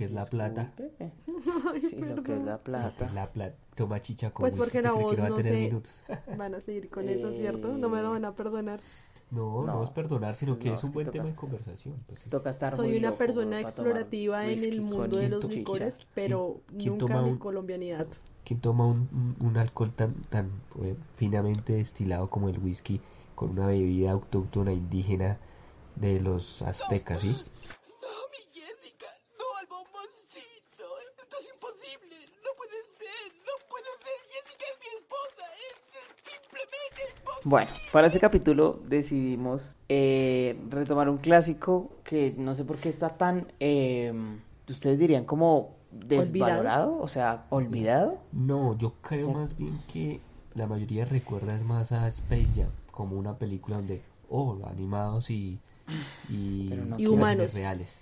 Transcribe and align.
que 0.00 0.06
es 0.06 0.12
la 0.12 0.24
plata. 0.24 0.72
Sí, 1.90 1.96
lo 1.96 2.22
que 2.22 2.32
es 2.36 2.40
la 2.42 2.56
plata. 2.56 3.10
La 3.12 3.30
plata. 3.30 3.54
Toma 3.74 4.00
chicha 4.00 4.30
con 4.30 4.44
Pues 4.44 4.56
porque 4.56 4.78
¿usted 4.78 4.84
la 4.84 4.92
voz 4.92 5.18
no 5.18 5.42
sé. 5.42 5.52
minutos? 5.52 6.02
Van 6.38 6.54
a 6.54 6.60
seguir 6.62 6.88
con 6.88 7.06
eso, 7.10 7.30
¿cierto? 7.32 7.68
No 7.68 7.90
me 7.90 8.00
lo 8.00 8.10
van 8.12 8.24
a 8.24 8.32
perdonar. 8.34 8.80
No, 9.30 9.62
no, 9.62 9.66
No. 9.74 9.84
es 9.84 9.90
perdonar, 9.90 10.34
sino 10.34 10.56
que 10.58 10.70
No, 10.70 10.72
es 10.74 10.78
es 10.78 10.84
un 10.84 10.90
que 10.90 10.94
buen 10.94 11.06
toca- 11.08 11.18
tema 11.18 11.28
de 11.28 11.34
conversación. 11.34 11.96
pues, 12.06 12.22
sí. 12.22 12.30
Toca 12.30 12.48
estar 12.48 12.74
Soy 12.74 12.96
una 12.96 13.12
persona 13.12 13.60
explorativa 13.60 14.46
en 14.46 14.64
el 14.64 14.80
mundo 14.80 15.18
de 15.18 15.28
los 15.28 15.40
chicha. 15.40 15.54
licores, 15.54 16.06
pero 16.14 16.62
quién 16.78 16.92
nunca 16.98 17.06
toma 17.14 17.22
mi 17.22 17.30
un- 17.32 17.38
colombianidad. 17.38 18.06
¿Quién 18.44 18.60
toma 18.60 18.86
un 18.86 19.56
alcohol 19.58 19.92
tan, 19.92 20.14
tan 20.30 20.50
eh, 20.82 20.96
finamente 21.16 21.74
destilado 21.74 22.30
como 22.30 22.48
el 22.48 22.58
whisky 22.58 23.02
con 23.34 23.50
una 23.50 23.66
bebida 23.66 24.12
autóctona 24.12 24.72
indígena 24.72 25.36
de 25.96 26.20
los 26.20 26.62
aztecas, 26.62 27.20
sí? 27.20 27.28
No, 27.28 28.08
mi 28.32 28.42
Jessica, 28.60 29.06
no 29.38 29.44
al 29.60 29.66
bomboncito. 29.68 30.86
Esto 31.06 31.36
es 31.40 31.46
imposible. 31.54 32.16
No 32.42 32.50
puede 32.58 32.78
ser, 32.98 33.22
no 33.46 33.54
puede 33.70 33.90
ser. 34.02 34.18
Jessica 34.32 34.64
es 34.72 34.78
mi 34.82 34.90
esposa. 34.98 35.44
Es 35.68 35.76
simplemente 36.26 37.00
imposible. 37.06 37.29
Bueno, 37.44 37.70
para 37.92 38.08
este 38.08 38.20
capítulo 38.20 38.80
decidimos 38.86 39.76
eh, 39.88 40.60
retomar 40.68 41.08
un 41.08 41.18
clásico 41.18 41.90
que 42.04 42.34
no 42.36 42.54
sé 42.54 42.64
por 42.64 42.76
qué 42.76 42.88
está 42.90 43.08
tan, 43.10 43.50
eh, 43.60 44.12
ustedes 44.68 44.98
dirían 44.98 45.24
como 45.24 45.76
desvalorado, 45.90 46.98
o 47.00 47.08
sea, 47.08 47.46
olvidado. 47.50 48.18
No, 48.32 48.76
yo 48.76 48.94
creo 49.00 49.32
más 49.32 49.56
bien 49.56 49.80
que 49.90 50.20
la 50.54 50.66
mayoría 50.66 51.04
recuerda 51.06 51.54
es 51.54 51.64
más 51.64 51.92
a 51.92 52.06
Space 52.08 52.48
Jam 52.54 52.70
como 52.90 53.16
una 53.16 53.38
película 53.38 53.76
donde, 53.76 54.02
oh, 54.28 54.58
animados 54.66 55.30
y, 55.30 55.58
y, 56.28 56.68
no 56.88 56.96
humanos. 57.10 57.54
reales. 57.54 57.96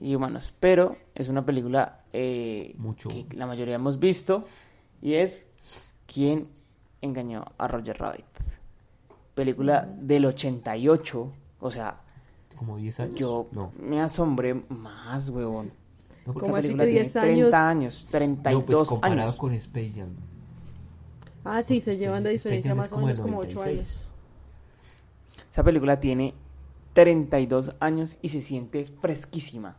y 0.00 0.14
humanos, 0.16 0.52
pero 0.58 0.96
es 1.14 1.28
una 1.28 1.46
película 1.46 2.00
eh, 2.12 2.74
Mucho. 2.76 3.08
que 3.08 3.26
la 3.36 3.46
mayoría 3.46 3.76
hemos 3.76 3.98
visto 4.00 4.44
y 5.00 5.14
es 5.14 5.48
¿Quién 6.06 6.48
engañó 7.00 7.44
a 7.58 7.68
Roger 7.68 7.98
Rabbit? 7.98 8.26
Película 9.34 9.88
del 9.98 10.26
88, 10.26 11.32
o 11.60 11.70
sea, 11.70 12.00
Como 12.56 12.76
10 12.76 13.00
años. 13.00 13.14
yo 13.18 13.48
No, 13.52 13.72
me 13.80 14.00
asombré 14.00 14.54
más, 14.68 15.28
huevón. 15.28 15.72
no 16.24 16.32
porque 16.32 16.40
¿Cómo 16.40 16.56
Esta 16.56 16.58
así 16.58 16.68
película 16.68 16.84
tiene 16.84 17.00
10 17.00 17.16
años? 17.16 17.34
30 17.50 17.68
años, 17.68 18.02
no, 18.04 18.10
32 18.10 18.64
pues 18.78 18.88
comparado 18.88 19.20
años. 19.22 19.34
con 19.36 19.54
Space 19.54 19.92
Jam. 19.96 20.08
Ah, 21.44 21.62
sí, 21.62 21.80
se 21.80 21.96
llevan 21.96 22.22
de 22.22 22.30
diferencia 22.30 22.74
más 22.74 22.86
o 22.92 22.94
como 22.94 23.06
menos 23.06 23.20
como 23.20 23.38
8 23.38 23.58
96. 23.58 23.78
años. 23.88 24.06
Esa 25.50 25.62
película 25.64 26.00
tiene 26.00 26.34
32 26.94 27.74
años 27.80 28.18
y 28.22 28.28
se 28.28 28.40
siente 28.40 28.86
fresquísima. 28.86 29.76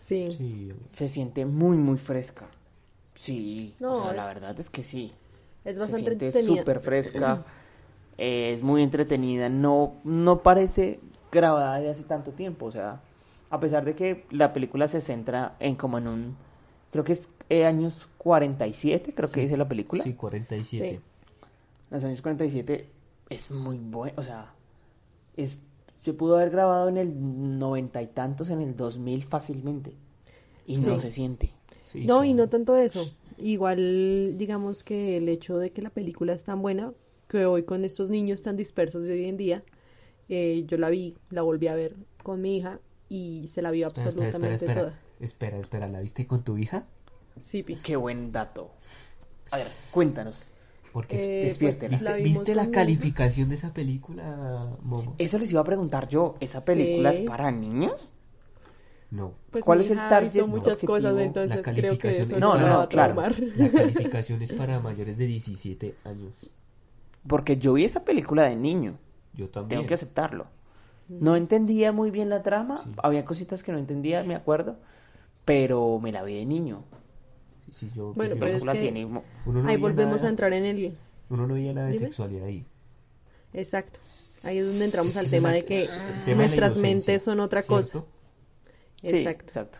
Sí. 0.00 0.32
Sí, 0.36 0.72
Se 0.92 1.08
siente 1.08 1.46
muy, 1.46 1.76
muy 1.76 1.96
fresca. 1.98 2.46
Sí, 3.14 3.74
No, 3.78 3.94
o 3.94 4.02
sea, 4.02 4.10
es- 4.10 4.16
la 4.16 4.26
verdad 4.26 4.58
es 4.58 4.68
que 4.68 4.82
sí. 4.82 5.12
Es 5.64 5.74
Se 5.74 5.80
bastante 5.80 6.06
siente 6.06 6.26
entretenida. 6.26 6.60
súper 6.62 6.80
fresca. 6.80 7.44
eh, 8.18 8.52
es 8.54 8.62
muy 8.62 8.82
entretenida. 8.82 9.48
No, 9.48 9.94
no 10.04 10.42
parece 10.42 11.00
grabada 11.30 11.80
de 11.80 11.90
hace 11.90 12.04
tanto 12.04 12.32
tiempo. 12.32 12.66
O 12.66 12.70
sea, 12.70 13.00
a 13.50 13.60
pesar 13.60 13.84
de 13.84 13.94
que 13.94 14.24
la 14.30 14.52
película 14.52 14.88
se 14.88 15.00
centra 15.00 15.56
en 15.60 15.76
como 15.76 15.98
en 15.98 16.08
un... 16.08 16.36
Creo 16.90 17.04
que 17.04 17.12
es 17.14 17.28
eh, 17.48 17.64
años 17.64 18.08
47, 18.18 19.14
creo 19.14 19.30
que 19.30 19.40
dice 19.40 19.56
la 19.56 19.68
película. 19.68 20.02
sí, 20.02 20.14
47. 20.14 20.90
Sí. 20.90 21.00
Los 21.90 22.04
años 22.04 22.22
47 22.22 22.88
es 23.28 23.50
muy 23.50 23.78
bueno, 23.78 24.14
o 24.16 24.22
sea, 24.22 24.54
es, 25.36 25.60
se 26.00 26.12
pudo 26.12 26.36
haber 26.36 26.50
grabado 26.50 26.88
en 26.88 26.96
el 26.96 27.58
noventa 27.58 28.02
y 28.02 28.06
tantos, 28.06 28.50
en 28.50 28.60
el 28.60 28.76
2000 28.76 29.24
fácilmente. 29.24 29.92
Y 30.66 30.78
no 30.78 30.96
se 30.98 31.10
siente. 31.10 31.50
Sí, 31.84 32.06
No, 32.06 32.24
y 32.24 32.34
no 32.34 32.48
tanto 32.48 32.76
eso. 32.76 33.04
Igual, 33.36 34.36
digamos 34.38 34.84
que 34.84 35.16
el 35.16 35.28
hecho 35.28 35.58
de 35.58 35.70
que 35.70 35.82
la 35.82 35.90
película 35.90 36.32
es 36.32 36.44
tan 36.44 36.62
buena, 36.62 36.92
que 37.32 37.46
hoy 37.46 37.62
con 37.64 37.84
estos 37.84 38.10
niños 38.10 38.42
tan 38.42 38.56
dispersos 38.56 39.04
de 39.04 39.12
hoy 39.14 39.24
en 39.24 39.38
día, 39.38 39.62
eh, 40.28 40.64
yo 40.68 40.76
la 40.76 40.90
vi, 40.90 41.16
la 41.30 41.40
volví 41.42 41.66
a 41.66 41.74
ver 41.74 41.94
con 42.22 42.42
mi 42.42 42.58
hija 42.58 42.78
y 43.08 43.50
se 43.54 43.62
la 43.62 43.70
vio 43.70 43.86
Espera, 43.88 44.08
espera, 44.10 44.26
espera, 44.28 44.30
absolutamente 44.52 44.64
espera. 44.66 44.80
toda. 44.80 45.00
Espera, 45.20 45.56
espera, 45.58 45.88
¿la 45.88 46.00
viste 46.00 46.26
con 46.26 46.42
tu 46.44 46.58
hija? 46.58 46.84
Sí, 47.40 47.62
pi. 47.62 47.76
Qué 47.76 47.96
buen 47.96 48.32
dato. 48.32 48.70
A 49.50 49.56
ver, 49.56 49.66
cuéntanos. 49.90 50.48
Porque 50.92 51.16
Eh, 51.48 51.54
pues, 51.58 51.80
¿Viste, 52.22 52.54
la 52.54 52.70
calificación 52.70 53.48
de 53.48 53.54
esa 53.54 53.72
película, 53.72 54.76
Momo? 54.82 55.14
Eso 55.16 55.38
les 55.38 55.50
iba 55.50 55.62
a 55.62 55.64
preguntar 55.64 56.08
yo, 56.08 56.36
¿esa 56.40 56.62
película 56.62 57.14
Sí. 57.14 57.22
es 57.22 57.28
para 57.30 57.50
niños? 57.50 58.12
No. 59.10 59.32
Pues 59.50 59.64
¿Cuál 59.64 59.78
mi 59.78 59.84
es 59.86 59.90
el 59.90 59.98
target 59.98 60.34
hizo 60.36 60.46
muchas 60.46 60.84
objetivo? 60.84 60.92
cosas, 60.94 61.14
La 61.14 61.62
creo 61.62 61.62
que 61.62 61.62
calificación 61.62 62.22
eso 62.24 62.34
es 62.36 62.40
No, 62.40 62.58
no, 62.58 62.68
no, 62.68 62.88
claro. 62.88 63.14
La 63.56 63.70
calificación 63.70 64.42
es 64.42 64.52
para 64.52 64.80
mayores 64.80 65.16
de 65.16 65.26
17 65.26 65.94
años. 66.04 66.32
Porque 67.26 67.56
yo 67.56 67.74
vi 67.74 67.84
esa 67.84 68.04
película 68.04 68.44
de 68.44 68.56
niño, 68.56 68.98
Yo 69.34 69.48
también. 69.48 69.80
tengo 69.80 69.88
que 69.88 69.94
aceptarlo. 69.94 70.46
No 71.08 71.36
entendía 71.36 71.92
muy 71.92 72.10
bien 72.10 72.28
la 72.28 72.42
trama, 72.42 72.82
Sí. 72.84 72.90
había 73.02 73.24
cositas 73.24 73.62
que 73.62 73.72
no 73.72 73.78
entendía, 73.78 74.22
me 74.22 74.34
acuerdo, 74.34 74.76
pero 75.44 75.98
me 76.00 76.10
la 76.12 76.22
vi 76.22 76.36
de 76.36 76.46
niño. 76.46 76.84
Sí, 77.66 77.72
sí, 77.80 77.90
yo, 77.94 78.12
Bueno, 78.14 78.34
pero 78.38 78.52
es 78.56 78.64
que- 78.64 78.78
tiene 78.78 79.04
no 79.04 79.22
Ahí 79.68 79.76
volvemos 79.76 80.16
nada- 80.16 80.26
a 80.26 80.30
entrar 80.30 80.52
en 80.52 80.64
el... 80.64 80.96
Uno 81.30 81.46
no 81.46 81.54
veía 81.54 81.72
nada 81.72 81.86
de 81.88 81.92
Dime. 81.94 82.06
sexualidad 82.06 82.44
ahí. 82.46 82.64
Exacto. 83.52 83.98
Ahí 84.44 84.58
es 84.58 84.66
donde 84.66 84.84
entramos 84.84 85.16
al 85.16 85.28
tema 85.30 85.50
de 85.50 85.64
que 85.64 85.88
tema 86.24 86.42
nuestras 86.42 86.76
mentes 86.76 87.22
son 87.22 87.40
otra 87.40 87.62
cosa. 87.62 88.02
Exacto. 89.02 89.44
exacto. 89.44 89.78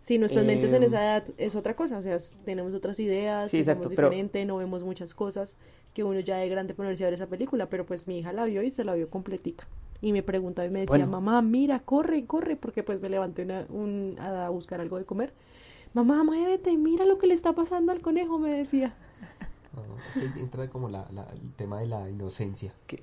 Sí, 0.00 0.18
nuestras 0.18 0.44
mentes 0.44 0.72
en 0.72 0.82
Em, 0.82 0.88
esa 0.88 1.02
edad 1.02 1.24
es 1.36 1.54
otra 1.54 1.74
cosa, 1.76 1.98
o 1.98 2.02
sea, 2.02 2.16
tenemos 2.44 2.72
otras 2.74 2.98
ideas, 3.00 3.50
Sí, 3.50 3.58
pensamos 3.58 3.78
exacto, 3.84 3.94
pero- 3.96 4.08
diferente, 4.10 4.44
no 4.46 4.56
vemos 4.56 4.82
muchas 4.82 5.14
cosas 5.14 5.56
que 5.94 6.04
uno 6.04 6.20
ya 6.20 6.36
de 6.38 6.48
grande 6.48 6.74
ponerse 6.74 7.04
a 7.04 7.06
ver 7.08 7.14
esa 7.14 7.26
película, 7.26 7.68
pero 7.68 7.86
pues 7.86 8.06
mi 8.06 8.18
hija 8.18 8.32
la 8.32 8.44
vio 8.44 8.62
y 8.62 8.70
se 8.70 8.84
la 8.84 8.94
vio 8.94 9.10
completica. 9.10 9.66
Y 10.02 10.12
me 10.12 10.22
preguntaba 10.22 10.66
y 10.66 10.70
me 10.70 10.80
decía, 10.80 11.06
Bueno. 11.06 11.12
mamá, 11.20 11.42
mira, 11.42 11.80
corre, 11.80 12.24
corre, 12.26 12.56
porque 12.56 12.82
pues 12.82 13.00
me 13.00 13.08
levanté 13.10 13.42
una, 13.42 13.66
un, 13.68 14.16
a 14.18 14.48
buscar 14.48 14.80
algo 14.80 14.98
de 14.98 15.04
comer. 15.04 15.32
Mamá, 15.94 16.24
muévete, 16.24 16.76
mira 16.76 17.04
lo 17.06 17.18
que 17.18 17.26
le 17.26 17.34
está 17.34 17.52
pasando 17.54 17.92
al 17.92 18.00
conejo, 18.02 18.38
me 18.38 18.50
decía. 18.50 18.94
Es 20.08 20.16
que 20.16 20.24
entra 20.40 20.68
como 20.68 20.88
la, 20.88 21.06
la- 21.12 21.26
el 21.32 21.52
tema 21.54 21.80
de 21.80 21.86
la 21.86 22.08
inocencia. 22.10 22.72
¿Qué, 22.86 23.02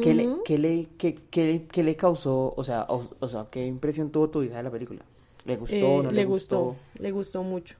qué 0.00 0.14
le, 0.14 0.24
Ujú. 0.26 0.42
qué 0.44 0.58
le, 0.58 0.88
qué, 0.98 1.14
qué- 1.30 1.66
qué 1.72 1.82
le 1.84 1.96
causó, 1.96 2.54
o 2.56 2.64
sea, 2.64 2.86
o, 2.88 3.04
o 3.20 3.28
sea, 3.28 3.48
qué 3.50 3.66
impresión 3.66 4.10
tuvo 4.10 4.30
tu 4.30 4.42
hija 4.42 4.58
de 4.58 4.62
la 4.64 4.70
película? 4.70 5.02
¿Le 5.44 5.56
gustó 5.56 5.76
Eh, 5.78 6.02
no 6.02 6.10
le 6.12 6.24
gustó, 6.24 6.76
le 7.00 7.10
gustó 7.12 7.42
mucho. 7.42 7.76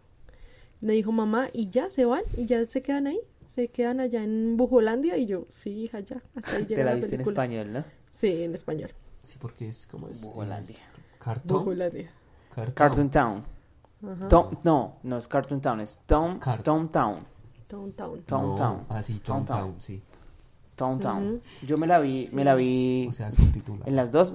Me 0.81 0.93
dijo 0.95 1.13
mamá, 1.13 1.51
y 1.53 1.71
ya 1.71 1.91
se 1.91 2.05
van, 2.05 2.23
y 2.37 2.47
ya 2.47 2.67
se 2.67 2.83
quedan 2.83 3.07
ahí, 3.07 3.21
se 3.57 3.69
quedan 3.69 3.99
allá 4.01 4.23
en 4.23 4.57
Bujolandia, 4.57 5.17
y 5.17 5.27
yo, 5.27 5.47
sí, 5.51 5.71
hija, 5.71 5.99
ya, 6.01 6.23
hasta 6.37 6.57
ahí 6.57 6.65
Te 6.67 6.77
la 6.77 6.85
la 6.85 6.95
viste 6.95 7.07
en 7.17 7.23
película. 7.23 7.45
español, 7.45 7.73
¿no? 7.73 7.85
Sí, 8.11 8.43
en 8.45 8.55
español. 8.55 8.91
Sí, 9.25 9.37
porque 9.41 9.67
es 9.69 9.87
como 9.89 10.09
es. 10.09 10.21
Bujolandia. 10.21 10.79
Cartoon. 11.19 11.61
Bujolandia. 11.65 12.11
Cartoon. 12.55 12.75
Cartoon 12.75 13.11
Town. 13.11 13.45
Ajá. 14.07 14.29
Tom- 14.29 14.57
no, 14.63 14.97
no 15.03 15.17
es 15.19 15.27
Cartoon 15.27 15.61
Town, 15.61 15.81
es 15.81 15.99
Tom, 16.07 16.39
Car- 16.39 16.63
Tom 16.63 16.89
Town. 16.89 17.25
Town 17.67 17.93
Town. 17.95 18.23
Tom 18.27 18.43
No, 18.51 18.55
Town. 18.55 18.85
Ah, 18.89 19.03
sí, 19.03 19.15
Tom 19.25 19.39
Tom 19.39 19.45
Town. 19.47 19.59
Town, 19.73 19.81
sí. 19.81 20.03
Tom 20.77 21.01
Town. 21.01 21.41
Yo 21.67 21.79
me 21.79 21.87
la 21.87 21.99
vi, 21.99 22.29
me 22.33 22.45
la 22.45 22.55
vi 22.55 23.07
O 23.09 23.13
sea, 23.13 23.33
subtitulado. 23.33 23.89
en 23.89 23.97
las 23.97 24.13
dos. 24.13 24.35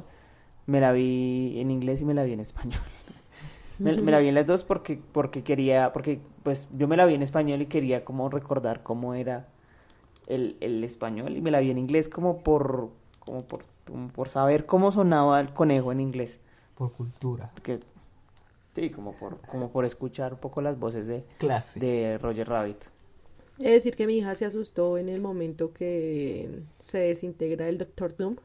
Me 0.65 0.79
la 0.81 0.91
vi 0.91 1.59
en 1.59 1.69
inglés 1.71 2.01
y 2.01 2.05
me 2.05 2.13
la 2.15 2.23
vi 2.23 2.33
en 2.33 2.39
español. 2.39 2.81
Me, 3.79 3.99
me 3.99 4.11
la 4.11 4.19
vi 4.19 4.27
en 4.27 4.35
las 4.35 4.45
dos 4.45 4.63
porque, 4.63 4.99
porque 5.11 5.43
quería, 5.43 5.91
porque 5.91 6.19
pues 6.43 6.67
yo 6.77 6.87
me 6.87 6.97
la 6.97 7.05
vi 7.05 7.15
en 7.15 7.21
español 7.21 7.61
y 7.61 7.67
quería 7.67 8.05
como 8.05 8.29
recordar 8.29 8.83
cómo 8.83 9.13
era 9.13 9.47
el, 10.27 10.57
el 10.61 10.83
español 10.83 11.35
y 11.37 11.41
me 11.41 11.51
la 11.51 11.59
vi 11.59 11.71
en 11.71 11.77
inglés 11.77 12.09
como 12.09 12.39
por, 12.39 12.89
como 13.19 13.41
por, 13.43 13.63
como 13.87 14.07
por 14.09 14.29
saber 14.29 14.65
cómo 14.65 14.91
sonaba 14.91 15.39
el 15.39 15.53
conejo 15.53 15.91
en 15.91 16.01
inglés. 16.01 16.39
Por 16.77 16.91
cultura. 16.91 17.51
Porque, 17.53 17.79
sí, 18.75 18.89
como 18.89 19.13
por, 19.13 19.37
como 19.51 19.69
por 19.71 19.85
escuchar 19.85 20.33
un 20.33 20.39
poco 20.39 20.61
las 20.61 20.79
voces 20.79 21.07
de, 21.07 21.23
Clase. 21.39 21.79
de 21.79 22.17
Roger 22.17 22.47
Rabbit. 22.49 22.77
De 23.57 23.69
decir 23.71 23.95
que 23.95 24.07
mi 24.07 24.17
hija 24.17 24.35
se 24.35 24.45
asustó 24.45 24.97
en 24.97 25.07
el 25.07 25.21
momento 25.21 25.71
que 25.73 26.63
se 26.79 26.97
desintegra 26.99 27.69
el 27.69 27.77
Doctor 27.77 28.15
Doom, 28.17 28.35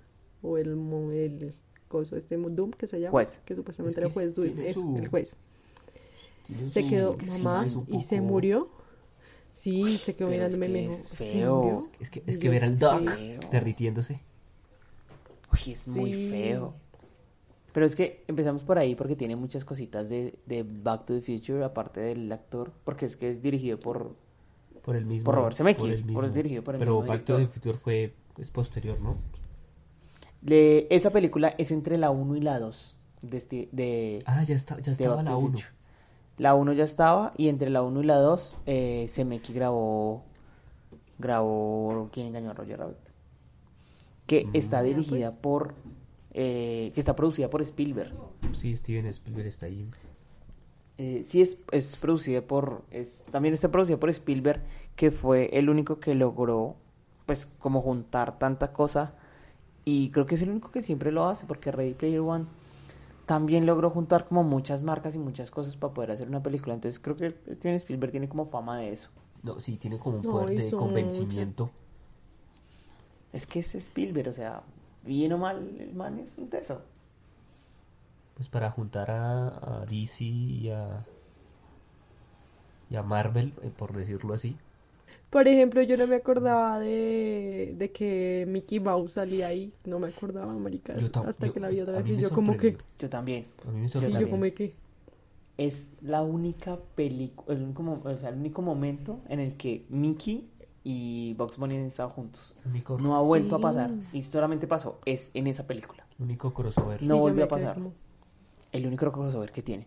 o 0.42 0.58
el, 0.58 0.76
mo- 0.76 1.10
el 1.10 1.54
coso 1.88 2.16
este 2.16 2.36
Doom 2.36 2.72
que 2.72 2.86
se 2.86 3.00
llama, 3.00 3.12
Juez. 3.12 3.40
que 3.46 3.54
supuestamente 3.54 4.00
Es 4.00 4.04
era 4.04 4.08
que 4.08 4.14
juez 4.14 4.34
Doom, 4.34 4.58
es 4.60 4.74
su- 4.76 4.96
el 4.98 5.08
juez. 5.08 5.36
Se 6.68 6.86
quedó, 6.86 7.16
es 7.18 7.42
mamá, 7.42 7.66
es 7.66 7.74
y 7.88 8.02
se 8.02 8.20
murió. 8.20 8.68
Sí, 9.52 9.98
se 10.04 10.14
quedó 10.14 10.28
pero 10.28 10.46
es 10.46 10.52
mirándome 10.58 10.66
y 10.66 10.68
me 10.68 10.74
que 10.74 10.80
dijo, 10.82 10.92
es 10.94 11.08
"¿Se 11.08 11.16
feo". 11.16 11.56
murió?". 11.56 11.90
Es 11.98 12.10
que, 12.10 12.22
es 12.26 12.38
que 12.38 12.48
ver 12.48 12.64
al 12.64 12.78
Doc 12.78 13.00
Sí. 13.00 13.38
derritiéndose. 13.50 14.20
Uy, 15.52 15.72
es 15.72 15.88
muy 15.88 16.14
Sí. 16.14 16.28
feo. 16.28 16.74
Pero 17.72 17.86
es 17.86 17.94
que 17.96 18.24
empezamos 18.28 18.62
por 18.64 18.78
ahí 18.78 18.94
porque 18.94 19.16
tiene 19.16 19.36
muchas 19.36 19.64
cositas 19.64 20.08
de, 20.08 20.38
de 20.46 20.62
Back 20.62 21.06
to 21.06 21.14
the 21.14 21.20
Future, 21.20 21.64
aparte 21.64 22.00
del 22.00 22.30
actor, 22.32 22.72
porque 22.84 23.06
es 23.06 23.16
que 23.16 23.30
es 23.30 23.42
dirigido 23.42 23.78
por... 23.78 24.14
Por 24.82 24.96
el 24.96 25.04
mismo. 25.04 25.24
Por 25.24 25.34
Robert 25.34 25.56
Zemeckis, 25.56 25.84
el 25.84 25.90
por- 26.14 26.24
es 26.24 26.30
mismo. 26.30 26.36
dirigido 26.36 26.62
por 26.62 26.74
el 26.74 26.78
Pero 26.78 26.96
mismo 27.00 27.08
Back 27.08 27.24
to 27.24 27.38
the. 27.38 27.46
Future 27.48 27.76
fue 27.76 28.14
es 28.38 28.50
posterior, 28.50 29.00
¿no? 29.00 29.16
Le- 30.42 30.86
esa 30.94 31.10
película 31.10 31.54
es 31.58 31.70
entre 31.70 31.98
la 31.98 32.10
1 32.10 32.36
y 32.36 32.40
la 32.40 32.58
2. 32.60 32.96
de, 33.22 33.38
Sti- 33.38 33.68
de, 33.72 34.22
Ah, 34.26 34.44
ya, 34.44 34.54
está, 34.54 34.76
de 34.76 34.82
ya 34.82 34.92
estaba 34.92 35.16
Back 35.16 35.24
la 35.24 35.30
to 35.32 35.38
the 35.38 35.44
1. 35.46 35.58
La 36.38 36.54
1 36.54 36.72
ya 36.74 36.84
estaba 36.84 37.32
y 37.36 37.48
entre 37.48 37.70
la 37.70 37.82
1 37.82 38.02
y 38.02 38.04
la 38.04 38.16
2 38.16 38.56
eh, 38.66 39.06
grabó 39.54 40.22
grabó 41.18 42.08
¿Quién 42.12 42.26
engañó 42.28 42.50
a 42.50 42.54
Roger 42.54 42.78
Rabbit? 42.78 42.96
Que 44.26 44.46
está 44.52 44.82
Mm. 44.82 44.84
dirigida 44.84 45.30
pues. 45.30 45.40
por 45.40 45.74
eh, 46.38 46.92
que 46.94 47.00
está 47.00 47.16
producida 47.16 47.48
por 47.48 47.62
Spielberg. 47.62 48.12
Sí, 48.52 48.76
Steven 48.76 49.06
Spielberg 49.06 49.46
está 49.46 49.64
ahí. 49.66 49.88
Eh, 50.98 51.24
sí 51.28 51.40
es, 51.40 51.56
es 51.72 51.96
producida 51.96 52.42
por 52.42 52.82
es, 52.90 53.22
también 53.30 53.54
está 53.54 53.70
producida 53.70 53.96
por 53.98 54.10
Spielberg 54.10 54.60
que 54.96 55.10
fue 55.10 55.50
el 55.52 55.68
único 55.70 55.98
que 56.00 56.14
logró 56.14 56.76
pues 57.26 57.46
como 57.58 57.80
juntar 57.82 58.38
tanta 58.38 58.72
cosa 58.72 59.12
y 59.84 60.10
creo 60.10 60.26
que 60.26 60.34
es 60.36 60.42
el 60.42 60.50
único 60.50 60.70
que 60.70 60.80
siempre 60.82 61.12
lo 61.12 61.26
hace 61.26 61.44
porque 61.46 61.70
Ready 61.72 61.94
Player 61.94 62.20
One 62.20 62.46
también 63.26 63.66
logró 63.66 63.90
juntar 63.90 64.26
como 64.28 64.42
muchas 64.44 64.82
marcas 64.82 65.14
y 65.16 65.18
muchas 65.18 65.50
cosas 65.50 65.76
para 65.76 65.94
poder 65.94 66.12
hacer 66.12 66.28
una 66.28 66.42
película 66.42 66.74
entonces 66.74 67.00
creo 67.00 67.16
que 67.16 67.30
Steven 67.56 67.76
Spielberg 67.76 68.12
tiene 68.12 68.28
como 68.28 68.46
fama 68.46 68.78
de 68.78 68.92
eso 68.92 69.10
No, 69.42 69.58
sí, 69.60 69.78
tiene 69.78 69.98
como 69.98 70.18
un 70.18 70.26
No, 70.26 70.28
poder 70.28 70.52
de 70.52 70.74
convencimiento. 70.74 71.72
es 73.32 73.46
que 73.46 73.60
es 73.60 73.74
Spielberg 73.74 74.28
o 74.28 74.32
sea 74.32 74.62
bien 75.02 75.32
o 75.32 75.38
mal 75.38 75.76
el 75.80 75.94
man 75.94 76.18
es 76.18 76.36
un 76.38 76.48
teso 76.50 76.82
Pues 78.34 78.48
para 78.48 78.70
juntar 78.70 79.10
a, 79.10 79.80
a 79.82 79.86
DC 79.86 80.24
y 80.24 80.70
a, 80.70 81.08
y 82.88 82.96
a 82.96 83.02
Marvel, 83.04 83.54
eh, 83.62 83.70
por 83.70 83.92
decirlo 83.96 84.34
así. 84.34 84.60
Por 85.36 85.48
ejemplo, 85.48 85.82
yo 85.82 85.98
no 85.98 86.06
me 86.06 86.16
acordaba 86.16 86.78
de, 86.80 87.74
de 87.76 87.92
que 87.92 88.46
Mickey 88.48 88.80
Mouse 88.80 89.12
salía 89.12 89.48
ahí. 89.48 89.70
No 89.84 89.98
me 89.98 90.08
acordaba, 90.08 90.50
marica, 90.54 90.94
hasta 91.26 91.46
yo- 91.46 91.52
que 91.52 91.60
la 91.60 91.68
vi 91.68 91.78
otra 91.78 91.98
vez 91.98 92.08
y 92.08 92.16
yo 92.16 92.30
como 92.30 92.56
que... 92.56 92.78
yo 92.98 93.10
también 93.10 93.44
A 93.68 93.70
mí 93.70 93.80
me 93.82 93.88
Sí, 93.90 93.98
yo 94.18 94.30
como 94.30 94.44
que... 94.44 94.72
es 95.58 95.82
la 96.00 96.22
única 96.22 96.78
película, 96.94 97.54
el 97.54 97.64
único, 97.64 98.00
o 98.02 98.16
sea, 98.16 98.30
el 98.30 98.36
único 98.36 98.62
momento 98.62 99.20
en 99.28 99.40
el 99.40 99.58
que 99.58 99.84
Mickey 99.90 100.48
y 100.84 101.34
Bugs 101.34 101.58
Bunny 101.58 101.76
han 101.76 101.82
estado 101.84 102.08
juntos. 102.08 102.54
Único, 102.64 102.96
No 102.98 103.14
ha 103.14 103.20
vuelto 103.20 103.56
a 103.56 103.60
pasar. 103.60 103.90
Y 104.14 104.22
solamente 104.22 104.66
pasó. 104.66 105.00
Es 105.04 105.32
en 105.34 105.48
esa 105.48 105.66
película. 105.66 106.06
único 106.18 106.54
crossover. 106.54 107.02
No 107.02 107.16
sí, 107.16 107.20
volvió 107.20 107.44
a 107.44 107.48
pasar. 107.48 107.74
como- 107.74 107.92
El 108.72 108.86
único 108.86 109.12
crossover 109.12 109.52
que 109.52 109.60
tiene. 109.60 109.86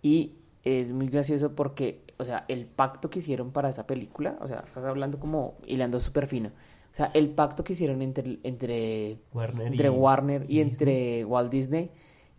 Y 0.00 0.34
es 0.62 0.92
muy 0.92 1.08
gracioso 1.08 1.56
porque, 1.56 2.02
o 2.18 2.24
sea, 2.24 2.44
el 2.48 2.66
pacto 2.66 3.10
que 3.10 3.18
hicieron 3.20 3.50
para 3.52 3.68
esa 3.70 3.86
película, 3.86 4.36
o 4.40 4.48
sea, 4.48 4.60
estás 4.66 4.84
hablando 4.84 5.18
como 5.20 5.54
hilando 5.66 6.00
súper 6.00 6.26
fino. 6.26 6.50
O 6.92 6.96
sea, 6.96 7.10
el 7.14 7.28
pacto 7.30 7.62
que 7.64 7.74
hicieron 7.74 8.00
entre, 8.02 8.38
entre, 8.42 9.18
Warner 9.32 9.66
entre 9.66 9.86
y- 9.88 9.90
Warner 9.90 10.46
y 10.48 10.56
y 10.56 10.60
entre 10.60 11.24
Walt 11.24 11.50
Disney 11.50 11.90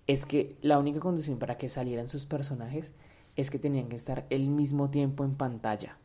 es 0.08 0.26
que 0.26 0.58
la 0.62 0.80
única 0.80 1.00
condición 1.00 1.38
para 1.40 1.58
que 1.58 1.70
salieran 1.70 2.08
sus 2.08 2.26
personajes 2.26 2.94
es 3.36 3.52
que 3.52 3.60
tenían 3.60 3.88
que 3.90 3.96
estar 3.98 4.26
el 4.32 4.48
mismo 4.48 4.90
tiempo 4.90 5.24
en 5.24 5.36
pantalla. 5.36 5.98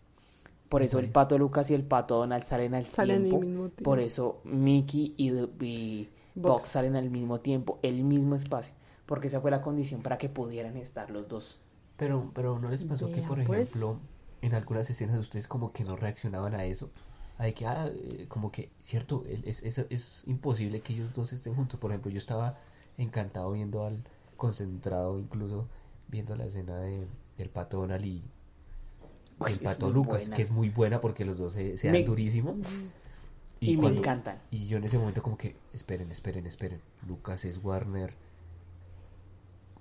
Por 0.68 0.82
eso 0.82 0.98
el 0.98 1.08
pato 1.08 1.38
Lucas 1.38 1.70
y 1.70 1.74
el 1.74 1.84
pato 1.84 2.16
Donald 2.18 2.44
salen 2.44 2.74
al 2.74 2.84
Salen 2.84 3.28
tiempo. 3.28 3.40
mismo 3.40 3.68
tiempo. 3.70 3.82
Por 3.84 4.00
eso 4.00 4.40
Mickey 4.44 5.14
y, 5.16 5.30
y. 5.64 6.10
Bugs 6.34 6.64
salen 6.64 6.96
al 6.96 7.10
mismo 7.10 7.40
tiempo, 7.40 7.78
el 7.82 8.04
mismo 8.04 8.34
espacio. 8.34 8.74
Porque 9.06 9.28
esa 9.28 9.40
fue 9.40 9.50
la 9.50 9.62
condición 9.62 10.02
para 10.02 10.18
que 10.18 10.28
pudieran 10.28 10.76
estar 10.76 11.10
los 11.10 11.28
dos. 11.28 11.60
Pero, 11.96 12.30
pero 12.34 12.58
¿no 12.58 12.70
les 12.70 12.82
pasó 12.84 13.10
que, 13.12 13.22
por 13.22 13.44
pues. 13.44 13.60
ejemplo, 13.68 13.98
en 14.40 14.54
algunas 14.54 14.88
escenas 14.90 15.18
ustedes 15.18 15.46
como 15.46 15.72
que 15.72 15.84
no 15.84 15.96
reaccionaban 15.96 16.54
a 16.54 16.64
eso? 16.64 16.90
A 17.38 17.50
que, 17.50 17.66
ah, 17.66 17.88
eh, 17.92 18.26
como 18.28 18.50
que, 18.52 18.70
cierto, 18.82 19.24
es, 19.44 19.62
es, 19.62 19.78
es 19.78 20.22
imposible 20.26 20.80
que 20.80 20.92
ellos 20.94 21.12
dos 21.14 21.32
estén 21.32 21.54
juntos. 21.54 21.78
Por 21.80 21.90
ejemplo, 21.90 22.10
yo 22.10 22.18
estaba 22.18 22.58
encantado 22.98 23.52
viendo 23.52 23.84
al, 23.86 24.02
concentrado 24.36 25.18
incluso, 25.20 25.66
viendo 26.08 26.34
la 26.36 26.46
escena 26.46 26.78
de 26.80 27.06
el 27.38 27.48
pato 27.48 27.78
Donald 27.78 28.04
y 28.04 28.22
Uy, 29.38 29.52
el 29.52 29.58
pato 29.60 29.90
Lucas, 29.90 30.20
buena. 30.22 30.36
que 30.36 30.42
es 30.42 30.50
muy 30.50 30.68
buena 30.68 31.00
porque 31.00 31.24
los 31.24 31.38
dos 31.38 31.52
se, 31.54 31.76
se 31.76 31.88
dan 31.88 31.94
Me- 31.94 32.04
durísimo. 32.04 32.56
Y, 33.60 33.76
me 33.76 33.82
cuando- 33.82 34.00
encantan. 34.00 34.38
Y 34.50 34.66
yo 34.66 34.78
en 34.78 34.84
ese 34.84 34.98
momento 34.98 35.22
como 35.22 35.38
que, 35.38 35.54
esperen, 35.72 36.10
esperen, 36.10 36.46
esperen. 36.46 36.80
Lucas 37.06 37.44
es 37.44 37.58
Warner. 37.62 38.14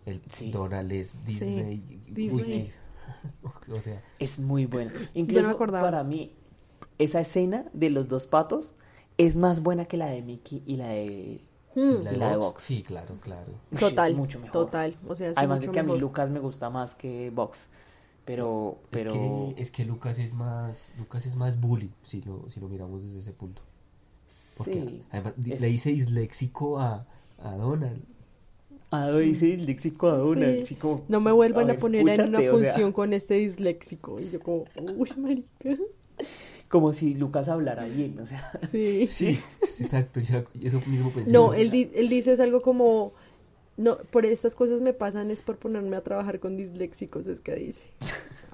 El 0.05 0.21
Sí. 0.35 0.51
Donald 0.51 0.91
es 0.91 1.15
Disney. 1.25 1.83
Uy, 1.87 2.11
Disney. 2.13 2.71
o 3.71 3.81
sea, 3.81 4.01
Es 4.19 4.39
muy 4.39 4.65
buena. 4.65 4.93
Incluso 5.13 5.57
para 5.57 6.03
mí, 6.03 6.33
esa 6.97 7.21
escena 7.21 7.65
de 7.73 7.89
los 7.89 8.07
dos 8.07 8.27
patos 8.27 8.75
es 9.17 9.37
más 9.37 9.61
buena 9.61 9.85
que 9.85 9.97
la 9.97 10.07
de 10.07 10.21
Mickey 10.21 10.63
y 10.65 10.77
la 10.77 10.87
de... 10.89 11.41
Hmm, 11.75 12.01
Y 12.11 12.15
la 12.17 12.31
de 12.31 12.37
Vox. 12.37 12.63
Sí, 12.63 12.83
claro, 12.83 13.15
claro. 13.21 13.51
Total, 13.79 14.11
es 14.11 14.17
mucho 14.17 14.39
mejor. 14.39 14.51
total. 14.65 14.95
O 15.07 15.15
sea, 15.15 15.29
es 15.29 15.37
Además 15.37 15.61
de 15.61 15.69
que 15.69 15.79
a 15.79 15.83
mí. 15.83 15.97
Lucas 15.97 16.29
me 16.29 16.39
gusta 16.39 16.69
más 16.69 16.95
que 16.95 17.29
Vox. 17.29 17.69
Pero, 18.25 18.79
pero... 18.89 19.13
Es, 19.13 19.55
que, 19.55 19.61
es 19.61 19.71
que 19.71 19.85
Lucas 19.85 20.19
es 20.19 20.33
más 20.33 20.91
Lucas 20.97 21.25
es 21.25 21.35
más 21.35 21.59
bully, 21.59 21.91
si 22.03 22.21
lo, 22.21 22.49
si 22.49 22.59
lo 22.59 22.67
miramos 22.67 23.03
desde 23.03 23.19
ese 23.19 23.31
punto. 23.33 23.61
Porque 24.57 24.73
Sí, 24.73 25.03
además 25.11 25.33
es- 25.45 25.61
le 25.61 25.67
dice 25.67 25.89
disléxico 25.91 26.79
a, 26.79 27.05
a 27.39 27.51
Donald. 27.55 28.03
Ah, 28.91 29.09
dice 29.17 29.45
disléxico 29.47 30.09
a 30.09 30.17
Donald. 30.17 30.57
Sí. 30.57 30.63
así 30.63 30.75
como, 30.75 31.01
No 31.07 31.19
me 31.21 31.31
vuelvan 31.31 31.69
a, 31.69 31.73
ver, 31.73 31.79
poner 31.79 32.01
en 32.01 32.09
una 32.09 32.39
escúchate, 32.39 32.49
o 32.51 32.57
sea, 32.57 32.73
función 32.73 32.91
con 32.93 33.13
ese 33.13 33.35
disléxico. 33.35 34.19
Y 34.19 34.29
yo 34.29 34.39
como, 34.41 34.65
uy, 34.75 35.09
marica. 35.17 35.77
como 36.69 36.93
si 36.93 37.15
Lucas 37.15 37.49
hablara 37.49 37.85
bien, 37.85 38.19
o 38.19 38.25
sea... 38.25 38.51
Sí. 38.71 39.07
Sí, 39.07 39.39
exacto, 39.79 40.19
yo 40.21 40.43
eso 40.63 40.79
mismo 40.85 41.11
pensé. 41.11 41.31
No, 41.31 41.53
él, 41.53 41.71
di- 41.71 41.91
él 41.93 42.09
dice 42.09 42.31
es 42.33 42.39
algo 42.39 42.61
como, 42.61 43.13
no, 43.77 43.97
por 44.11 44.25
estas 44.25 44.55
cosas 44.55 44.81
me 44.81 44.93
pasan 44.93 45.31
es 45.31 45.41
por 45.41 45.57
ponerme 45.57 45.97
a 45.97 46.01
trabajar 46.03 46.39
con 46.39 46.57
disléxicos, 46.57 47.27
es 47.27 47.39
que 47.41 47.55
dice. 47.55 47.85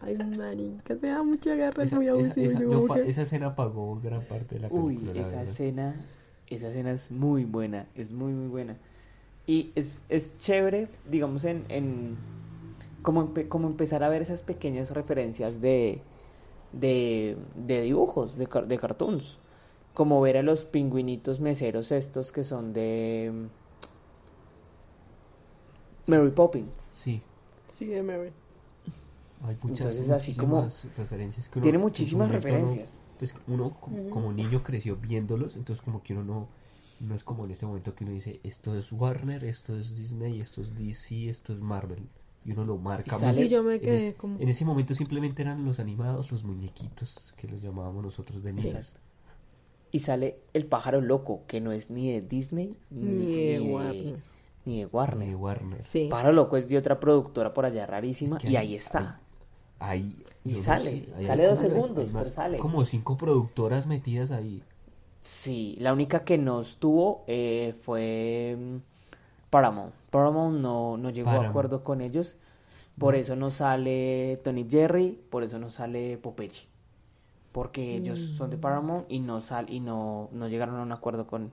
Ay, 0.02 0.18
marica, 0.18 0.96
se 0.98 1.08
da 1.08 1.24
mucha 1.24 1.56
garra, 1.56 1.84
es 1.84 1.94
muy 1.94 2.06
esa- 2.06 2.12
abusivo. 2.14 2.46
esa- 2.46 2.60
yo 2.60 2.88
yo 2.88 3.22
escena 3.24 3.48
apagó 3.48 4.00
gran 4.02 4.22
parte 4.24 4.56
de 4.56 4.62
la 4.62 4.70
Uy, 4.70 4.96
película, 4.96 5.14
la 5.14 5.28
esa 5.28 5.44
escena, 5.44 5.96
esa 6.48 6.70
escena 6.70 6.92
es 6.92 7.12
muy 7.12 7.46
buena, 7.46 7.88
es 7.96 8.12
muy 8.12 8.34
muy 8.34 8.48
buena. 8.48 8.78
Y 9.48 9.72
es, 9.76 10.04
es 10.10 10.38
chévere, 10.38 10.90
digamos, 11.10 11.46
en, 11.46 11.66
en 11.70 12.18
como, 13.02 13.24
empe- 13.34 13.48
como 13.48 13.68
empezar 13.68 14.04
a 14.04 14.10
ver 14.10 14.22
esas 14.22 14.42
pequeñas 14.44 14.92
referencias 14.92 15.62
de, 15.62 16.02
de, 16.74 17.38
de 17.56 17.82
dibujos, 17.82 18.38
de, 18.38 18.48
de 18.68 18.78
cartoons. 18.78 19.38
Como 19.94 20.22
ver 20.22 20.38
a 20.38 20.44
los 20.44 20.66
pingüinitos 20.66 21.40
meseros 21.40 21.92
estos 21.92 22.32
que 22.32 22.44
son 22.44 22.74
de 22.74 23.32
mm, 26.08 26.12
Mary 26.12 26.30
Poppins. 26.32 26.92
Sí, 27.04 27.22
Sí, 27.70 27.86
de 27.86 28.02
Mary. 28.02 28.32
hay 29.46 29.56
muchas, 29.62 29.96
Entonces, 29.96 30.10
así 30.10 30.36
como- 30.36 30.68
referencias 30.98 31.48
que 31.50 31.60
uno- 31.60 31.64
Tiene 31.64 31.78
muchísimas 31.78 32.30
referencias. 32.32 32.92
pues 33.20 33.34
uno 33.48 33.72
co- 33.80 33.92
Ujú. 33.92 34.10
como 34.10 34.34
niño 34.34 34.62
creció 34.64 34.96
viéndolos, 34.96 35.56
entonces 35.56 35.84
como 35.84 36.04
que 36.04 36.14
uno 36.14 36.24
no, 36.24 36.48
no 37.00 37.16
es 37.16 37.24
como 37.24 37.46
en 37.46 37.52
este 37.52 37.66
momento 37.66 37.94
que 37.96 38.04
uno 38.04 38.14
dice, 38.14 38.40
esto 38.44 38.76
es 38.76 38.92
Warner, 38.92 39.44
esto 39.44 39.78
es 39.78 39.96
Disney, 39.96 40.42
esto 40.42 40.62
es 40.62 40.76
DC, 40.76 41.30
esto 41.30 41.54
es 41.54 41.60
Marvel. 41.60 42.08
Y 42.46 42.52
uno 42.52 42.64
lo 42.66 42.78
marca 42.78 43.04
Y 43.08 43.12
más. 43.12 43.36
sale- 43.36 43.42
Sí, 43.44 43.50
yo 43.50 43.62
me 43.64 43.76
En, 43.76 43.82
quedé 43.82 44.08
es- 44.10 44.16
como... 44.16 44.40
en 44.40 44.48
ese 44.50 44.64
momento 44.66 44.96
simplemente 44.96 45.42
eran 45.42 45.66
los 45.66 45.80
animados, 45.80 46.32
los 46.32 46.44
muñequitos, 46.44 47.34
que 47.38 47.48
los 47.48 47.62
llamábamos 47.62 48.04
nosotros 48.04 48.42
de 48.44 48.54
niños. 48.54 48.94
Y 49.92 50.00
sale 50.00 50.38
el 50.54 50.66
pájaro 50.66 51.02
loco, 51.02 51.44
que 51.48 51.62
no 51.62 51.72
es 51.72 51.90
ni 51.90 52.12
de 52.12 52.22
Disney 52.22 52.76
Ni 52.90 53.36
de 53.36 53.60
Warner. 53.62 54.18
ni 54.66 54.80
de 54.80 54.86
Warner. 54.86 55.28
De 55.30 55.36
Warner. 55.36 55.84
Sí. 55.84 56.08
Pájaro 56.10 56.34
loco 56.34 56.58
es 56.58 56.68
de 56.68 56.78
otra 56.78 57.00
productora 57.00 57.54
por 57.54 57.66
allá 57.66 57.86
rarísima 57.86 58.38
Es 58.38 58.44
que 58.44 58.50
y 58.50 58.56
hay- 58.58 58.68
ahí 58.68 58.76
está. 58.76 59.20
Ahí, 59.80 60.24
Y 60.44 60.54
no 60.54 60.60
sale, 60.60 61.06
sé, 61.06 61.28
sale 61.28 61.46
dos 61.48 61.60
segundos, 61.60 62.08
hay 62.08 62.14
más- 62.14 62.24
pero 62.24 62.36
sale. 62.36 62.58
Como 62.58 62.84
cinco 62.84 63.16
productoras 63.18 63.86
metidas 63.88 64.32
ahí. 64.32 64.64
Sí, 65.22 65.76
la 65.80 65.94
única 65.94 66.24
que 66.24 66.38
no 66.38 66.62
estuvo 66.62 67.24
eh, 67.28 67.76
fue 67.84 68.56
mm, 68.58 68.78
Paramount. 69.50 69.94
Paramount 70.12 70.60
no, 70.60 70.98
no 70.98 71.10
llegó 71.12 71.40
a 71.40 71.44
acuerdo 71.44 71.84
con 71.84 72.02
ellos. 72.02 72.38
Por 72.98 73.16
eso 73.16 73.36
no 73.36 73.52
sale 73.52 74.40
Tony 74.44 74.68
Jerry, 74.70 75.20
por 75.32 75.44
eso 75.44 75.60
no 75.60 75.72
sale 75.72 76.18
Popeye. 76.18 76.68
Porque 77.54 77.96
ellos 77.98 78.20
son 78.20 78.50
de 78.52 78.58
Paramount 78.58 79.06
y 79.12 79.20
no 79.20 79.42
sal 79.42 79.68
y 79.70 79.80
no, 79.82 80.30
no 80.34 80.48
llegaron 80.50 80.78
a 80.78 80.84
un 80.84 80.92
acuerdo 80.94 81.28
con, 81.28 81.52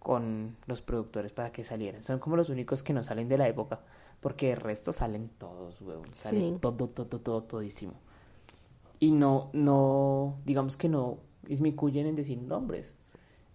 con 0.00 0.56
los 0.66 0.82
productores 0.82 1.32
para 1.32 1.52
que 1.52 1.64
salieran. 1.64 2.04
Son 2.04 2.18
como 2.20 2.36
los 2.36 2.50
únicos 2.50 2.82
que 2.82 2.92
no 2.94 3.04
salen 3.04 3.28
de 3.28 3.38
la 3.38 3.48
época. 3.48 3.80
Porque 4.20 4.52
el 4.52 4.58
resto 4.60 4.92
salen 4.92 5.30
todos, 5.38 5.80
huevón. 5.82 6.14
Sale 6.14 6.42
Sí. 6.42 6.58
todo, 6.60 6.88
todo, 6.88 7.20
todo, 7.20 7.42
todísimo. 7.44 7.94
Y 8.98 9.10
no, 9.12 9.50
no, 9.52 10.36
digamos 10.44 10.76
que 10.76 10.88
no 10.88 11.18
inmiscuyen 11.48 12.06
en 12.06 12.16
decir 12.16 12.38
nombres. 12.42 12.96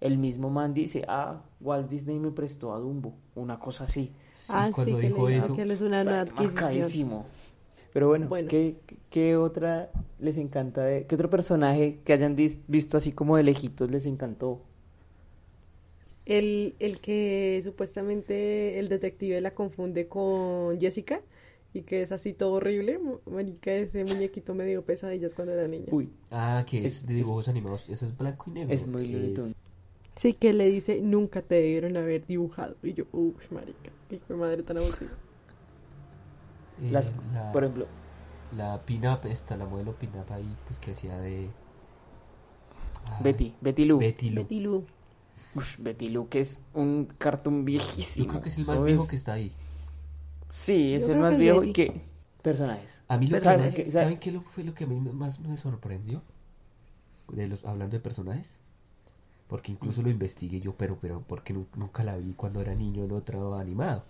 El 0.02 0.18
mismo 0.18 0.50
man 0.50 0.74
dice, 0.74 1.04
ah, 1.08 1.44
Walt 1.62 1.90
Disney 1.90 2.20
me 2.20 2.32
prestó 2.32 2.74
a 2.74 2.80
Dumbo, 2.80 3.14
una 3.36 3.60
cosa 3.60 3.86
así. 3.86 4.12
Sí, 4.36 4.54
ah, 4.54 4.68
sí, 4.68 4.74
cuando 4.74 4.98
que 4.98 5.08
dijo 5.08 5.30
eso, 5.30 5.56
que 5.56 5.62
él 5.64 5.72
es 5.72 5.82
una 5.82 6.04
nueva 6.04 6.24
Está 6.24 6.34
adquisición. 6.34 6.54
marcadísimo. 6.54 7.26
Pero 7.94 8.08
bueno, 8.08 8.28
Bueno. 8.28 8.48
¿qué, 8.48 8.78
qué 9.10 9.38
otra 9.38 9.92
les 10.20 10.38
encanta? 10.38 10.84
De, 10.84 11.06
¿Qué 11.08 11.16
otro 11.16 11.30
personaje 11.30 12.00
que 12.06 12.14
hayan 12.14 12.36
dis- 12.38 12.60
visto 12.68 12.98
así 12.98 13.12
como 13.14 13.38
de 13.38 13.44
lejitos 13.44 13.92
les 13.92 14.06
encantó? 14.06 14.62
El, 16.26 16.76
el 16.80 17.00
que 17.02 17.60
supuestamente 17.64 18.80
el 18.80 18.90
detective 18.90 19.42
la 19.42 19.54
confunde 19.56 20.08
con 20.08 20.80
Jessica 20.80 21.22
y 21.74 21.82
que 21.84 22.02
es 22.02 22.12
así 22.12 22.34
todo 22.34 22.54
horrible. 22.54 23.00
Marica, 23.26 23.74
ese 23.74 24.04
muñequito 24.04 24.54
me 24.54 24.66
dio 24.66 24.84
pesadillas 24.84 25.34
cuando 25.34 25.54
era 25.54 25.68
niña. 25.68 25.88
Uy, 25.92 26.10
Ah, 26.32 26.64
que 26.68 26.78
es, 26.86 26.86
Es- 27.02 27.08
de 27.08 27.14
dibujos 27.16 27.48
animados. 27.48 27.90
Eso 27.90 28.06
es 28.06 28.18
blanco 28.18 28.46
y 28.50 28.54
negro. 28.54 28.74
es 28.74 28.88
muy 28.88 29.34
Tunes. 29.34 29.54
Sí, 30.18 30.34
que 30.34 30.54
le 30.54 30.70
dice, 30.70 31.02
nunca 31.02 31.42
te 31.42 31.56
debieron 31.56 31.98
haber 31.98 32.26
dibujado. 32.28 32.76
Y 32.84 32.94
yo, 32.94 33.06
uff, 33.12 33.52
marica, 33.52 33.92
hijo 34.10 34.26
de 34.30 34.36
madre 34.36 34.64
tan 34.64 34.78
abusiva. 34.78 35.12
eh, 36.82 36.92
Las, 36.92 37.12
la, 37.34 37.52
por 37.54 37.64
ejemplo, 37.64 37.86
la 38.52 38.80
pin-up 38.86 39.26
esta, 39.26 39.58
la 39.58 39.66
modelo 39.66 39.94
pin-up 39.94 40.32
ahí, 40.32 40.58
pues 40.68 40.80
que 40.80 40.92
hacía 40.92 41.18
de... 41.18 41.50
Ah, 43.08 43.20
Betty, 43.24 43.56
Betty 43.62 43.86
Lou. 43.86 44.00
Betty 44.00 44.30
Lou. 44.30 44.44
Betty 44.44 44.60
Lou. 44.60 44.86
Ush, 45.56 45.78
Betty 45.80 46.10
Lou, 46.10 46.28
que 46.30 46.40
es 46.40 46.62
un 46.74 47.06
cartoon 47.18 47.66
viejísimo. 47.66 48.26
Yo 48.26 48.30
creo 48.32 48.42
que 48.44 48.50
es 48.50 48.58
el 48.58 48.66
más 48.66 48.84
viejo 48.84 49.08
que 49.08 49.16
está 49.16 49.34
ahí. 49.34 49.52
Sí, 50.52 50.94
es 50.94 51.08
Yo 51.08 51.14
el 51.14 51.20
más 51.20 51.32
que 51.34 51.40
viejo 51.40 51.64
y 51.64 51.74
que... 51.74 52.02
Personajes. 52.42 53.04
A 53.08 53.18
mí 53.18 53.28
lo 53.28 53.38
que 53.38 53.44
¿Sabes 53.44 53.66
más- 53.66 53.76
qué? 53.76 53.86
¿saben 53.86 54.20
qué 54.20 54.32
lo- 54.32 54.42
fue 54.42 54.64
lo 54.64 54.74
que 54.74 54.84
a 54.84 54.88
mí 54.88 54.96
más 55.00 55.40
me 55.40 55.56
sorprendió? 55.58 56.22
De 57.30 57.48
los, 57.48 57.64
hablando 57.66 57.96
de 57.96 58.02
personajes. 58.02 58.50
Porque 59.48 59.72
incluso 59.72 60.02
lo 60.02 60.10
investigué 60.10 60.60
yo, 60.60 60.74
pero, 60.76 60.98
pero 61.00 61.22
porque 61.28 61.54
nu- 61.54 61.68
nunca 61.76 62.04
la 62.04 62.18
vi 62.18 62.34
cuando 62.34 62.60
era 62.62 62.74
niño 62.76 63.04
en 63.06 63.12
otro 63.12 63.56
animado. 63.58 64.04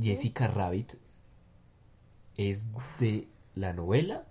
Jessica 0.00 0.46
Rabbit 0.48 0.94
es 2.36 2.64
de 2.98 3.28
la 3.54 3.72
novela 3.72 4.24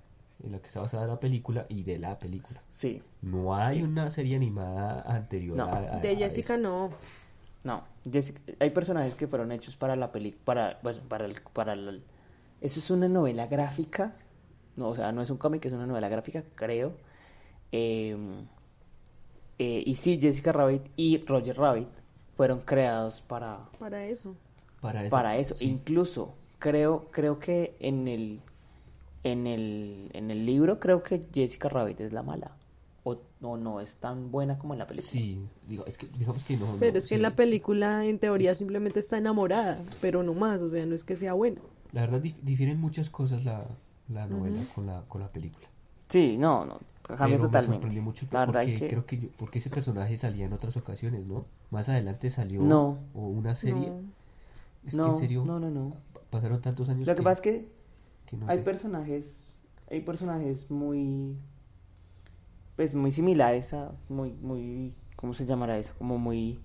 en 0.44 0.52
la 0.52 0.60
que 0.60 0.68
está 0.68 0.82
basada 0.82 1.08
la 1.08 1.20
película 1.20 1.66
y 1.70 1.84
de 1.84 1.98
la 1.98 2.18
película. 2.20 2.60
Sí, 2.72 3.02
No 3.22 3.56
hay 3.56 3.74
Sí. 3.74 3.82
una 3.84 4.10
serie 4.10 4.36
animada 4.36 5.02
anterior 5.02 5.56
No. 5.58 5.66
a, 5.66 5.78
a- 5.78 6.00
De 6.00 6.12
a 6.12 6.18
Jessica 6.18 6.56
eso. 6.56 6.64
no. 6.64 6.90
No. 7.66 7.84
Jessica- 8.10 8.40
hay 8.60 8.70
personajes 8.70 9.16
que 9.16 9.28
fueron 9.28 9.52
hechos 9.52 9.76
para 9.76 9.96
la 9.98 10.12
película, 10.14 10.44
para, 10.46 10.80
bueno, 10.84 11.02
para 11.10 11.26
el, 11.26 11.36
para 11.54 11.74
el- 11.74 12.04
Eso 12.62 12.80
es 12.80 12.90
una 12.92 13.10
novela 13.10 13.48
gráfica. 13.48 14.16
No, 14.78 14.90
o 14.90 14.96
sea, 14.96 15.12
no 15.12 15.22
es 15.22 15.30
un 15.30 15.38
cómic, 15.38 15.66
es 15.66 15.74
una 15.74 15.86
novela 15.86 16.08
gráfica, 16.08 16.44
creo. 16.56 16.94
Eh, 17.74 18.16
eh, 19.58 19.84
y 19.86 19.96
sí, 19.96 20.20
Jessica 20.22 20.52
Rabbit 20.52 20.84
y 20.96 21.18
Roger 21.26 21.58
Rabbit 21.58 21.88
fueron 22.36 22.60
creados 22.62 23.22
para, 23.22 23.60
Para 23.80 24.06
eso. 24.06 24.36
Para 24.82 25.02
eso. 25.06 25.10
para 25.12 25.38
eso. 25.38 25.56
sí. 25.56 25.66
Incluso 25.66 26.36
creo, 26.60 27.10
creo 27.12 27.40
que 27.40 27.76
en 27.80 28.08
el, 28.08 28.42
en 29.24 29.48
el, 29.48 30.10
en 30.14 30.30
el 30.32 30.46
libro 30.46 30.80
creo 30.80 31.04
que 31.04 31.28
Jessica 31.34 31.70
Rabbit 31.70 32.02
es 32.02 32.14
la 32.14 32.22
mala. 32.24 32.52
O 33.08 33.18
o 33.42 33.56
no 33.56 33.80
es 33.80 33.96
tan 33.98 34.32
buena 34.32 34.58
como 34.58 34.74
en 34.74 34.80
la 34.80 34.88
película. 34.88 35.12
Sí, 35.12 35.40
digo, 35.70 35.86
es 35.86 35.98
que 35.98 36.08
digamos 36.08 36.44
que 36.44 36.58
no. 36.58 36.66
Pero 36.80 36.92
no, 36.92 36.98
es 36.98 37.08
que 37.08 37.16
en 37.16 37.22
la 37.22 37.36
película, 37.36 38.04
en 38.06 38.18
teoría, 38.20 38.56
simplemente 38.56 39.00
está 39.00 39.18
enamorada, 39.18 39.80
pero 40.02 40.24
no 40.24 40.34
más, 40.34 40.60
o 40.60 40.70
sea, 40.72 40.86
no 40.88 40.96
es 40.96 41.04
que 41.04 41.16
sea 41.16 41.34
buena. 41.34 41.62
La 41.94 42.02
verdad 42.02 42.22
dif- 42.22 42.40
difieren 42.42 42.82
muchas 42.82 43.10
cosas 43.12 43.46
la, 43.46 43.64
la 44.10 44.26
novela 44.28 44.60
con 44.74 44.88
la 44.88 45.04
con 45.08 45.22
la 45.22 45.28
película. 45.30 45.68
Sí, 46.10 46.36
no, 46.38 46.66
no, 46.66 46.80
cambia 47.08 47.28
Pero 47.28 47.30
me 47.38 47.46
totalmente. 47.46 47.74
sorprendió 47.76 48.02
mucho 48.02 48.26
La 48.32 48.40
verdad 48.40 48.62
porque 48.62 48.80
que 48.80 48.88
creo 48.88 49.06
que 49.06 49.18
yo- 49.20 49.30
porque 49.38 49.60
ese 49.60 49.70
personaje 49.70 50.18
salía 50.18 50.46
en 50.46 50.54
otras 50.54 50.76
ocasiones, 50.76 51.26
¿no? 51.28 51.46
Más 51.72 51.88
adelante 51.90 52.30
salió 52.32 52.62
No. 52.62 52.98
o 53.14 53.28
una 53.28 53.54
serie. 53.56 53.90
No. 53.92 54.00
Es 54.86 54.92
que 54.94 54.98
no, 54.98 55.08
en 55.14 55.18
serio 55.18 55.44
no, 55.46 55.60
no, 55.60 55.70
no. 55.70 55.94
pasaron 56.32 56.62
tantos 56.62 56.90
años 56.90 57.08
Lo 57.08 57.16
que 57.16 57.22
pasa 57.24 57.36
es 57.36 57.42
que 57.42 57.66
que 58.26 58.38
no 58.38 58.48
hay 58.48 58.58
sé. 58.58 58.64
personajes, 58.64 59.44
hay 59.92 60.02
personajes 60.02 60.70
muy, 60.72 61.36
pues 62.76 62.94
muy 62.94 63.12
similares 63.12 63.74
a, 63.74 63.92
muy, 64.10 64.32
muy, 64.34 64.94
¿cómo 65.16 65.34
se 65.34 65.46
llamará 65.46 65.78
eso? 65.78 65.94
Como 65.98 66.18
muy 66.18 66.60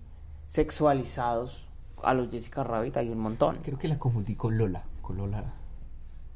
sexualizados 0.47 1.65
a 2.03 2.13
los 2.13 2.29
Jessica 2.29 2.63
Rabbit, 2.63 2.97
hay 2.97 3.09
un 3.09 3.19
montón. 3.19 3.57
Creo 3.63 3.77
que 3.77 3.87
la 3.87 3.97
confundí 3.99 4.35
con 4.35 4.57
Lola, 4.57 4.83
con 5.01 5.17
Lola, 5.17 5.53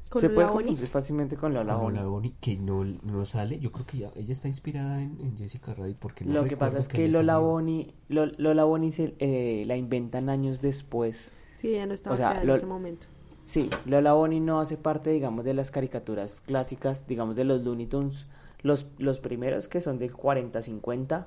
Con 0.08 0.20
se 0.20 0.28
Lola 0.28 0.34
puede 0.34 0.46
Bonnie. 0.48 0.66
confundir 0.68 0.88
fácilmente 0.88 1.36
con 1.36 1.52
Lola 1.52 1.74
con 1.74 1.82
Bonnie. 1.82 1.98
Lola 1.98 2.08
Bonnie, 2.10 2.34
que 2.40 2.56
no, 2.56 2.84
no 2.84 3.24
sale. 3.26 3.58
Yo 3.58 3.72
creo 3.72 3.86
que 3.86 3.98
ya- 3.98 4.12
ella 4.16 4.32
está 4.32 4.48
inspirada 4.48 5.02
en, 5.02 5.18
en 5.20 5.36
Jessica 5.36 5.74
Rabbit 5.74 5.96
porque 5.98 6.24
no 6.24 6.32
Lo 6.34 6.44
que 6.44 6.56
pasa 6.56 6.78
es 6.78 6.88
que 6.88 7.02
haya 7.02 7.12
Lola. 7.12 7.38
Bonnie, 7.38 7.92
Lo- 8.08 8.26
Lola 8.26 8.64
Bonnie 8.64 8.92
se, 8.92 9.14
eh, 9.18 9.64
la 9.66 9.76
inventan 9.76 10.28
años 10.28 10.62
después. 10.62 11.32
Sí, 11.56 11.68
ella 11.68 11.86
no 11.86 11.94
estaba 11.94 12.14
O 12.14 12.16
sea, 12.16 12.42
en 12.42 12.48
ese 12.50 12.66
momento. 12.66 13.06
Sí, 13.44 13.70
Lola 13.84 14.12
Bonnie 14.14 14.40
no 14.40 14.60
hace 14.60 14.76
parte, 14.76 15.10
digamos, 15.10 15.44
de 15.44 15.54
las 15.54 15.70
caricaturas 15.70 16.40
clásicas, 16.40 17.06
digamos, 17.06 17.36
de 17.36 17.44
los 17.44 17.62
Looney 17.62 17.86
Tunes. 17.86 18.26
Los, 18.66 18.86
los 18.98 19.20
primeros 19.20 19.68
que 19.68 19.80
son 19.80 19.98
del 19.98 20.12
40-50, 20.12 21.26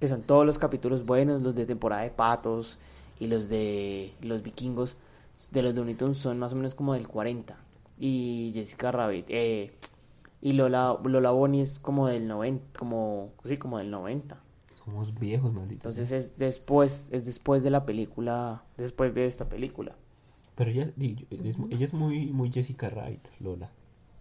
que 0.00 0.08
son 0.08 0.22
todos 0.22 0.46
los 0.46 0.58
capítulos 0.58 1.04
buenos, 1.04 1.42
los 1.42 1.54
de 1.54 1.66
temporada 1.66 2.02
de 2.02 2.10
patos 2.10 2.78
y 3.20 3.26
los 3.26 3.48
de 3.48 4.12
los 4.22 4.42
vikingos 4.42 4.96
de 5.52 5.62
los 5.62 5.74
Looney 5.74 5.94
Tunes 5.94 6.18
son 6.18 6.38
más 6.38 6.52
o 6.52 6.56
menos 6.56 6.74
como 6.74 6.94
del 6.94 7.06
40. 7.06 7.56
Y 7.98 8.52
Jessica 8.54 8.92
Rabbit, 8.92 9.26
eh, 9.28 9.72
y 10.40 10.52
Lola, 10.52 10.98
Lola 11.04 11.30
Bonnie 11.30 11.62
es 11.62 11.78
como 11.78 12.06
del 12.06 12.28
90, 12.28 12.78
como, 12.78 13.32
sí, 13.44 13.56
como 13.56 13.78
del 13.78 13.90
90. 13.90 14.40
Somos 14.84 15.18
viejos, 15.18 15.52
malditos. 15.52 15.98
Entonces 15.98 16.12
es 16.12 16.38
después, 16.38 17.08
es 17.10 17.24
después 17.24 17.62
de 17.62 17.70
la 17.70 17.84
película, 17.84 18.62
después 18.76 19.14
de 19.14 19.26
esta 19.26 19.48
película. 19.48 19.96
Pero 20.54 20.70
ella, 20.70 20.90
ella 20.98 21.50
es, 21.50 21.56
ella 21.70 21.84
es 21.84 21.92
muy, 21.92 22.26
muy 22.26 22.50
Jessica 22.50 22.88
Rabbit, 22.88 23.26
Lola, 23.40 23.70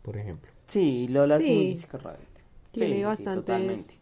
por 0.02 0.18
ejemplo. 0.18 0.52
Sí, 0.68 1.08
Lola 1.08 1.38
es 1.38 1.42
muy. 1.42 1.74
Jessica 1.74 1.98
Rabbit. 2.00 2.37
Tiene 2.78 2.96
Sí, 2.96 3.02
sí, 3.02 3.18
sí, 3.18 3.24
totalmente. 3.24 3.94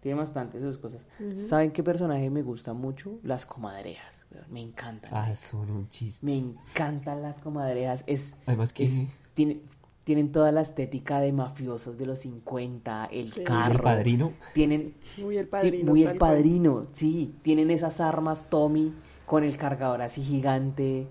Tiene 0.00 0.18
bastantes 0.18 0.62
sus 0.62 0.78
cosas. 0.78 1.06
Ujú. 1.20 1.36
¿Saben 1.36 1.70
qué 1.70 1.82
personaje 1.82 2.28
me 2.30 2.42
gusta 2.42 2.72
mucho? 2.72 3.18
Las 3.22 3.46
comadrejas. 3.46 4.26
weón, 4.32 4.46
Me 4.50 4.60
encantan. 4.60 5.10
Ah, 5.14 5.34
son 5.36 5.70
un 5.70 5.88
chiste. 5.90 6.24
Me 6.26 6.36
encantan 6.36 7.22
las 7.22 7.38
comadrejas. 7.40 8.02
Es, 8.06 8.36
Además 8.46 8.72
que 8.72 8.84
es- 8.84 9.04
tiene- 9.34 9.60
tienen 10.04 10.32
toda 10.32 10.50
la 10.50 10.62
estética 10.62 11.20
de 11.20 11.32
mafiosos 11.32 11.98
de 11.98 12.06
los 12.06 12.18
50, 12.20 13.04
el 13.12 13.32
Sí. 13.32 13.40
el 13.40 13.46
carro. 13.46 13.84
padrino, 13.84 14.32
Tienen 14.54 14.94
Muy 15.18 15.36
el 15.36 15.46
padrino. 15.46 15.90
muy 15.90 16.02
el 16.02 16.08
tal 16.08 16.18
cual. 16.18 16.30
padrino, 16.32 16.86
sí. 16.94 17.34
Tienen 17.42 17.70
esas 17.70 18.00
armas 18.00 18.46
Tommy 18.50 18.92
con 19.26 19.44
el 19.44 19.56
cargador 19.56 20.02
así 20.02 20.20
gigante. 20.22 21.06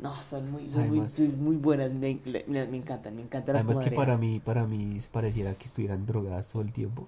No, 0.00 0.14
son 0.22 0.50
muy, 0.50 0.70
son 0.70 0.88
muy, 0.88 1.00
Además- 1.00 1.18
muy 1.36 1.56
buenas. 1.56 1.92
Me, 1.92 2.18
me- 2.46 2.66
me 2.66 2.76
encantan, 2.78 3.14
me 3.16 3.22
encantan 3.22 3.54
las 3.54 3.64
además 3.64 3.84
que 3.84 3.94
para 3.94 4.16
mí, 4.16 4.40
para 4.40 4.66
mí 4.66 4.98
pareciera 5.12 5.54
que 5.54 5.66
estuvieran 5.66 6.06
drogadas 6.06 6.48
todo 6.48 6.62
el 6.62 6.72
tiempo. 6.72 7.06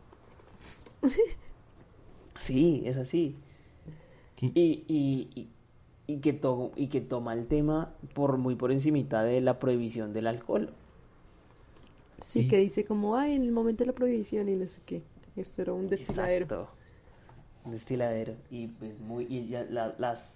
Sí, 2.36 2.82
es 2.86 2.96
así. 2.96 3.36
Y, 4.40 4.46
y, 4.58 4.84
y, 4.88 5.48
y 6.08 6.16
que 6.18 6.32
to- 6.32 6.72
y 6.74 6.88
que 6.88 7.00
toma 7.00 7.34
el 7.34 7.46
tema 7.46 7.92
por 8.14 8.36
muy 8.38 8.56
por 8.56 8.72
encimita 8.72 9.22
de 9.22 9.40
la 9.40 9.58
prohibición 9.58 10.12
del 10.12 10.26
alcohol. 10.26 10.70
Sí, 12.20 12.42
Sí. 12.42 12.48
que 12.48 12.56
dice 12.58 12.84
como, 12.84 13.16
ay, 13.16 13.34
en 13.34 13.42
el 13.42 13.52
momento 13.52 13.84
de 13.84 13.88
la 13.88 13.92
prohibición 13.92 14.48
y 14.48 14.56
no 14.56 14.66
sé 14.66 14.80
qué. 14.86 15.02
Esto 15.36 15.62
era 15.62 15.72
un 15.72 15.88
destiladero. 15.88 16.44
Exacto. 16.46 16.68
Un 17.64 17.72
destiladero. 17.72 18.34
Y 18.50 18.68
pues 18.68 18.98
muy, 18.98 19.26
y 19.28 19.46
ya 19.48 19.64
la- 19.64 19.94
las, 19.98 20.34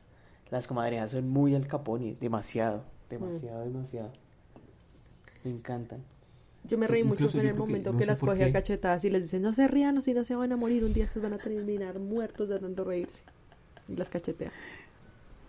las 0.51 0.67
comadrejas 0.67 1.11
son 1.13 1.29
muy 1.29 1.55
al 1.55 1.67
capone, 1.69 2.17
demasiado, 2.21 2.85
demasiado, 3.11 3.65
demasiado. 3.65 4.11
Me 5.45 5.51
encantan. 5.51 6.05
Yo 6.65 6.77
me 6.79 6.87
reí 6.89 7.03
mucho 7.05 7.29
en 7.33 7.47
el 7.47 7.55
momento 7.55 7.93
no 7.93 7.99
que, 7.99 8.05
sé 8.05 8.09
las 8.11 8.21
coge 8.21 8.45
a 8.45 8.53
cachetadas 8.53 9.05
y 9.05 9.11
les 9.11 9.23
dice, 9.23 9.39
no 9.41 9.53
se 9.55 9.69
rían 9.69 9.97
o 9.99 10.03
si 10.03 10.13
no 10.15 10.25
se 10.25 10.35
van 10.35 10.53
a 10.53 10.57
morir, 10.57 10.85
un 10.85 10.93
día 10.93 11.09
se 11.09 11.21
van 11.21 11.33
a 11.33 11.39
terminar 11.39 11.99
muertos 11.99 12.49
de 12.49 12.59
tanto 12.59 12.85
reírse. 12.85 13.23
Y 13.89 13.97
las 13.97 14.11
cachetea. 14.11 14.53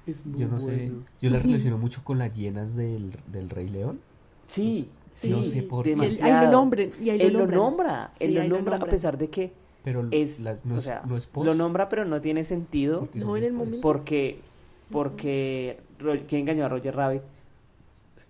Es 0.05 0.25
muy 0.25 0.39
Yo 0.39 0.47
no 0.47 0.59
sé, 0.59 0.73
bueno. 0.87 1.05
yo 1.21 1.29
la 1.29 1.39
relaciono 1.43 1.77
mucho 1.77 2.03
con 2.03 2.17
las 2.17 2.33
hienas 2.33 2.75
del, 2.75 3.11
del 3.27 3.49
Rey 3.49 3.67
León. 3.69 3.99
Sí, 4.47 4.89
sí, 5.13 5.29
No 5.29 5.43
sé 5.43 5.63
por 5.63 5.83
qué. 5.85 5.89
Y 5.89 5.93
él- 5.93 5.99
ahí 5.99 6.31
demasiado. 6.31 6.45
lo 6.45 6.51
nombren, 6.51 6.91
y 6.99 7.09
ahí 7.09 7.19
lo 7.19 7.27
él 7.27 7.33
lo 7.33 7.47
nombra, 7.47 8.11
Sí, 8.15 8.25
él 8.25 8.33
lo 8.35 8.43
lo 8.43 8.47
nombra 8.57 8.77
a 8.77 8.79
pesar 8.89 9.17
de 9.17 9.29
que 9.29 9.53
Pero 9.83 10.03
es, 10.11 10.39
las- 10.39 10.65
no, 10.65 10.75
o 10.75 10.77
es, 10.77 10.85
sea, 10.85 11.01
no 11.03 11.17
es 11.17 11.27
post, 11.27 11.45
lo 11.45 11.53
nombra 11.55 11.89
pero 11.89 12.05
no 12.05 12.21
tiene 12.21 12.43
sentido 12.43 13.09
No, 13.13 13.35
en 13.37 13.43
el 13.43 13.53
momento. 13.53 13.81
porque 13.81 14.46
porque 14.91 15.77
¿quién 16.27 16.41
engañó 16.41 16.65
a 16.65 16.70
Roger 16.70 16.96
Rabbit? 16.96 17.22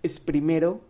Es 0.02 0.20
primero 0.20 0.80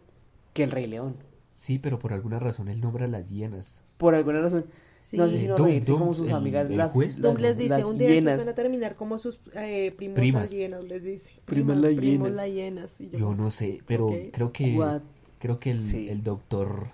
que 0.54 0.64
el 0.64 0.70
Rey 0.70 0.86
León. 0.86 1.14
Sí, 1.54 1.78
pero 1.78 1.98
por 1.98 2.12
alguna 2.12 2.38
razón 2.38 2.68
él 2.68 2.80
nombra 2.80 3.06
a 3.06 3.08
las 3.08 3.28
hienas. 3.30 3.80
Por 3.96 4.14
alguna 4.14 4.40
razón. 4.40 4.66
No 5.12 5.26
sé 5.26 5.38
si 5.40 5.46
no 5.48 5.56
reírse 5.56 5.90
como 5.92 6.12
sus 6.12 6.28
el- 6.28 6.34
amigas 6.34 6.68
el 6.70 6.76
las, 6.76 6.92
juez. 6.92 7.16
Dum 7.20 7.32
las- 7.32 7.40
les 7.42 7.56
dice, 7.56 7.68
las 7.70 7.84
un 7.84 7.96
día 7.96 8.10
hienas. 8.10 8.38
van 8.38 8.48
a 8.50 8.54
terminar 8.54 8.94
como 8.94 9.18
sus 9.18 9.40
eh, 9.54 9.94
primos 9.96 10.16
Primas. 10.16 10.42
las 10.42 10.50
hienas, 10.50 10.84
les 10.84 11.02
dice. 11.02 11.32
Primas 11.46 11.46
Primas, 11.46 11.78
las 11.78 11.94
primos 11.94 12.28
hienas. 12.28 12.32
las 12.36 12.52
hienas. 12.54 13.00
Y 13.00 13.10
yo 13.18 13.34
no 13.34 13.50
sé, 13.50 13.80
pero 13.86 14.10
creo 14.32 14.52
que 14.52 14.76
What? 14.76 15.00
creo 15.38 15.58
que 15.58 15.70
el, 15.70 15.86
Sí. 15.86 16.10
el 16.10 16.22
doctor 16.22 16.88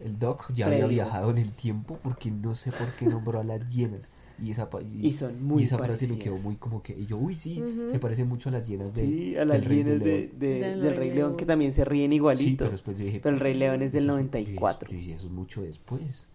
el 0.00 0.18
doc 0.18 0.50
ya 0.54 0.66
había 0.68 0.86
viajado 0.86 1.30
en 1.30 1.38
el 1.38 1.52
tiempo 1.52 1.98
porque 2.02 2.30
no 2.30 2.54
sé 2.54 2.70
por 2.70 2.88
qué 2.92 3.04
nombró 3.06 3.40
a 3.40 3.44
las 3.44 3.68
hienas 3.68 4.10
y 4.42 4.50
esa 4.52 4.70
pa- 4.70 4.80
Y 4.82 5.10
son 5.12 5.42
muy 5.42 5.62
y 5.62 5.64
esa 5.64 5.78
frase 5.78 6.06
me 6.06 6.18
quedó 6.18 6.36
muy 6.38 6.56
como 6.56 6.82
que 6.82 6.92
y 6.98 7.06
yo 7.06 7.16
uy 7.16 7.34
sí 7.36 7.60
se 7.90 7.98
parece 7.98 8.24
mucho 8.24 8.48
a 8.48 8.52
las 8.52 8.66
hienas 8.68 8.94
de, 8.94 9.00
Sí, 9.02 9.36
a 9.36 9.44
las 9.44 9.58
del 9.60 9.64
Rey 9.64 9.82
de, 9.82 9.98
León. 9.98 10.04
de- 10.04 10.28
Del 10.60 10.80
del 10.82 10.96
Rey 10.96 11.10
León 11.10 11.36
que 11.36 11.44
también 11.44 11.72
se 11.72 11.84
ríen 11.84 12.10
Sí, 12.10 12.16
igualito. 12.16 12.58
pero 12.58 12.70
después 12.70 12.98
yo 12.98 13.04
dije 13.04 13.20
Pero 13.22 13.34
el 13.34 13.40
Rey 13.40 13.54
León 13.54 13.82
es 13.82 13.92
del 13.92 14.04
eso- 14.04 14.12
94. 14.12 14.90
Yo 14.90 14.96
dije, 14.96 15.14
eso 15.14 15.26
es 15.26 15.32
mucho 15.32 15.62
después. 15.62 16.26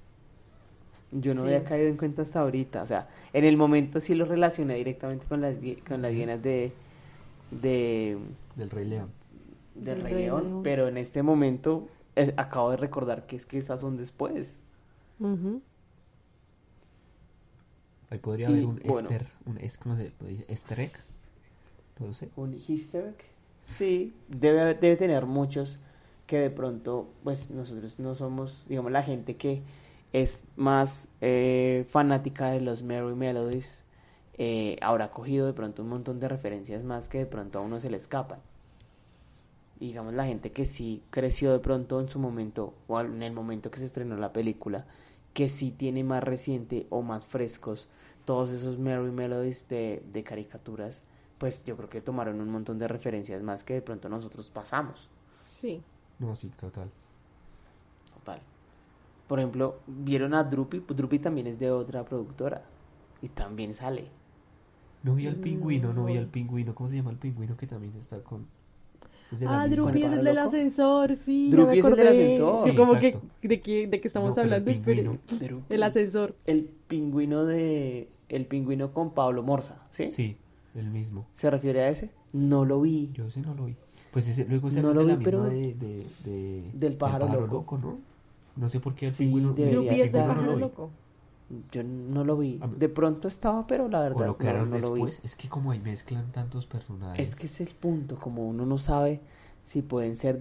Yo 1.11 1.33
no 1.35 1.41
Sí. 1.41 1.47
había 1.47 1.63
caído 1.63 1.87
en 1.89 1.97
cuenta 1.97 2.23
hasta 2.23 2.39
ahorita. 2.41 2.81
O 2.81 2.85
sea, 2.87 3.07
en 3.33 3.45
el 3.45 3.55
momento 3.55 3.99
sí 3.99 4.15
lo 4.15 4.25
relacioné 4.25 4.75
directamente 4.75 5.25
con 5.27 5.41
las, 5.41 5.55
con 5.87 6.01
las 6.01 6.11
hienas 6.11 6.41
de, 6.41 6.71
de, 7.51 8.17
Del 8.55 8.69
Rey 8.69 8.87
León. 8.87 9.09
del 9.75 10.01
Rey 10.01 10.13
Rey 10.13 10.23
León, 10.25 10.43
León. 10.43 10.63
pero 10.63 10.87
en 10.87 10.97
este 10.97 11.21
momento 11.23 11.87
es- 12.15 12.33
acabo 12.37 12.71
de 12.71 12.77
recordar 12.77 13.25
que 13.27 13.35
es 13.35 13.45
que 13.45 13.59
esas 13.59 13.79
son 13.81 13.95
después. 13.97 14.55
Ujú. 15.19 15.61
Ahí 18.13 18.19
podría 18.19 18.47
Y, 18.47 18.53
haber 18.53 18.65
un 18.65 18.79
bueno. 18.85 19.09
Easter, 19.09 19.27
un 19.45 19.57
es, 19.57 19.77
¿cómo 19.77 19.97
se 19.97 20.11
dice? 20.21 20.45
Easter 20.47 20.79
egg. 20.79 20.93
No 21.99 22.13
sé. 22.13 22.29
Un 22.35 22.53
easter 22.53 23.05
egg. 23.07 23.17
Sí, 23.65 24.13
debe, 24.27 24.61
haber- 24.61 24.79
debe 24.79 24.95
tener 24.97 25.25
muchos 25.25 25.79
que 26.27 26.39
de 26.39 26.49
pronto, 26.49 27.07
pues 27.23 27.49
nosotros 27.51 27.99
no 27.99 28.15
somos, 28.15 28.65
digamos, 28.67 28.91
la 28.91 29.03
gente 29.03 29.35
que 29.35 29.63
es 30.13 30.43
más 30.55 31.09
eh, 31.21 31.85
fanática 31.89 32.51
de 32.51 32.61
los 32.61 32.83
Merry 32.83 33.15
Melodies, 33.15 33.83
eh, 34.37 34.77
habrá 34.81 35.11
cogido 35.11 35.47
de 35.47 35.53
pronto 35.53 35.81
un 35.83 35.89
montón 35.89 36.19
de 36.19 36.27
referencias 36.29 36.83
más 36.83 37.07
que 37.09 37.19
de 37.19 37.25
pronto 37.25 37.59
a 37.59 37.61
uno 37.61 37.79
se 37.79 37.89
le 37.89 37.97
escapan. 37.97 38.39
Y 39.79 39.87
digamos, 39.87 40.13
la 40.13 40.25
gente 40.25 40.51
que 40.51 40.65
sí 40.65 41.03
creció 41.09 41.51
de 41.51 41.59
pronto 41.59 41.99
en 41.99 42.07
su 42.09 42.19
momento, 42.19 42.73
o 42.87 42.97
al- 42.97 43.07
en 43.13 43.23
el 43.23 43.33
momento 43.33 43.69
que 43.71 43.79
se 43.79 43.85
estrenó 43.85 44.15
la 44.17 44.31
película, 44.33 44.85
que 45.33 45.49
sí 45.49 45.71
tiene 45.71 46.03
más 46.03 46.23
reciente 46.23 46.87
o 46.89 47.01
más 47.01 47.25
frescos 47.25 47.89
todos 48.25 48.51
esos 48.51 48.79
Merry 48.79 49.11
Melodies 49.11 49.67
de, 49.67 50.03
de 50.13 50.23
caricaturas, 50.23 51.03
pues 51.37 51.63
yo 51.65 51.75
creo 51.77 51.89
que 51.89 52.01
tomaron 52.01 52.39
un 52.41 52.49
montón 52.49 52.79
de 52.79 52.87
referencias 52.87 53.41
más 53.43 53.63
que 53.63 53.73
de 53.75 53.81
pronto 53.81 54.09
nosotros 54.09 54.49
pasamos. 54.51 55.09
Sí. 55.47 55.85
No, 56.19 56.35
sí, 56.35 56.49
total. 56.51 56.91
Total. 58.13 58.41
Por 59.27 59.39
ejemplo, 59.39 59.83
¿vieron 59.87 60.33
a 60.35 60.43
Drupi? 60.45 60.81
Pues 60.81 60.97
Drupi 60.97 61.19
también 61.19 61.47
es 61.47 61.59
de 61.59 61.71
otra 61.71 62.05
productora. 62.05 62.63
Y 63.21 63.29
también 63.29 63.73
sale. 63.75 64.11
No 65.03 65.13
vi 65.13 65.27
al 65.27 65.35
Mm, 65.35 65.39
pingüino, 65.39 65.93
no 65.93 66.05
vi 66.05 66.17
no. 66.17 66.21
al 66.21 66.29
pingüino. 66.31 66.73
¿Cómo 66.73 66.89
se 66.89 66.95
llama 66.95 67.11
el 67.11 67.19
pingüino 67.19 67.55
que 67.55 67.67
también 67.67 67.95
está 67.95 68.23
con... 68.23 68.49
la 69.39 69.61
Ah, 69.61 69.67
Drupi 69.67 69.99
es 69.99 70.03
¿Con 70.05 70.13
el 70.13 70.19
el 70.19 70.25
del 70.25 70.35
pájaro 70.35 70.45
loco? 70.45 70.47
ascenso, 70.55 71.07
sí, 71.15 71.49
Drupi 71.51 71.79
es 71.79 71.85
el 71.85 71.95
del 71.95 72.07
ascensor. 72.07 72.69
Sí, 72.69 72.75
como 72.75 72.99
que. 72.99 73.17
¿de 73.41 73.61
qué, 73.61 73.87
de 73.87 74.01
qué 74.01 74.07
estamos 74.07 74.29
No, 74.29 74.35
pero 74.35 74.47
el 74.47 74.53
hablando? 74.53 74.71
Espere. 74.71 75.01
pingüino. 75.03 75.19
Drupi. 75.39 75.73
El 75.73 75.83
ascensor. 75.83 76.35
El 76.45 76.69
pingüino 76.87 77.45
de... 77.45 78.07
El 78.29 78.45
pingüino 78.45 78.91
con 78.93 79.11
Pablo 79.13 79.43
Morza, 79.43 79.77
¿sí? 79.91 80.09
Sí, 80.09 80.37
el 80.75 80.89
mismo. 80.89 81.25
¿Se 81.33 81.49
refiere 81.51 81.81
a 81.81 81.89
ese? 81.89 82.09
No 82.31 82.65
lo 82.65 82.81
vi. 82.81 83.09
Yo 83.13 83.27
ese 83.27 83.41
no 83.41 83.53
lo 83.53 83.65
vi. 83.65 83.75
Pues 84.11 84.27
ese, 84.27 84.45
luego 84.45 84.67
ese 84.69 84.81
No 84.81 84.93
lo 84.93 85.01
la 85.01 85.15
vi, 85.15 85.17
misma 85.17 85.23
pero- 85.23 85.43
de, 85.43 85.73
de, 85.73 86.05
de- 86.23 86.63
Del 86.73 86.93
pájaro 86.93 87.27
loco. 87.47 87.77
¿no? 87.77 87.97
No 88.55 88.69
sé 88.69 88.79
por 88.79 88.93
qué 88.95 89.07
el 89.07 89.11
Sí, 89.11 89.23
pingüino... 89.25 89.53
Drupi 89.53 89.87
es 89.89 90.11
de 90.11 90.19
estar. 90.19 90.27
no 90.27 90.33
lo 90.33 90.33
pájaro 90.35 90.55
vi. 90.55 90.61
loco. 90.61 90.89
Yo 91.71 91.83
no 91.83 92.23
lo 92.23 92.37
vi. 92.37 92.59
De 92.77 92.89
pronto 92.89 93.27
estaba, 93.27 93.65
pero 93.67 93.87
la 93.89 93.99
verdad 94.01 94.27
lo 94.27 94.37
no, 94.39 94.65
no 94.65 94.79
lo 94.79 94.93
vi. 94.93 95.01
después. 95.05 95.25
Es 95.25 95.35
que 95.35 95.49
como 95.49 95.71
ahí 95.71 95.79
mezclan 95.79 96.31
tantos 96.31 96.65
personajes. 96.65 97.27
Es 97.29 97.35
que 97.35 97.45
es 97.47 97.61
el 97.61 97.69
punto, 97.69 98.15
como 98.17 98.47
uno 98.47 98.65
no 98.65 98.77
sabe 98.77 99.19
si 99.65 99.81
pueden 99.81 100.17
ser 100.17 100.39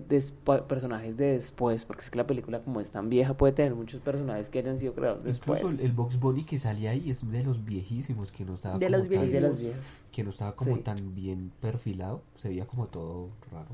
personajes 0.67 1.17
de 1.17 1.27
después, 1.35 1.85
porque 1.85 2.03
es 2.03 2.11
que 2.11 2.19
la 2.19 2.27
película 2.27 2.61
como 2.61 2.81
es 2.81 2.91
tan 2.91 3.09
vieja 3.09 3.35
puede 3.37 3.53
tener 3.53 3.75
muchos 3.75 4.01
personajes 4.01 4.51
que 4.51 4.59
hayan 4.59 4.79
sido 4.81 4.95
creados 4.95 5.23
después. 5.25 5.61
Incluso 5.61 5.81
el, 5.81 5.87
el 5.87 5.93
Box 5.93 6.19
Bunny 6.19 6.45
que 6.45 6.59
salía 6.59 6.91
ahí 6.91 7.09
es 7.11 7.31
de 7.31 7.45
los 7.45 7.65
viejísimos, 7.65 8.33
que 8.33 8.45
no 8.45 8.55
estaba 8.57 8.79
De 8.79 8.87
como 8.87 8.99
los 8.99 9.09
tan- 9.09 9.23
Es 9.25 9.33
de 9.33 9.41
los 9.41 9.51
viejísimos. 9.57 9.63
viejos. 9.85 10.03
que 10.13 10.25
no 10.25 10.31
estaba 10.31 10.57
como 10.57 10.77
Sí. 10.77 10.83
tan 10.83 11.15
bien 11.15 11.53
perfilado, 11.61 12.21
se 12.37 12.49
veía 12.49 12.67
como 12.67 12.87
todo 12.89 13.29
raro. 13.51 13.71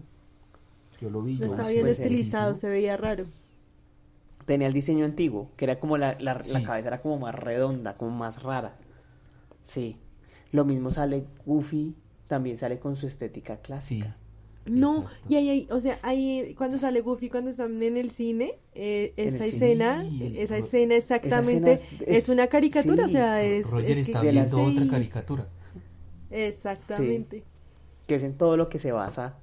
Yo 1.00 1.11
lo 1.11 1.23
vi. 1.23 1.35
No 1.35 1.40
yo, 1.40 1.47
estaba 1.47 1.68
"Uy, 1.68 1.75
bien 1.75 1.87
pues, 1.87 1.99
estilizado, 2.00 2.47
viejísimo". 2.52 2.61
se 2.61 2.68
veía 2.68 2.97
raro. 2.97 3.25
Tenía 4.49 4.67
el 4.67 4.73
diseño 4.73 5.05
antiguo, 5.05 5.50
que 5.59 5.67
era 5.67 5.78
como 5.78 5.99
la, 5.99 6.17
la, 6.21 6.38
cabeza 6.64 6.88
era 6.88 7.02
como 7.02 7.19
más 7.19 7.35
redonda, 7.35 7.99
como 7.99 8.12
más 8.12 8.43
rara. 8.43 8.76
Sí. 9.67 9.97
Lo 10.52 10.64
mismo 10.64 10.90
sale 10.90 11.25
Goofy, 11.45 11.95
también 12.28 12.57
sale 12.57 12.78
con 12.78 12.97
su 12.97 13.07
estética 13.07 13.57
Sí. 13.57 13.61
clásica. 13.62 14.17
No, 14.64 15.02
Exacto. 15.02 15.26
y 15.28 15.37
ahí, 15.37 15.49
ahí- 15.50 15.69
o 15.71 15.81
sea, 15.83 15.99
ahí 16.00 16.55
cuando 16.57 16.78
sale 16.78 17.02
Goofy, 17.02 17.28
cuando 17.28 17.50
están 17.50 17.83
en 17.83 17.99
el 17.99 18.11
cine, 18.11 18.55
eh, 18.75 19.12
esa 19.19 19.45
el 19.45 19.52
escena, 19.52 20.07
esa 20.35 20.57
escena 20.57 20.95
exactamente 20.95 21.73
Esa 21.75 21.85
escena 21.85 22.03
es, 22.07 22.25
es- 22.25 22.29
una 22.31 22.46
caricatura, 22.46 23.05
o 23.05 23.09
sea, 23.09 23.42
es, 23.42 23.68
Roger 23.70 23.99
es 23.99 24.07
que 24.07 24.12
está 24.12 24.23
viendo 24.23 24.62
otra 24.62 24.83
sí, 24.83 24.88
caricatura. 24.88 25.46
Exactamente. 26.31 27.44
que 28.07 28.14
es 28.14 28.23
en 28.23 28.33
todo 28.38 28.57
lo 28.57 28.70
que 28.70 28.79
se 28.79 28.92
basa. 28.92 29.35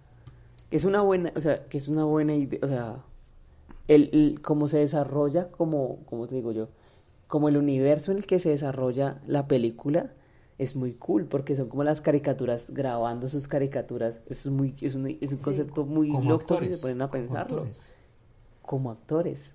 Es 0.72 0.84
una 0.84 1.02
buena, 1.02 1.32
o 1.36 1.40
sea, 1.40 1.66
que 1.68 1.78
es 1.78 1.88
una 1.88 2.06
buena 2.06 2.34
idea, 2.34 2.60
o 2.64 2.68
sea, 2.68 2.96
el, 3.88 4.10
el- 4.14 4.42
cómo 4.42 4.68
se 4.68 4.80
desarrolla, 4.80 5.52
como, 5.52 6.04
como 6.06 6.28
te 6.28 6.36
digo 6.36 6.52
yo, 6.52 6.70
como 7.28 7.50
el 7.50 7.58
universo 7.58 8.12
en 8.12 8.20
el 8.20 8.26
que 8.28 8.40
se 8.40 8.50
desarrolla 8.50 9.22
la 9.28 9.48
película 9.48 10.14
es 10.58 10.76
muy 10.76 10.94
cool, 10.94 11.26
porque 11.26 11.56
son 11.56 11.70
como 11.70 11.84
las 11.84 12.02
caricaturas 12.02 12.72
grabando 12.72 13.28
sus 13.30 13.48
caricaturas, 13.48 14.22
es 14.28 14.48
muy, 14.48 14.76
es 14.82 14.96
un, 14.96 15.08
es 15.22 15.32
un 15.34 15.38
Sí. 15.40 15.44
concepto 15.44 15.86
muy 15.86 16.18
loco 16.18 16.56
actores. 16.56 16.70
si 16.70 16.76
se 16.76 16.78
ponen 16.82 17.02
a 17.02 17.12
pensarlo, 17.12 17.62
actores. 17.62 17.84
como 18.62 18.92
actores. 18.92 19.54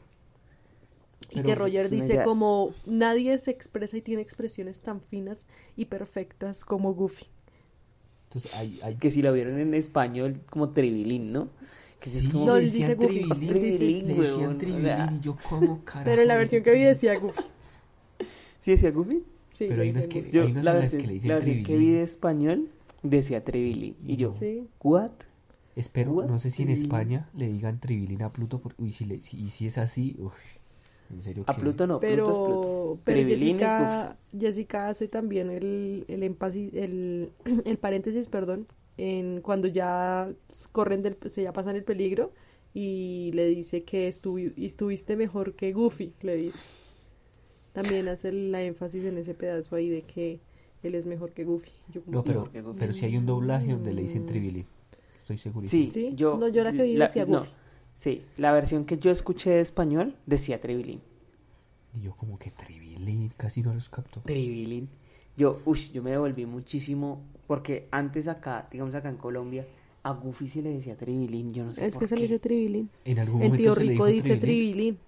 Y 1.31 1.37
Pero 1.37 1.43
que 1.43 1.55
Roger 1.55 1.89
dice 1.89 2.13
idea- 2.15 2.25
como 2.25 2.75
nadie 2.85 3.39
se 3.39 3.51
expresa 3.53 3.97
y 3.97 4.03
tiene 4.03 4.21
expresiones 4.23 4.81
tan 4.81 5.01
finas 5.01 5.47
y 5.77 5.87
perfectas 5.87 6.65
como 6.65 6.93
Goofy. 6.95 7.27
Entonces 8.29 8.53
hay, 8.55 8.81
hay 8.83 8.95
Que 8.97 9.11
si 9.11 9.23
lo 9.23 9.33
vieron 9.33 9.59
en 9.59 9.75
español, 9.75 10.41
como 10.51 10.71
Tribilín, 10.71 11.33
¿no? 11.33 11.49
Que 12.01 12.09
sí 12.11 12.19
es 12.19 12.29
como 12.29 12.47
No, 12.47 12.57
le 12.57 12.63
decían 12.63 12.89
dice 12.91 12.95
Goofy. 12.95 13.29
Tribilín, 13.29 13.49
Tribilín, 13.49 14.07
le 14.09 14.15
decían 14.15 14.61
sea. 14.83 15.13
y 15.13 15.21
yo 15.25 15.37
como 15.49 15.81
carajo. 15.85 16.05
Pero 16.05 16.23
en 16.23 16.29
la 16.29 16.37
versión 16.37 16.63
que 16.63 16.73
vi 16.73 16.83
decía 16.83 17.15
Goofy. 17.19 17.43
¿Sí 18.63 18.71
decía 18.73 18.91
Goofy? 18.91 19.23
Sí, 19.55 19.67
Pero 19.69 19.83
hay 19.83 19.91
unas 19.91 20.07
que-. 20.07 20.31
Yo, 20.31 20.43
Hay 20.45 20.53
unas 20.53 20.65
la 20.65 20.73
versión, 20.75 21.01
que 21.03 21.07
le 21.09 21.13
dicen 21.15 21.29
la 21.29 21.35
versión 21.37 21.63
que 21.65 21.77
vi 21.77 21.91
de 21.91 22.03
español 22.03 22.69
decía 23.03 23.45
Tribilín. 23.45 23.97
Y 24.07 24.17
yo, 24.17 24.35
Sí. 24.39 24.67
¿what? 24.83 25.11
Espero, 25.77 26.13
What? 26.13 26.27
no 26.27 26.39
sé 26.39 26.51
si 26.51 26.63
en. 26.63 26.71
España 26.71 27.29
le 27.37 27.49
digan 27.49 27.79
Tribilín 27.81 28.23
a 28.23 28.33
Pluto. 28.33 28.61
por- 28.61 28.75
Uy, 28.79 28.93
si, 28.93 29.05
le, 29.05 29.23
si, 29.23 29.39
y 29.39 29.51
si 29.51 29.67
es 29.67 29.79
así, 29.79 30.17
uf, 30.19 30.35
en 31.11 31.23
serio 31.23 31.45
A 31.47 31.57
Pluto 31.57 31.87
no, 31.87 32.01
Pluto 32.01 32.07
es 32.15 32.17
Pluto. 32.17 32.31
Pero, 32.35 32.99
pero 33.05 33.17
Tribilín 33.21 33.57
es 33.61 33.63
Jessica, 33.73 34.17
Jessica 34.39 34.89
hace 34.89 35.09
también 35.09 35.51
el, 35.51 36.05
el, 36.09 36.23
el, 36.23 37.31
el 37.65 37.79
paréntesis, 37.79 38.27
perdón, 38.29 38.67
en 38.97 39.41
cuando 39.41 39.69
ya 39.69 40.31
corren 40.73 41.03
del, 41.03 41.17
se 41.27 41.43
ya 41.43 41.53
pasan 41.53 41.77
el 41.77 41.85
peligro 41.85 42.33
y 42.75 43.31
le 43.35 43.47
dice 43.47 43.83
que 43.83 44.09
estuvi- 44.09 44.53
estuviste 44.57 45.17
mejor 45.17 45.55
que 45.55 45.73
Goofy, 45.73 46.13
le 46.23 46.37
dice. 46.37 46.59
También 47.73 48.09
hace 48.09 48.33
la 48.33 48.63
énfasis 48.63 49.05
en 49.05 49.17
ese 49.19 49.35
pedazo 49.35 49.77
ahí 49.77 49.89
de 49.89 50.03
que 50.03 50.41
él 50.83 50.95
es 50.95 51.07
mejor 51.07 51.31
que 51.33 51.45
Goofy. 51.45 51.71
Yo 51.93 52.03
como 52.03 52.17
No, 52.19 52.25
que- 52.25 52.31
pero, 52.33 52.45
Goofy- 52.73 52.77
pero 52.79 52.93
si 52.93 53.05
hay 53.07 53.17
un 53.17 53.27
doblaje 53.27 53.73
donde 53.73 53.93
le 53.93 54.03
dicen 54.03 54.23
Mm. 54.25 54.27
Tribilín. 54.27 54.67
Estoy 55.23 55.39
seguro. 55.39 55.69
Sí, 55.69 55.91
¿Sí? 55.93 56.13
yo, 56.17 56.37
No, 56.37 56.49
yo 56.49 56.65
la 56.65 56.73
que 56.73 56.83
vi 56.83 56.95
decía 56.97 57.25
no, 57.27 57.39
Goofy. 57.41 57.51
sí, 57.97 58.23
la 58.37 58.53
versión 58.53 58.85
que 58.85 58.99
yo 58.99 59.11
escuché 59.13 59.51
de 59.51 59.61
español 59.61 60.15
decía 60.27 60.61
Tribilín. 60.61 61.01
Y 61.97 62.03
yo 62.03 62.15
como 62.17 62.39
que 62.39 62.51
Tribilín, 62.51 63.33
casi 63.37 63.63
no 63.63 63.73
los 63.75 63.89
capto. 63.89 64.21
Tribilín. 64.21 64.89
Yo, 65.37 65.61
yo 65.93 66.03
me 66.03 66.11
devolví 66.11 66.47
muchísimo 66.47 67.23
porque 67.47 67.89
antes 67.91 68.29
acá, 68.29 68.69
digamos 68.71 68.95
acá 68.95 69.09
en 69.09 69.17
Colombia, 69.17 69.67
a 70.03 70.13
Goofy 70.13 70.49
se 70.49 70.63
le 70.63 70.71
decía 70.71 70.97
Tribilín, 70.97 71.51
yo 71.53 71.65
no 71.65 71.75
sé 71.75 71.87
Es 71.87 71.95
por 71.95 72.03
que 72.03 72.09
se 72.09 72.17
le 72.17 72.23
qué. 72.23 72.23
dice 72.23 72.39
Tribilín. 72.39 72.89
En 73.05 73.19
algún 73.19 73.43
En 73.43 73.49
momento 73.49 73.63
Tío 73.63 73.75
se 73.75 73.81
le 73.85 73.93
Rico 73.93 74.07
dijo 74.07 74.07
dice 74.07 74.37
Tribilín. 74.37 74.99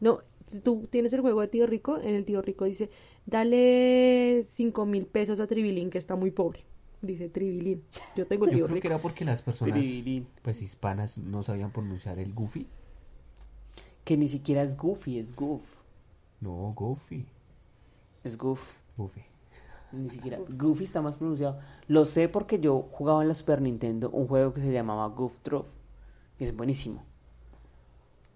No, 0.00 0.20
si 0.48 0.60
tú 0.60 0.86
tienes 0.90 1.12
el 1.12 1.20
juego 1.20 1.40
de 1.40 1.48
Tío 1.48 1.66
Rico, 1.66 1.98
en 1.98 2.14
el 2.14 2.24
Tío 2.24 2.42
Rico 2.42 2.64
dice, 2.64 2.90
dale 3.26 4.44
cinco 4.46 4.84
mil 4.86 5.06
pesos 5.06 5.40
a 5.40 5.46
Tribilín 5.46 5.90
que 5.90 5.98
está 5.98 6.16
muy 6.16 6.30
pobre. 6.30 6.60
Dice 7.02 7.28
Tribilín. 7.28 7.82
Yo 8.16 8.26
tengo 8.26 8.44
el 8.44 8.52
Yo 8.52 8.56
Tío 8.58 8.64
creo 8.66 8.74
Rico. 8.76 8.82
que 8.82 8.88
era 8.88 8.98
porque 8.98 9.24
las 9.24 9.42
personas 9.42 9.74
Tribilín. 9.78 10.26
pues 10.42 10.62
hispanas 10.62 11.18
no 11.18 11.42
sabían 11.42 11.72
pronunciar 11.72 12.18
el 12.18 12.32
Goofy. 12.32 12.66
Que 14.04 14.16
ni 14.16 14.28
siquiera 14.28 14.62
es 14.62 14.76
Goofy, 14.76 15.18
es 15.18 15.34
Goof. 15.34 15.62
No, 16.40 16.72
Goofy. 16.76 17.24
Es 18.24 18.36
Goof. 18.36 18.60
Goofy. 18.96 19.22
Ni 19.92 20.08
siquiera. 20.08 20.38
Goofy 20.48 20.84
está 20.84 21.02
más 21.02 21.16
pronunciado. 21.16 21.58
Lo 21.88 22.04
sé 22.04 22.28
porque 22.28 22.58
yo 22.60 22.88
jugaba 22.92 23.22
en 23.22 23.28
la 23.28 23.34
Super 23.34 23.60
Nintendo 23.60 24.10
un 24.10 24.26
juego 24.26 24.52
que 24.54 24.60
se 24.62 24.72
llamaba 24.72 25.06
Goof 25.08 25.32
Trough. 25.42 25.66
Que 26.38 26.44
es 26.44 26.56
buenísimo. 26.56 27.02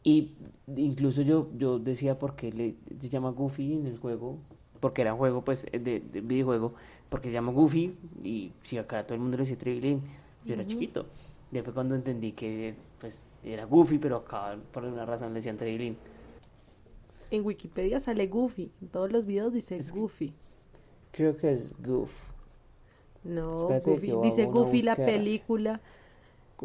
Y 0.02 0.34
incluso 0.76 1.22
yo, 1.22 1.48
yo 1.56 1.78
decía 1.78 2.18
por 2.18 2.36
qué 2.36 2.52
le, 2.52 2.76
se 3.00 3.08
llama 3.08 3.30
Goofy 3.30 3.72
en 3.74 3.86
el 3.86 3.98
juego. 3.98 4.38
Porque 4.80 5.00
era 5.02 5.14
un 5.14 5.18
juego, 5.18 5.42
pues, 5.42 5.64
de, 5.72 5.78
de 6.00 6.20
videojuego. 6.20 6.74
Porque 7.08 7.28
se 7.28 7.32
llama 7.34 7.52
Goofy. 7.52 7.96
Y 8.22 8.52
si 8.62 8.78
acá 8.78 9.04
todo 9.04 9.14
el 9.14 9.20
mundo 9.20 9.36
le 9.36 9.42
decía 9.42 9.56
Tribilín. 9.58 10.02
Yo 10.44 10.52
era 10.54 10.62
Ujú. 10.62 10.70
chiquito. 10.72 11.06
Ya 11.50 11.62
fue 11.64 11.72
cuando 11.72 11.94
entendí 11.94 12.32
que, 12.32 12.74
pues, 13.00 13.24
era 13.42 13.64
Goofy, 13.64 13.98
pero 13.98 14.16
acá 14.16 14.56
por 14.72 14.84
alguna 14.84 15.06
razón 15.06 15.28
le 15.30 15.36
decían 15.36 15.56
Tribilín. 15.56 15.96
En 17.30 17.44
Wikipedia 17.44 17.98
sale 17.98 18.26
Goofy. 18.28 18.70
En 18.82 18.88
todos 18.88 19.10
los 19.10 19.24
videos 19.26 19.52
dice 19.52 19.76
Es 19.76 19.90
que- 19.90 19.98
Goofy. 19.98 20.34
Creo 21.16 21.36
que 21.36 21.52
es 21.52 21.74
Goof. 21.82 22.10
No, 23.24 23.70
Espérate, 23.70 23.90
Goofy. 23.90 24.28
Dice 24.28 24.44
Goofy 24.44 24.82
la 24.82 24.96
película. 24.96 25.80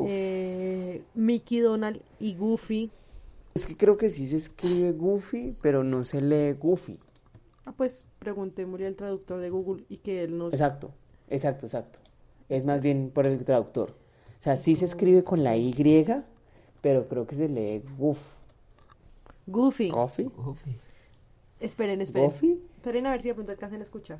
Eh, 0.05 1.01
Mickey 1.15 1.59
Donald 1.59 2.01
y 2.19 2.35
Goofy. 2.35 2.91
Es 3.53 3.65
que 3.65 3.77
creo 3.77 3.97
que 3.97 4.09
sí 4.09 4.27
se 4.27 4.37
escribe 4.37 4.91
Goofy, 4.91 5.57
pero 5.61 5.83
no 5.83 6.03
se 6.03 6.21
lee 6.21 6.53
Goofy. 6.53 6.99
Ah, 7.65 7.73
pues 7.75 8.05
preguntémosle 8.19 8.87
al 8.87 8.95
traductor 8.95 9.39
de 9.39 9.49
Google 9.49 9.85
y 9.87 9.97
que 9.97 10.23
él 10.23 10.37
nos... 10.37 10.53
Exacto, 10.53 10.91
exacto, 11.29 11.65
exacto. 11.65 11.99
Es 12.49 12.65
más 12.65 12.81
bien 12.81 13.11
por 13.13 13.27
el 13.27 13.43
traductor. 13.45 13.91
O 14.39 14.43
sea, 14.43 14.57
sí 14.57 14.75
se 14.75 14.85
escribe 14.85 15.23
con 15.23 15.43
la 15.43 15.55
Y, 15.55 15.73
pero 16.81 17.07
creo 17.07 17.25
que 17.25 17.35
se 17.35 17.47
lee 17.47 17.83
Goof. 17.97 18.19
Goofy. 19.47 19.89
¿Goofy? 19.91 20.23
Goofy. 20.23 20.75
Esperen, 21.59 22.01
esperen. 22.01 22.29
¿Goofy? 22.29 22.61
Esperen 22.77 23.05
a 23.05 23.11
ver 23.11 23.21
si 23.21 23.29
de 23.29 23.35
pronto 23.35 23.51
alcanzan 23.51 23.79
a 23.79 23.83
escuchar. 23.83 24.19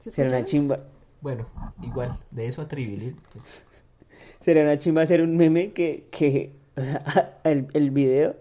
¿Se 0.00 0.10
Será 0.10 0.28
una 0.28 0.44
chimba. 0.44 0.80
Bueno, 1.20 1.46
igual, 1.82 2.18
de 2.30 2.46
eso 2.48 2.60
a 2.62 2.68
Tribilín, 2.68 3.16
pues, 3.32 3.44
Sería 4.42 4.62
una 4.62 4.76
chimba 4.78 5.02
hacer 5.02 5.22
un 5.22 5.36
meme 5.36 5.72
que, 5.72 6.06
que 6.10 6.52
o 6.76 6.80
sea, 6.82 7.40
el, 7.44 7.68
el 7.72 7.90
video, 7.90 8.36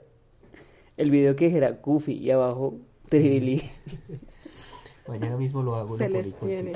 el 0.98 1.12
video 1.12 1.36
que 1.36 1.46
dijera 1.46 1.72
Goofy 1.82 2.14
y 2.14 2.32
abajo 2.32 2.78
Tribilín. 3.10 3.62
mañana 5.08 5.38
mismo 5.38 5.64
lo 5.64 5.76
hago. 5.76 5.98
Se 5.98 6.10
les 6.10 6.34
tiene. 6.40 6.74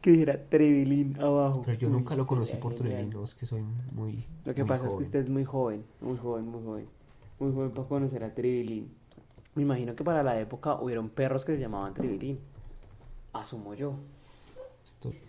Que 0.00 0.10
dijera 0.10 0.38
Tribilín 0.50 1.16
abajo. 1.20 1.62
Pero 1.64 1.78
yo 1.78 1.88
Uy, 1.88 1.94
nunca 1.94 2.14
lo 2.16 2.26
conocí 2.26 2.56
por. 2.56 2.74
Tribilín, 2.74 3.10
no, 3.10 3.24
es 3.24 3.34
que 3.34 3.46
soy 3.46 3.62
muy. 3.92 4.26
Lo 4.44 4.54
que 4.54 4.62
muy 4.62 4.68
pasa 4.68 4.88
es 4.88 4.96
que 4.96 4.96
joven. 4.96 5.04
usted 5.04 5.18
es 5.20 5.30
muy 5.30 5.44
joven, 5.44 5.84
muy 6.00 6.18
joven, 6.18 6.46
muy 6.46 6.62
joven. 6.62 6.88
Muy 7.38 7.52
joven 7.52 7.72
para 7.72 7.88
conocer 7.88 8.22
a 8.24 8.34
Tribilín. 8.34 8.94
Me 9.54 9.62
imagino 9.62 9.94
que 9.94 10.04
para 10.04 10.22
la 10.22 10.38
época 10.40 10.74
hubieron 10.80 11.08
perros 11.08 11.44
que 11.44 11.54
se 11.54 11.60
llamaban 11.60 11.94
Tribilín. 11.94 12.40
Asumo 13.32 13.74
yo. 13.74 13.94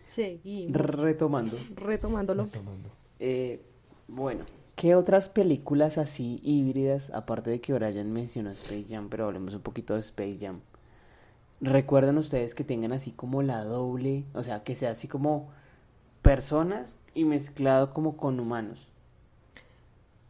Seguimos. 0.05 0.73
Retomando. 0.77 1.57
Retomándolo. 1.75 2.45
Retomando. 2.45 2.89
Eh, 3.19 3.61
bueno, 4.07 4.45
¿qué 4.75 4.95
otras 4.95 5.29
películas 5.29 5.97
así 5.97 6.39
híbridas, 6.43 7.09
aparte 7.11 7.49
de 7.49 7.59
que 7.61 7.73
Brian 7.73 8.11
mencionó 8.11 8.51
Space 8.51 8.85
Jam, 8.89 9.09
pero 9.09 9.25
hablemos 9.25 9.53
un 9.53 9.61
poquito 9.61 9.93
de 9.95 9.99
Space 9.99 10.37
Jam? 10.39 10.61
¿Recuerdan 11.61 12.17
ustedes 12.17 12.53
que 12.53 12.63
tengan 12.63 12.91
así 12.91 13.11
como 13.11 13.41
la 13.41 13.63
doble, 13.63 14.25
o 14.33 14.43
sea, 14.43 14.63
que 14.63 14.75
sea 14.75 14.91
así 14.91 15.07
como 15.07 15.49
personas 16.21 16.97
y 17.13 17.25
mezclado 17.25 17.93
como 17.93 18.17
con 18.17 18.39
humanos? 18.39 18.87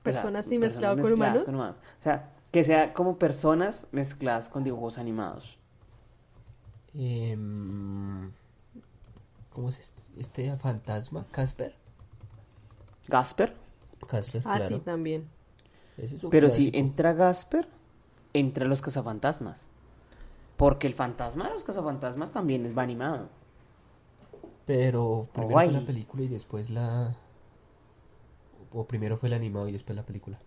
O 0.05 0.11
sea, 0.11 0.21
Personas 0.21 0.51
y 0.51 0.59
mezclado 0.59 0.95
con 0.95 1.19
mezcladas 1.19 1.47
humanos. 1.47 1.77
O 1.99 2.03
sea, 2.03 2.31
que 2.55 2.63
sea 2.63 2.93
como 2.93 3.17
personas 3.17 3.85
mezcladas 3.91 4.47
con 4.47 4.63
dibujos 4.63 4.97
animados. 4.97 5.59
Em, 6.93 8.31
¿Cómo 9.51 9.67
es 9.67 9.79
este, 9.79 10.01
este 10.15 10.55
fantasma? 10.55 11.25
¿Casper? 11.31 11.75
Gasper, 13.09 13.53
Casper, 14.07 14.41
Ah, 14.45 14.55
claro. 14.55 14.77
sí, 14.77 14.83
también. 14.85 15.27
Es 15.97 16.13
pero 16.29 16.49
si 16.49 16.71
entra 16.73 17.11
Gasper, 17.11 17.67
entra 18.31 18.63
los 18.63 18.81
cazafantasmas. 18.81 19.67
Porque 20.55 20.87
el 20.87 20.93
fantasma 20.93 21.49
de 21.49 21.55
los 21.55 21.65
cazafantasmas 21.65 22.31
también 22.31 22.65
es 22.65 22.73
va 22.77 22.83
animado. 22.83 23.27
Pero 24.65 25.27
primero 25.33 25.51
Guay. 25.51 25.71
fue 25.71 25.79
la 25.81 25.85
película 25.85 26.23
y 26.23 26.27
después 26.29 26.69
la... 26.69 27.17
O 28.71 28.85
primero 28.85 29.17
fue 29.17 29.27
el 29.27 29.33
animado 29.33 29.67
y 29.67 29.73
después 29.73 29.93
la 29.93 30.05
película. 30.05 30.39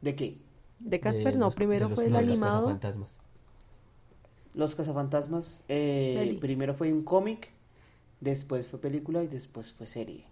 ¿De 0.00 0.16
qué? 0.16 0.51
De 0.84 1.00
Casper 1.00 1.34
De 1.34 1.38
no, 1.38 1.46
los- 1.46 1.54
primero 1.54 1.88
los- 1.88 1.96
fue 1.96 2.06
el 2.06 2.12
no, 2.12 2.18
de 2.18 2.26
los 2.26 2.38
animado. 2.38 2.40
cazafantasmas. 2.40 3.10
Los 4.54 4.74
cazafantasmas, 4.76 5.62
eh, 5.68 6.38
primero 6.40 6.74
fue 6.74 6.92
un 6.92 7.02
cómic, 7.02 7.50
después 8.20 8.68
fue 8.68 8.80
película 8.80 9.22
y 9.24 9.28
después 9.28 9.72
fue 9.72 9.86
serie. 9.86 10.26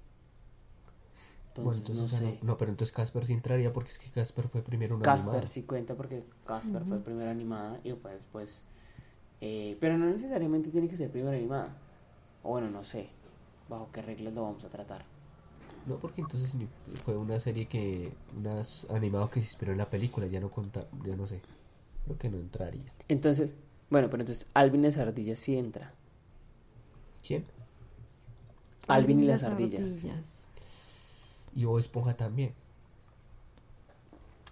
Bueno, 1.61 1.81
Entonces, 1.81 1.95
no 1.97 2.09
sé. 2.09 2.39
no, 2.43 2.59
pero 2.59 2.73
entonces 2.73 2.93
Casper 2.93 3.25
sí 3.25 3.33
entraría 3.35 3.73
porque 3.73 3.91
es 3.93 3.99
que 3.99 4.11
Casper 4.11 4.49
fue 4.49 4.63
primero 4.63 4.97
una 4.97 5.07
Casper 5.07 5.09
animada. 5.09 5.49
sí 5.49 5.63
cuenta 5.65 5.95
porque 5.97 6.25
Casper 6.47 6.85
fue 6.85 7.01
primera 7.01 7.31
animada 7.31 7.81
y 7.85 7.93
fue 7.93 8.13
después. 8.15 8.65
eh, 9.43 9.77
pero 9.81 9.99
no 9.99 10.07
necesariamente 10.07 10.71
tiene 10.71 10.89
que 10.89 10.97
ser 10.99 11.11
primera 11.13 11.37
animada. 11.37 11.77
O 12.43 12.51
bueno, 12.51 12.71
no 12.71 12.85
sé. 12.85 13.11
Bajo 13.69 13.91
qué 13.93 14.03
reglas 14.03 14.35
lo 14.35 14.43
vamos 14.45 14.65
a 14.65 14.71
tratar. 14.71 15.05
No, 15.87 15.97
porque 15.97 16.21
entonces 16.21 16.55
ni- 16.55 16.69
fue 17.05 17.17
una 17.17 17.41
serie 17.41 17.67
que... 17.67 18.13
Unas 18.37 18.87
animado 18.91 19.31
que 19.31 19.41
se 19.41 19.47
inspiró 19.47 19.73
en 19.73 19.79
la 19.79 19.89
película, 19.89 20.27
ya 20.27 20.41
no 20.41 20.51
conta, 20.51 20.85
ya 21.05 21.17
no 21.17 21.27
sé. 21.27 21.41
Creo 22.05 22.19
que 22.19 22.29
no 22.29 22.39
entraría. 22.39 22.93
Entonces, 23.09 23.57
bueno, 23.89 24.09
pero 24.11 24.23
entonces 24.23 24.47
Alvin 24.55 24.81
y 24.83 24.85
las 24.85 24.99
ardillas 24.99 25.39
sí 25.39 25.57
entra. 25.57 25.93
¿Quién? 27.27 27.45
Alvin 28.89 29.23
y 29.23 29.27
las 29.27 29.43
ardillas. 29.45 29.95
Y 31.55 31.65
Bob 31.65 31.79
Esponja 31.79 32.15
también. 32.15 32.53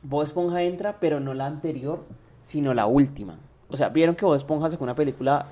Bob 0.03 0.23
Esponja 0.23 0.63
entra, 0.63 0.99
pero 1.01 1.21
no 1.21 1.35
la 1.35 1.47
anterior, 1.47 2.05
sino 2.45 2.75
la 2.75 2.87
última. 2.87 3.35
O 3.69 3.77
sea, 3.77 3.89
¿vieron 3.91 4.15
que 4.15 4.25
Bob 4.25 4.35
Esponja 4.35 4.69
sacó 4.71 4.85
una 4.85 4.95
película 4.95 5.47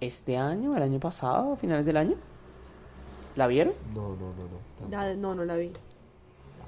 este 0.00 0.36
año, 0.36 0.76
el 0.76 0.82
año 0.82 1.00
pasado, 1.00 1.52
a 1.52 1.56
finales 1.56 1.84
del 1.86 1.96
año? 1.96 2.14
¿La 3.36 3.46
vieron? 3.46 3.74
No, 3.94 4.10
no, 4.16 4.32
no, 4.34 4.88
no. 4.88 5.14
no, 5.16 5.34
no 5.34 5.44
la 5.44 5.56
vi. 5.56 5.72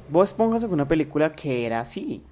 Bob 0.08 0.24
Esponja 0.24 0.60
sacó 0.60 0.74
una 0.74 0.88
película 0.88 1.34
que 1.34 1.66
era 1.66 1.80
así. 1.80 2.22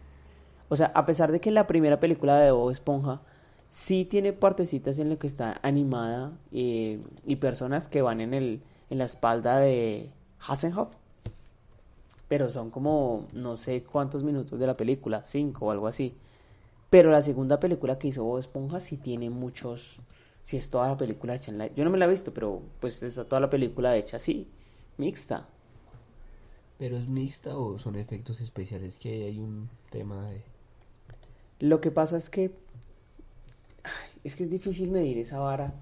O 0.68 0.76
sea, 0.76 0.92
a 0.94 1.06
pesar 1.06 1.32
de 1.32 1.40
que 1.40 1.50
la 1.50 1.66
primera 1.66 2.00
película 2.00 2.38
de 2.38 2.50
Bob 2.50 2.70
Esponja 2.70 3.20
sí 3.68 4.04
tiene 4.04 4.32
partecitas 4.32 4.98
en 4.98 5.08
lo 5.08 5.18
que 5.18 5.26
está 5.26 5.58
animada 5.62 6.32
eh, 6.52 7.00
y 7.26 7.36
personas 7.36 7.88
que 7.88 8.02
van 8.02 8.20
en 8.20 8.34
el 8.34 8.62
en 8.90 8.98
la 8.98 9.04
espalda 9.04 9.58
de 9.58 10.10
Hasselhoff. 10.40 10.88
Pero 12.28 12.50
son 12.50 12.70
como 12.70 13.26
no 13.32 13.56
sé 13.56 13.82
cuántos 13.82 14.24
minutos 14.24 14.58
de 14.58 14.66
la 14.66 14.76
película, 14.76 15.22
cinco 15.24 15.66
o 15.66 15.70
algo 15.70 15.86
así. 15.86 16.16
Pero 16.90 17.10
la 17.10 17.22
segunda 17.22 17.60
película 17.60 17.98
que 17.98 18.08
hizo 18.08 18.24
Bob 18.24 18.38
Esponja 18.38 18.80
sí 18.80 18.96
tiene 18.96 19.30
muchos, 19.30 19.98
sí 20.44 20.58
es 20.58 20.70
toda 20.70 20.88
la 20.88 20.96
película 20.96 21.34
hecha 21.34 21.50
en 21.50 21.58
la... 21.58 21.74
Yo 21.74 21.84
no 21.84 21.90
me 21.90 21.98
la 21.98 22.04
he 22.04 22.08
visto, 22.08 22.32
pero 22.32 22.62
pues 22.80 23.02
está 23.02 23.24
toda 23.24 23.40
la 23.40 23.50
película 23.50 23.96
hecha 23.96 24.18
así, 24.18 24.46
mixta. 24.98 25.48
¿Pero 26.78 26.98
es 26.98 27.08
mixta 27.08 27.56
o 27.56 27.78
son 27.78 27.96
efectos 27.96 28.40
especiales? 28.40 28.96
Que 28.96 29.24
hay 29.24 29.40
un 29.40 29.68
tema 29.90 30.28
de... 30.28 30.42
Lo 31.60 31.80
que 31.80 31.90
pasa 31.90 32.16
es 32.18 32.28
que 32.28 32.52
ay, 33.84 34.20
es 34.22 34.36
que 34.36 34.44
es 34.44 34.50
difícil 34.50 34.90
medir 34.90 35.18
esa 35.18 35.38
vara 35.38 35.72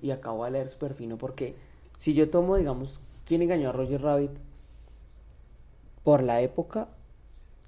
y 0.00 0.12
acabo 0.12 0.44
de 0.44 0.52
leer 0.52 0.68
súper 0.68 0.94
fino 0.94 1.18
porque 1.18 1.56
si 1.98 2.14
yo 2.14 2.30
tomo, 2.30 2.56
digamos, 2.56 3.00
quién 3.26 3.42
engañó 3.42 3.70
a 3.70 3.72
Roger 3.72 4.02
Rabbit 4.02 4.32
por 6.04 6.22
la 6.22 6.40
época 6.40 6.88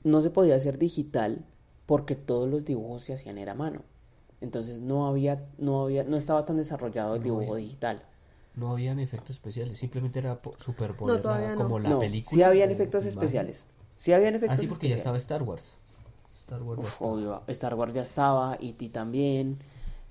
no 0.04 0.20
se 0.20 0.30
podía 0.30 0.54
hacer 0.54 0.78
digital 0.78 1.44
porque 1.86 2.14
todos 2.14 2.48
los 2.48 2.64
dibujos 2.64 3.02
se 3.02 3.14
hacían 3.14 3.38
era 3.38 3.52
a 3.52 3.56
mano. 3.56 3.82
Entonces 4.40 4.80
no 4.80 5.06
había 5.06 5.44
no 5.58 5.82
había 5.84 6.04
no 6.04 6.16
estaba 6.16 6.44
tan 6.44 6.56
desarrollado 6.56 7.14
el 7.14 7.20
No 7.20 7.24
dibujo 7.24 7.52
había. 7.54 7.64
digital. 7.64 8.02
No 8.54 8.70
habían 8.70 8.98
efectos 9.00 9.30
especiales, 9.36 9.78
simplemente 9.78 10.18
era 10.18 10.36
po- 10.40 10.54
superponer 10.64 11.22
la- 11.24 11.54
no. 11.54 11.62
como 11.64 11.78
la 11.78 11.90
no, 11.90 12.00
película. 12.00 12.34
sí 12.34 12.42
habían 12.42 12.70
efectos 12.70 13.02
imagen. 13.04 13.18
especiales. 13.18 13.66
Sí 13.96 14.12
habían 14.12 14.34
Ah, 14.34 14.36
efectos 14.38 14.60
sí, 14.60 14.66
porque 14.66 14.88
ya 14.88 14.96
estaba. 14.96 15.16
Star 15.18 15.42
Wars. 15.42 15.76
Star 16.42 16.62
Wars. 16.62 16.80
ya 16.80 16.86
Uf, 16.86 16.92
estaba. 16.92 17.10
obvio, 17.10 17.42
Star 17.48 17.74
Wars 17.74 17.92
ya 17.94 18.02
estaba, 18.02 18.56
E.T. 18.60 18.88
también, 18.90 19.58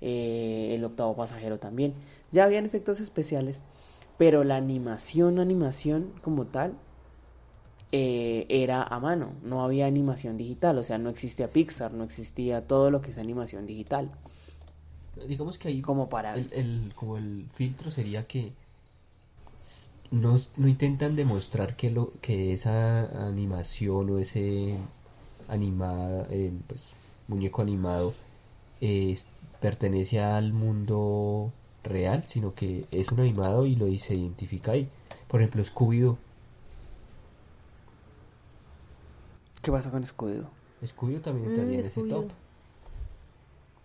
eh, 0.00 0.72
el 0.74 0.84
octavo 0.84 1.14
pasajero 1.16 1.58
también. 1.58 1.94
Ya 2.32 2.44
habían 2.44 2.66
efectos 2.66 3.00
especiales, 3.00 3.64
pero 4.18 4.44
la 4.44 4.56
animación, 4.56 5.38
animación 5.40 6.12
como 6.22 6.46
tal, 6.46 6.74
eh, 7.92 8.46
era 8.50 8.82
a 8.82 9.00
mano, 9.00 9.34
no 9.42 9.62
había 9.64 9.86
animación 9.86 10.36
digital, 10.36 10.78
o 10.78 10.82
sea, 10.82 10.98
no 10.98 11.10
existía 11.10 11.48
Pixar, 11.52 11.92
no 11.94 12.04
existía 12.04 12.66
todo 12.66 12.90
lo 12.90 13.00
que 13.02 13.10
es 13.10 13.18
animación 13.18 13.66
digital. 13.66 14.10
Digamos 15.26 15.58
que 15.58 15.68
ahí 15.68 15.82
Como 15.82 16.08
para... 16.08 16.34
el, 16.34 16.52
el- 16.52 16.92
como 16.94 17.16
el 17.18 17.48
filtro 17.54 17.90
sería 17.90 18.26
que 18.26 18.52
no, 20.10 20.36
no 20.56 20.68
intentan 20.68 21.16
demostrar 21.16 21.76
que 21.76 21.90
lo 21.90 22.12
que 22.20 22.52
esa 22.52 23.26
animación 23.28 24.10
o 24.10 24.18
ese 24.18 24.78
animada 25.48 26.26
eh, 26.30 26.52
pues, 26.68 26.82
muñeco 27.28 27.62
animado 27.62 28.14
eh, 28.80 29.18
pertenece 29.60 30.20
al 30.20 30.52
mundo 30.52 31.52
real 31.84 32.24
sino 32.24 32.54
que 32.54 32.86
es 32.90 33.12
un 33.12 33.20
animado 33.20 33.66
y 33.66 33.76
lo 33.76 33.86
se 33.98 34.14
identifica 34.16 34.72
ahí 34.72 34.88
por 35.28 35.40
ejemplo 35.40 35.62
Scooby-Doo 35.64 36.18
¿Qué 39.66 39.72
pasa 39.72 39.90
con 39.90 40.04
Scooby-Doo? 40.04 40.48
Scooby-Doo 40.82 41.20
también 41.20 41.44
Mm, 41.44 41.48
entraría 41.48 41.80
en 41.80 41.84
ese 41.84 42.02
top 42.02 42.32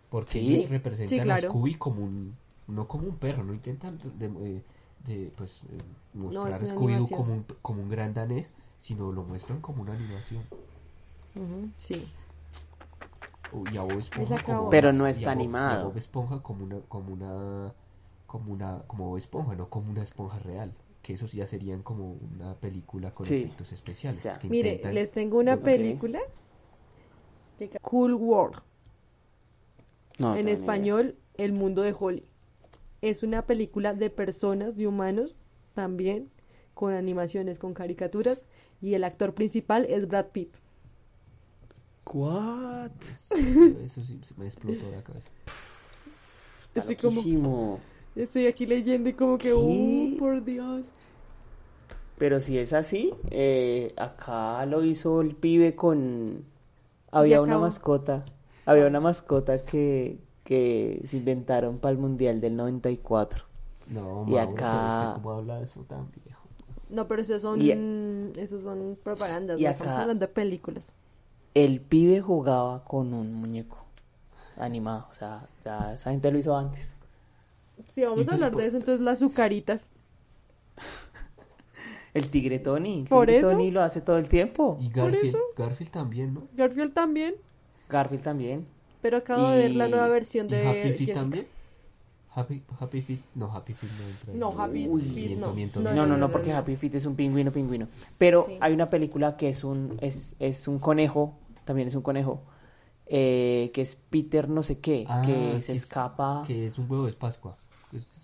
porque 0.09 0.39
¿Sí? 0.39 0.41
ellos 0.41 0.69
representan 0.69 1.29
Sí, 1.29 1.31
a. 1.31 1.39
Scooby 1.39 1.75
como 1.75 2.03
un 2.03 2.37
no 2.67 2.87
como 2.87 3.07
un 3.07 3.17
perro 3.17 3.43
no 3.43 3.53
intentan 3.53 3.97
de, 3.97 4.29
de- 4.29 4.63
de, 4.99 5.31
pues 5.35 5.63
eh, 5.69 5.83
mostrar 6.13 6.61
a 6.61 6.65
Scooby-Doo 6.67 7.11
como 7.11 7.33
un, 7.33 7.43
como 7.63 7.81
un 7.81 7.89
gran 7.89 8.13
danés 8.13 8.47
sino 8.77 9.11
lo 9.11 9.23
muestran 9.23 9.61
como 9.61 9.81
una 9.81 9.93
animación 9.93 10.47
sí. 11.77 12.11
Y 13.69 13.77
a 13.77 13.81
Bob 13.83 13.99
Esponja 13.99 14.41
como 14.43 14.65
Pero 14.69 14.91
no 14.93 15.05
y 15.11 15.25
a 15.25 15.29
está 15.29 15.31
y 15.63 15.73
a 15.73 15.77
animado. 15.77 15.87
Bob 15.87 15.97
Esponja 15.97 16.41
como 16.41 16.63
una 16.63 16.81
como 16.87 17.13
una 17.13 17.75
como 18.25 18.51
una 18.53 18.83
como 18.87 19.07
Bob 19.09 19.17
Esponja 19.17 19.55
no 19.55 19.69
como 19.69 19.91
una 19.91 20.03
esponja 20.03 20.39
real 20.39 20.73
que 21.01 21.13
esos 21.13 21.31
ya 21.31 21.47
serían 21.47 21.81
como 21.81 22.13
una 22.13 22.55
película 22.55 23.11
con 23.13 23.25
Sí. 23.25 23.35
efectos 23.43 23.71
especiales 23.71 24.25
que 24.39 24.47
Mire, 24.47 24.75
intentan- 24.75 24.93
les 24.93 25.11
tengo 25.11 25.39
una 25.39 25.57
película. 25.57 26.19
Cool 27.81 28.13
World. 28.15 28.57
No, 30.19 30.35
en 30.35 30.43
idea. 30.43 30.53
español, 30.53 31.15
El 31.37 31.53
mundo 31.53 31.81
de 31.81 31.95
Holly. 31.97 32.23
Es 33.01 33.23
una 33.23 33.43
película 33.47 33.93
de 33.93 34.09
personas, 34.09 34.75
de 34.75 34.85
humanos, 34.87 35.35
también, 35.73 36.29
con 36.75 36.93
animaciones, 36.93 37.57
con 37.57 37.73
caricaturas, 37.73 38.45
y 38.81 38.93
el 38.95 39.03
actor 39.03 39.33
principal 39.33 39.85
es 39.89 40.07
Brad 40.07 40.27
Pitt. 40.27 40.53
What? 42.13 42.91
Eso 43.85 44.03
sí 44.03 44.19
se 44.23 44.33
me 44.35 44.45
explotó 44.45 44.91
la 44.91 45.03
cabeza. 45.03 45.29
Está 46.63 46.81
Estoy 46.81 46.95
como- 46.97 47.15
loquísimo. 47.17 47.79
Estoy 48.15 48.47
aquí 48.47 48.65
leyendo 48.65 49.09
y 49.09 49.13
como 49.13 49.37
que, 49.37 49.49
¿Qué? 49.49 50.15
oh, 50.15 50.19
por 50.19 50.43
Dios. 50.43 50.83
Pero 52.17 52.39
si 52.39 52.57
es 52.57 52.73
así, 52.73 53.13
eh, 53.31 53.93
acá 53.97 54.65
lo 54.65 54.83
hizo 54.83 55.21
el 55.21 55.35
pibe 55.35 55.75
con... 55.75 56.43
Había 57.11 57.41
una 57.41 57.57
mascota, 57.57 58.23
había 58.65 58.87
una 58.87 58.99
mascota 58.99 59.59
que, 59.61 60.17
que 60.43 61.01
se 61.05 61.17
inventaron 61.17 61.77
para 61.79 61.91
el 61.93 61.97
Mundial 61.97 62.39
del 62.39 62.55
94. 62.55 63.43
No, 63.87 64.25
Y 64.27 64.31
Mauro, 64.31 64.53
acá- 64.53 65.11
cómo 65.15 65.31
habla 65.31 65.57
de 65.57 65.63
eso 65.63 65.81
tan 65.81 66.07
viejo. 66.23 66.41
No, 66.89 67.07
pero 67.07 67.21
esos 67.21 67.41
son, 67.41 67.59
Y- 67.61 67.71
esos 68.39 68.63
son 68.63 68.97
propagandas, 69.03 69.59
y 69.59 69.63
no 69.63 69.69
estamos 69.69 69.91
acá- 69.93 70.01
hablando 70.03 70.25
de 70.27 70.31
películas. 70.31 70.93
El 71.53 71.81
pibe 71.81 72.21
jugaba 72.21 72.83
con 72.85 73.13
un 73.13 73.33
muñeco 73.33 73.77
animado, 74.57 75.07
o 75.09 75.13
sea, 75.13 75.47
ya 75.65 75.93
esa 75.93 76.11
gente 76.11 76.31
lo 76.31 76.37
hizo 76.37 76.55
antes. 76.55 76.87
Si 77.93 78.03
vamos 78.03 78.27
a 78.29 78.33
hablar 78.33 78.55
de 78.55 78.65
eso, 78.67 78.77
entonces 78.77 79.01
las 79.01 79.21
azucaritas. 79.21 79.89
El 82.13 82.29
tigre 82.29 82.59
Tony, 82.59 82.99
el 82.99 83.07
¿Por 83.07 83.25
tigre 83.27 83.39
eso? 83.39 83.51
Tony 83.51 83.71
lo 83.71 83.81
hace 83.81 84.01
todo 84.01 84.17
el 84.17 84.27
tiempo. 84.27 84.77
Y 84.81 84.89
¿Por 84.89 85.11
Garfield, 85.11 85.27
eso? 85.27 85.39
Garfield 85.57 85.91
también, 85.91 86.33
¿no? 86.33 86.43
Garfield 86.55 86.93
también, 86.93 87.35
Garfield 87.89 88.23
también. 88.23 88.65
pero 89.01 89.17
acabo 89.17 89.49
de 89.49 89.57
ver 89.59 89.75
la 89.75 89.87
nueva 89.87 90.07
versión 90.09 90.47
¿Y 90.47 90.51
de 90.51 90.67
Happy 90.67 90.81
Feet 90.81 90.97
Jessica. 90.97 91.19
también? 91.21 91.47
Happy, 92.33 92.63
Happy 92.79 93.01
Feet, 93.01 93.19
no, 93.35 93.53
Happy 93.53 93.73
Feet 93.73 93.91
no 93.91 94.07
entra. 94.07 94.33
No, 94.33 94.61
Happy 94.61 94.87
Uy. 94.87 95.01
Feet 95.01 95.13
Miento, 95.15 95.47
no. 95.47 95.53
miento, 95.53 95.79
No, 95.81 95.85
No, 95.89 95.95
miento. 95.95 96.07
no, 96.07 96.17
no, 96.17 96.29
porque 96.31 96.51
Happy 96.51 96.75
Feet 96.77 96.95
es 96.95 97.05
un 97.05 97.15
pingüino, 97.15 97.51
pingüino. 97.51 97.87
Pero 98.17 98.43
Sí. 98.43 98.57
hay 98.61 98.73
una 98.73 98.87
película 98.87 99.35
que 99.37 99.49
es 99.49 99.63
un, 99.63 99.97
es, 100.01 100.35
es 100.39 100.67
un 100.67 100.79
conejo, 100.79 101.33
también 101.65 101.87
es 101.89 101.95
un 101.95 102.01
conejo, 102.01 102.41
eh, 103.05 103.71
que 103.73 103.81
es 103.81 103.95
Peter 103.95 104.47
no 104.49 104.63
sé 104.63 104.79
qué, 104.79 105.05
Ah, 105.09 105.21
que 105.25 105.61
se 105.61 105.73
que 105.73 105.73
es- 105.73 105.83
escapa. 105.83 106.43
Que 106.47 106.67
es 106.67 106.77
un 106.77 106.89
huevo 106.89 107.05
de 107.05 107.13
Pascua. 107.13 107.57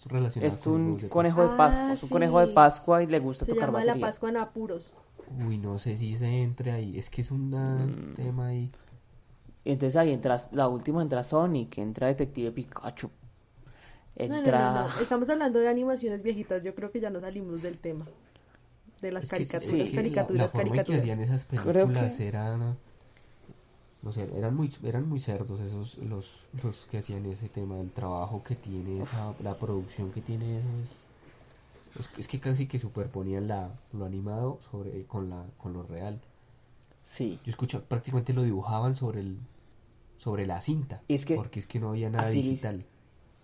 Es 0.08 0.12
relacionado 0.14 0.54
Es 0.54 0.68
un 0.68 1.10
conejo 1.10 1.42
de 1.44 1.50
Ah, 1.54 1.58
Pascua, 1.58 1.94
es 1.94 2.04
un 2.04 2.10
conejo 2.10 2.40
de 2.40 2.48
sí. 2.48 2.52
Pascua 2.54 3.04
y 3.04 3.08
le 3.08 3.20
gusta 3.20 3.46
Se 3.46 3.52
tocar 3.52 3.68
llama 3.68 3.80
La 3.84 3.86
batería. 3.92 4.08
Pascua 4.08 4.30
en 4.30 4.38
apuros. 4.38 4.94
Uy, 5.46 5.58
no 5.58 5.78
sé 5.78 5.98
si 5.98 6.16
se 6.18 6.42
entre 6.44 6.72
ahí. 6.72 6.98
Es 6.98 7.10
que 7.10 7.22
es 7.22 7.32
un 7.32 7.50
Mm. 7.52 8.14
tema 8.16 8.48
ahí. 8.48 8.72
Entonces 9.66 9.98
ahí 9.98 10.12
entra, 10.12 10.38
la 10.54 10.68
última 10.70 11.02
entra 11.02 11.24
Sonic, 11.26 11.78
entra 11.78 12.08
Detective 12.08 12.52
Pikachu. 12.52 13.08
No, 13.08 14.28
no, 14.30 14.36
Entra... 14.36 14.72
no, 14.74 14.88
no, 14.96 15.00
Estamos 15.02 15.30
hablando 15.30 15.60
de 15.60 15.68
animaciones 15.68 16.24
viejitas. 16.24 16.64
Yo 16.64 16.74
creo 16.74 16.90
que 16.92 17.00
ya 17.02 17.10
nos 17.10 17.22
salimos 17.22 17.62
del 17.62 17.78
tema. 17.78 18.06
De 19.02 19.12
las 19.12 19.26
Es 19.26 19.30
que- 19.30 19.36
caricaturas, 19.36 19.74
es 19.80 19.90
que 19.90 19.96
la- 19.96 20.02
caricaturas, 20.02 20.54
la, 20.54 20.60
forma 20.62 20.78
en 20.78 20.84
que 20.86 20.96
hacían 20.96 21.20
esas 21.22 21.46
Creo 21.46 21.64
películas 21.64 22.14
que- 22.16 22.28
eran 22.28 22.78
no 24.08 24.14
sé, 24.14 24.24
eran 24.42 24.56
muy 24.56 24.70
eran 24.84 25.08
muy 25.10 25.20
cerdos 25.20 25.60
esos 25.62 25.98
los 26.00 26.26
los 26.64 26.76
que 26.90 26.98
hacían 27.00 27.26
ese 27.26 27.50
tema 27.50 27.80
el 27.82 27.92
trabajo 27.92 28.44
que 28.44 28.56
tiene 28.56 29.02
esa 29.02 29.36
la 29.48 29.54
producción 29.64 30.12
que 30.12 30.22
tiene 30.22 30.60
eso 30.60 30.70
es 30.84 30.90
es, 32.00 32.08
que- 32.10 32.22
es 32.22 32.28
que 32.28 32.40
casi 32.40 32.68
que 32.68 32.80
superponían 32.80 33.48
la 33.48 33.62
lo 33.92 34.06
animado 34.06 34.60
sobre 34.72 35.06
con 35.06 35.30
la 35.30 35.46
con 35.58 35.74
lo 35.74 35.84
real 35.84 36.20
Sí. 37.06 37.40
yo 37.44 37.50
escucho 37.52 37.84
prácticamente 37.86 38.34
lo 38.34 38.44
dibujaban 38.44 38.96
sobre 38.96 39.22
el 39.22 39.38
sobre 40.18 40.46
la 40.48 40.62
cinta 40.62 41.02
Es 41.08 41.26
que 41.26 41.36
porque 41.36 41.60
es 41.60 41.68
que 41.68 41.80
no 41.80 41.90
había 41.90 42.10
nada 42.10 42.28
así 42.28 42.42
lo 42.44 42.52
hice- 42.52 42.68
digital 42.70 42.86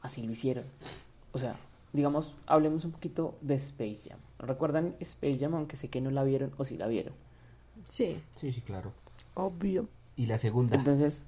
Así 0.01 0.21
lo 0.23 0.31
hicieron. 0.33 0.65
O 1.31 1.37
sea, 1.39 1.55
digamos, 1.93 2.35
hablemos 2.45 2.85
un 2.85 2.91
poquito 2.91 3.35
de 3.41 3.55
Space 3.55 4.09
Jam. 4.09 4.19
¿Recuerdan 4.37 4.95
Space 4.99 5.39
Jam? 5.39 5.55
Aunque 5.55 5.77
sé 5.77 5.87
que 5.89 6.01
no 6.01 6.11
la 6.11 6.23
vieron 6.25 6.51
o 6.57 6.65
si 6.65 6.77
la 6.77 6.87
vieron. 6.87 7.13
Sí, 7.89 8.17
sí 8.39 8.51
sí 8.51 8.61
claro 8.61 8.91
obvio. 9.35 9.87
Y 10.15 10.25
la 10.27 10.37
segunda 10.37 10.75
Entonces, 10.75 11.25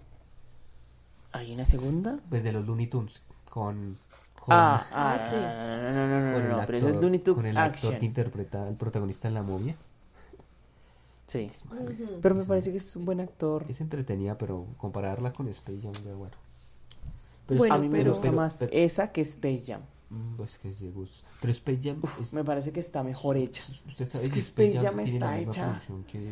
¿hay 1.31 1.53
una 1.53 1.65
segunda? 1.65 2.19
pues 2.29 2.43
de 2.43 2.51
los 2.51 2.65
Looney 2.65 2.87
Tunes 2.87 3.21
con 3.49 3.97
con- 4.35 4.53
Ah, 4.55 4.85
Ah, 4.91 5.17
ah, 5.19 5.29
sí. 5.29 5.35
no, 5.35 5.91
no, 5.91 6.07
no, 6.07 6.07
no, 6.07 6.33
con 6.33 6.43
no, 6.43 6.49
el 6.53 6.57
no, 6.61 6.65
pero 6.67 6.77
eso 6.77 6.87
es 6.87 6.93
actor- 6.93 7.01
Looney 7.03 7.19
Tunes 7.19 7.35
con 7.37 7.45
el 7.47 7.57
actor 7.57 7.75
Action. 7.85 7.99
que 7.99 8.05
interpreta 8.05 8.67
al 8.67 8.75
protagonista 8.75 9.27
en 9.27 9.33
la 9.33 9.41
momia 9.43 9.75
Sí. 11.27 11.51
Pero 12.21 12.35
me 12.35 12.41
Es 12.43 12.47
parece 12.47 12.69
un- 12.69 12.73
que 12.73 12.77
es 12.77 12.95
un 12.95 13.03
buen 13.05 13.19
actor. 13.19 13.65
Es 13.67 13.81
entretenida, 13.81 14.37
pero 14.37 14.67
compararla 14.77 15.33
con 15.33 15.47
Space 15.49 15.81
Jam, 15.81 15.91
ya 16.05 16.13
bueno. 16.13 16.35
Pero 17.47 17.57
Bueno, 17.57 17.73
a 17.73 17.77
mí 17.79 17.89
me 17.89 17.97
pero- 17.99 18.11
gusta 18.11 18.27
pero- 18.29 18.35
más 18.37 18.57
pero- 18.59 18.71
esa 18.71 19.11
que 19.11 19.21
Space 19.21 19.63
Jam. 19.65 19.81
Mm, 20.11 20.35
Pues 20.37 20.59
que 20.59 20.69
es 20.69 20.79
de 20.79 20.91
gusto. 20.91 21.25
Pero 21.41 21.49
Space 21.51 21.79
Jam, 21.83 21.99
es- 22.21 22.31
Me 22.31 22.43
parece 22.43 22.71
que 22.71 22.79
está 22.79 23.01
mejor 23.03 23.37
hecha. 23.37 23.63
usted 23.87 24.07
sabe 24.07 24.25
es 24.25 24.29
que 24.29 24.33
que 24.35 24.39
Space 24.41 24.67
Space 24.69 24.85
Jam 24.85 24.95
Jam 24.97 24.99
está 25.07 25.39
hecha. 25.39 25.81
que... 26.11 26.29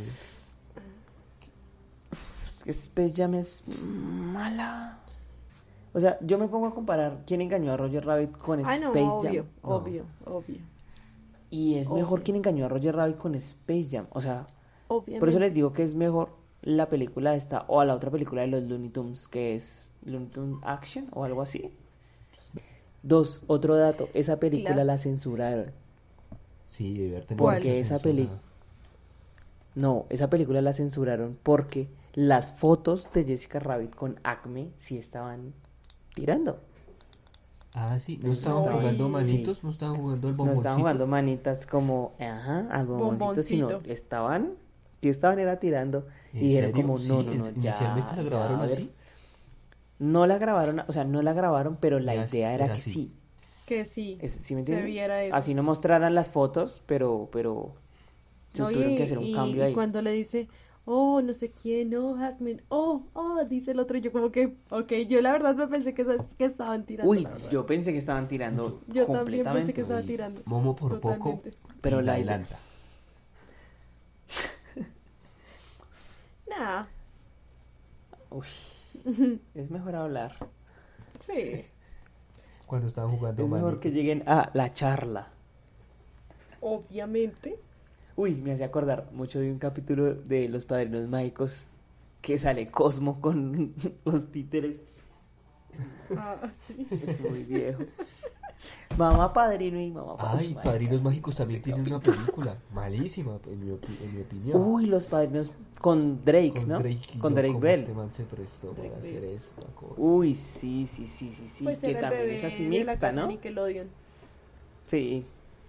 Es 2.66 2.90
que 2.90 3.02
Space 3.06 3.14
Jam 3.22 3.34
es 3.36 3.64
mala. 3.68 5.00
O 5.94 6.00
sea, 6.00 6.18
yo 6.22 6.38
me 6.38 6.48
pongo 6.48 6.68
a 6.68 6.74
comparar 6.74 7.20
quién 7.28 7.42
engañó 7.42 7.72
a 7.74 7.78
Roger 7.78 8.06
Rabbit 8.06 8.38
con 8.38 8.60
Ah, 8.66 8.78
no, 8.82 8.94
Space 8.96 9.04
obvio, 9.04 9.22
Jam. 9.44 9.46
No. 9.64 9.70
obvio, 9.76 10.06
obvio. 10.26 10.58
Y 11.50 11.76
es 11.76 11.90
mejor 11.92 12.14
Obvio. 12.20 12.24
quien 12.24 12.38
engañó 12.38 12.66
a 12.66 12.70
Roger 12.70 12.96
Rabbit 12.96 13.18
con 13.18 13.36
Space 13.36 13.88
Jam. 13.92 14.08
O 14.12 14.22
sea, 14.22 14.48
Obviamente. 14.88 15.20
por 15.20 15.30
eso 15.30 15.40
les 15.40 15.54
digo 15.54 15.72
que 15.74 15.84
es 15.84 15.94
mejor 15.94 16.30
la 16.62 16.88
película 16.90 17.36
esta 17.36 17.66
o 17.68 17.80
a 17.80 17.86
la 17.86 17.94
otra 17.94 18.10
película 18.10 18.42
de 18.42 18.48
los 18.48 18.64
Looney 18.64 18.90
Tunes 18.90 19.28
que 19.28 19.54
es 19.54 19.88
Looney 20.06 20.30
Tunes 20.30 20.58
Action 20.64 21.08
o 21.12 21.26
algo 21.26 21.42
así. 21.42 21.70
Dos, 23.04 23.42
otro 23.48 23.76
dato, 23.76 24.08
esa 24.14 24.38
película 24.40 24.74
Claro. 24.74 24.86
la 24.88 24.98
censuraron. 24.98 25.72
Sí, 26.70 26.94
debe 26.98 27.18
haber 27.18 27.26
tenido 27.26 27.44
¿Cuál? 27.44 27.58
mucha 27.58 27.64
Porque 27.70 27.80
esa 27.82 28.00
peli- 28.00 28.30
No, 29.76 30.06
esa 30.10 30.30
película 30.30 30.62
la 30.62 30.74
censuraron 30.74 31.38
porque 31.44 31.88
las 32.14 32.54
fotos 32.54 33.10
de 33.14 33.24
Jessica 33.24 33.60
Rabbit 33.60 33.96
con 33.96 34.20
Acme 34.24 34.70
sí 34.78 34.98
estaban 34.98 35.54
tirando. 36.14 36.60
Ah, 37.76 37.98
sí, 38.00 38.20
no 38.22 38.34
estaban 38.34 38.64
jugando 38.72 39.06
Sí. 39.06 39.12
manitos, 39.12 39.64
no 39.64 39.72
estaban 39.72 39.96
jugando 39.96 40.28
el 40.28 40.34
No 40.34 40.38
bomboncito. 40.38 40.60
estaban 40.62 40.80
jugando 40.80 41.08
manitas 41.08 41.66
como, 41.66 42.14
ajá, 42.20 42.68
al 42.70 42.86
bomboncito, 42.86 43.42
sino 43.42 43.66
Bomboncito. 43.68 43.92
estaban, 43.94 44.52
que 45.02 45.10
estaban 45.10 45.40
era 45.40 45.60
tirando. 45.60 46.06
¿En 46.34 46.40
Y 46.44 46.48
dijeron 46.50 46.72
como, 46.74 47.00
Sí, 47.00 47.08
no, 47.08 47.24
no, 47.24 47.34
no, 47.34 47.46
ya, 47.46 47.50
inicialmente 47.52 48.16
la 48.16 48.22
ya, 48.22 48.30
grabaron 48.30 48.60
a 48.60 48.66
ver. 48.66 48.72
así. 48.78 48.92
No 50.00 50.28
la 50.28 50.38
grabaron, 50.38 50.82
o 50.88 50.92
sea, 50.92 51.04
no 51.04 51.22
la 51.24 51.34
grabaron, 51.34 51.78
pero 51.80 52.00
la 52.00 52.14
Era- 52.14 52.26
idea 52.28 52.54
era, 52.54 52.66
era 52.66 52.74
que 52.76 52.82
así. 52.82 52.92
sí. 52.94 53.14
Que 53.66 53.86
sí. 53.86 54.18
Es- 54.22 54.34
¿Sí 54.34 54.54
me 54.54 54.64
se 54.64 54.72
entiendes? 54.74 54.86
viera 54.86 55.24
eso. 55.24 55.36
Así 55.36 55.54
no 55.56 55.64
mostraran 55.64 56.14
las 56.14 56.30
fotos, 56.30 56.84
pero, 56.86 57.30
pero 57.32 57.74
se 58.54 58.62
No, 58.62 58.70
tuvieron 58.70 58.94
y, 58.94 58.98
que 58.98 59.04
hacer 59.04 59.18
un 59.18 59.24
y- 59.24 59.34
cambio 59.34 59.64
y 59.64 59.66
ahí. 59.68 59.74
cuando 59.74 60.02
le 60.04 60.12
dice, 60.12 60.48
oh, 60.86 61.22
no 61.22 61.34
sé 61.34 61.52
quién, 61.52 61.96
oh, 61.96 62.16
Hackman, 62.16 62.62
oh, 62.70 63.04
oh, 63.14 63.44
dice 63.46 63.72
el 63.72 63.80
otro, 63.80 63.98
yo 63.98 64.12
como 64.12 64.32
que, 64.32 64.56
ok, 64.70 64.92
yo 65.08 65.22
la 65.22 65.32
verdad 65.32 65.56
me 65.56 65.68
pensé 65.68 65.94
que, 65.94 66.06
que 66.38 66.46
estaban 66.46 66.86
tirando. 66.86 67.12
Uy, 67.12 67.28
yo 67.52 67.66
pensé 67.66 67.92
que 67.92 67.98
estaban 68.00 68.28
tirando 68.28 68.82
Yo 68.88 69.06
también 69.10 69.44
completamente. 69.44 69.60
pensé 69.60 69.74
que 69.74 69.82
estaba 69.82 70.00
Uy, 70.02 70.08
tirando. 70.08 70.42
Momo 70.46 70.76
por 70.76 71.00
poco. 71.00 71.42
Pero 71.82 72.02
y 72.02 72.04
la 72.04 72.14
adelanta. 72.14 72.58
Nah, 76.50 76.86
Uy, 78.32 78.46
es 79.56 79.72
mejor 79.72 79.96
hablar. 79.96 80.36
sí, 81.20 81.66
Cuando 82.66 82.88
estaban 82.88 83.12
jugando 83.16 83.44
Es 83.44 83.50
mejor 83.50 83.80
que 83.80 83.92
lleguen 83.92 84.24
a 84.28 84.50
la 84.54 84.74
charla. 84.74 85.28
obviamente. 86.62 87.58
Uy, 88.16 88.36
me 88.36 88.52
hace 88.52 88.64
acordar 88.64 89.10
mucho 89.14 89.40
de 89.40 89.52
un 89.52 89.58
capítulo 89.60 90.14
de 90.14 90.48
Los 90.50 90.66
Padrinos 90.66 91.08
Mágicos 91.08 91.66
que 92.22 92.38
sale 92.38 92.70
Cosmo 92.70 93.20
con 93.20 93.74
los 94.06 94.32
títeres. 94.32 94.78
Ah, 96.16 96.38
sí. 96.68 96.88
Es 96.92 97.20
muy 97.20 97.44
viejo. 97.44 97.84
Mamá 98.98 99.34
Padrino 99.34 99.82
y 99.82 99.90
Mamá 99.90 100.16
Ay, 100.20 100.54
Padrino. 100.54 100.62
Padrinos 100.64 101.02
Mágicos 101.04 101.36
también 101.36 101.62
tienen 101.62 101.88
una 101.88 102.00
película 102.00 102.56
malísima, 102.74 103.38
en 103.48 103.60
mi, 103.66 103.72
opi- 103.72 103.98
en 104.06 104.16
mi 104.16 104.22
opinión. 104.22 104.62
Uy, 104.64 104.86
Los 104.86 105.08
Padrinos 105.08 105.52
con 105.82 106.24
Drake, 106.24 106.52
con 106.54 106.70
¿no? 106.70 106.78
Drake, 106.78 107.00
y 107.16 107.18
con 107.18 107.34
yo, 107.34 107.42
Drake 107.42 107.60
Bell. 107.60 107.80
Este 107.80 107.94
man 107.94 108.10
se 108.12 108.24
prestó 108.24 108.68
Drake 108.74 108.90
para 108.90 109.00
hacer 109.00 109.22
Bell. 109.22 109.34
esta 109.36 109.62
cosa. 109.74 109.96
Uy, 110.02 110.36
sí, 110.36 110.88
sí, 110.96 111.08
sí, 111.08 111.34
sí, 111.34 111.48
sí. 111.58 111.64
Pues 111.64 111.80
que 111.82 111.96
también 111.96 112.30
es 112.32 112.44
así 112.44 112.64
mixta, 112.64 113.12
¿no? 113.12 113.28
Nickelodeon. 113.28 113.88
Sí, 114.86 115.26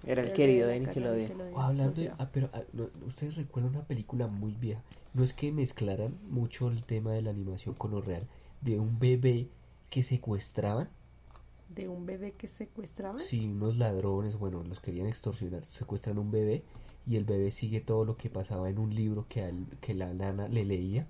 era 0.06 0.22
el 0.22 0.32
querido 0.32 0.68
de 0.68 0.78
casa 0.82 1.00
Nickelodeon. 1.00 1.54
Oh, 1.54 1.60
hablando 1.60 1.92
o 1.92 1.94
de- 1.94 2.12
ah, 2.18 2.28
pero 2.32 2.50
ah, 2.52 2.62
no, 2.72 2.88
ustedes 3.06 3.34
recuerdan 3.36 3.74
una 3.76 3.84
película 3.84 4.26
muy 4.26 4.52
vieja. 4.54 4.82
No 5.14 5.22
es 5.24 5.32
que 5.32 5.52
mezclaran 5.52 6.16
mucho 6.28 6.68
el 6.68 6.82
tema 6.84 7.12
de 7.12 7.22
la 7.22 7.30
animación 7.30 7.74
con 7.74 7.90
lo 7.92 8.00
real. 8.00 8.26
De 8.60 8.78
un 8.80 8.98
bebé 8.98 9.48
que 9.90 10.02
secuestraban. 10.02 10.88
de 11.68 11.88
un 11.88 12.06
bebé 12.06 12.32
que 12.32 12.46
secuestraban. 12.48 13.20
Si 13.20 13.46
unos 13.46 13.76
ladrones, 13.76 14.36
bueno, 14.38 14.62
los 14.62 14.80
querían 14.80 15.06
extorsionar, 15.08 15.64
secuestran 15.64 16.18
un 16.18 16.30
bebé 16.30 16.62
y 17.06 17.16
el 17.16 17.24
bebé 17.24 17.50
sigue 17.50 17.80
todo 17.80 18.04
lo 18.04 18.16
que 18.16 18.30
pasaba 18.30 18.68
en 18.70 18.78
un 18.78 18.94
libro 18.94 19.26
que, 19.28 19.42
al- 19.42 19.66
que 19.80 19.94
la 19.94 20.12
nana 20.14 20.46
le 20.48 20.64
leía. 20.64 21.06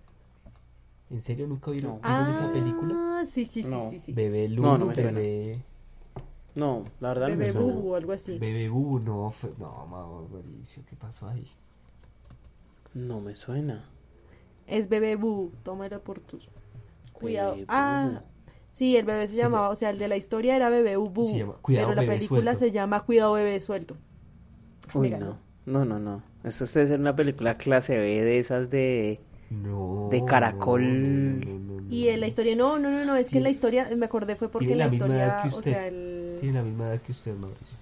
¿En 1.10 1.20
serio 1.20 1.46
nunca 1.46 1.70
vieron, 1.70 2.00
No. 2.02 2.08
vieron 2.08 2.28
esa 2.28 2.50
película? 2.50 2.94
Ah, 2.98 3.24
sí, 3.26 3.44
sí, 3.46 3.62
sí, 3.62 3.68
No. 3.68 3.90
sí, 3.90 3.98
sí. 4.00 4.12
Bebé 4.12 4.48
No, 4.48 4.72
Lulu, 4.78 4.78
no 4.86 4.86
bebé... 4.94 5.62
No, 6.54 6.84
la 7.00 7.08
verdad 7.08 7.28
no 7.28 7.36
Bebé 7.36 7.52
suena. 7.52 7.72
Bubu 7.74 7.92
o 7.92 7.96
algo 7.96 8.12
así. 8.12 8.38
Bubu, 8.68 8.98
no, 9.00 9.30
fue... 9.32 9.52
No, 9.58 9.86
Mauricio, 9.86 10.82
¿qué 10.88 10.96
pasó 10.96 11.28
ahí? 11.28 11.50
No 12.94 13.20
me 13.20 13.34
suena. 13.34 13.84
Es 14.66 14.88
Bubu, 14.88 15.52
tómalo 15.62 16.00
por 16.02 16.20
tus. 16.20 16.48
Cuidado. 17.12 17.52
Bebé 17.54 17.66
Ah, 17.68 18.22
sí, 18.72 18.96
el 18.96 19.04
bebé 19.04 19.26
se 19.26 19.36
Se 19.36 19.36
llamaba, 19.36 19.68
o 19.70 19.76
sea, 19.76 19.90
el 19.90 19.98
de 19.98 20.08
la 20.08 20.16
historia 20.16 20.56
era 20.56 20.68
Bebé 20.70 20.96
Bubu. 20.96 21.26
Se 21.26 21.38
llama 21.38 21.54
Cuidado, 21.60 21.88
pero 21.88 21.96
la 21.96 22.02
Bebé 22.02 22.14
película 22.14 22.52
Suelto. 22.52 22.58
se 22.58 22.70
llama 22.72 23.04
Cuidado 23.04 23.32
Bebé 23.34 23.58
Suelto. 23.60 23.96
Uy, 24.94 25.10
no. 25.10 25.38
No, 25.66 25.84
no, 25.84 25.98
no. 25.98 26.22
Eso 26.44 26.64
debe 26.66 26.88
ser 26.88 27.00
una 27.00 27.16
película 27.16 27.56
clase 27.56 27.96
B 27.96 28.22
de 28.22 28.38
esas 28.38 28.70
de... 28.70 29.20
No. 29.50 30.08
De 30.10 30.24
Caracol. 30.24 30.82
no, 30.82 31.58
no, 31.58 31.58
no, 31.58 31.80
no, 31.82 31.90
Y 31.90 32.08
en 32.08 32.20
la 32.20 32.26
historia, 32.26 32.56
no, 32.56 32.78
no, 32.78 32.90
no, 32.90 33.04
no, 33.04 33.16
es 33.16 33.30
que 33.30 33.40
la 33.40 33.50
historia, 33.50 33.88
me 33.96 34.06
acordé 34.06 34.36
fue 34.36 34.50
porque 34.50 34.74
la 34.74 34.86
la 34.86 34.88
misma 34.88 35.16
edad 35.16 35.38
historia, 35.38 35.42
que 35.42 35.48
o 35.48 35.58
usted. 35.58 35.72
sea, 35.72 35.86
el... 35.88 36.36
Tiene 36.40 36.54
la 36.58 36.62
misma 36.64 36.86
edad 36.88 37.02
que 37.02 37.12
usted, 37.12 37.34
Mauricio. 37.36 37.78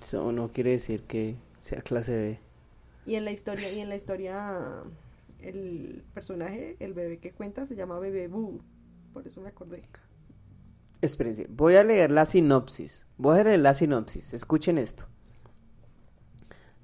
Eso 0.00 0.32
no 0.32 0.48
quiere 0.52 0.70
decir 0.72 1.02
que 1.04 1.36
sea 1.60 1.80
clase 1.82 2.12
B. 2.16 2.40
Y 3.06 3.14
en 3.16 3.24
la 3.24 3.32
historia, 3.32 3.70
y 3.72 3.80
en 3.80 3.88
la 3.88 3.96
historia, 3.96 4.84
el 5.40 6.04
personaje, 6.14 6.76
el 6.80 6.94
bebé 6.94 7.18
que 7.18 7.32
cuenta, 7.32 7.66
se 7.66 7.74
llama 7.76 7.98
Bebé 7.98 8.28
Bubu. 8.28 8.60
Por 9.12 9.26
eso 9.26 9.40
me 9.40 9.48
acordé. 9.48 9.82
Espérense, 11.00 11.46
voy 11.50 11.74
a 11.76 11.84
leer 11.84 12.10
la 12.10 12.26
sinopsis. 12.26 13.06
Voy 13.18 13.38
a 13.38 13.44
leer 13.44 13.58
la 13.60 13.74
sinopsis. 13.74 14.34
Escuchen 14.34 14.78
esto. 14.78 15.06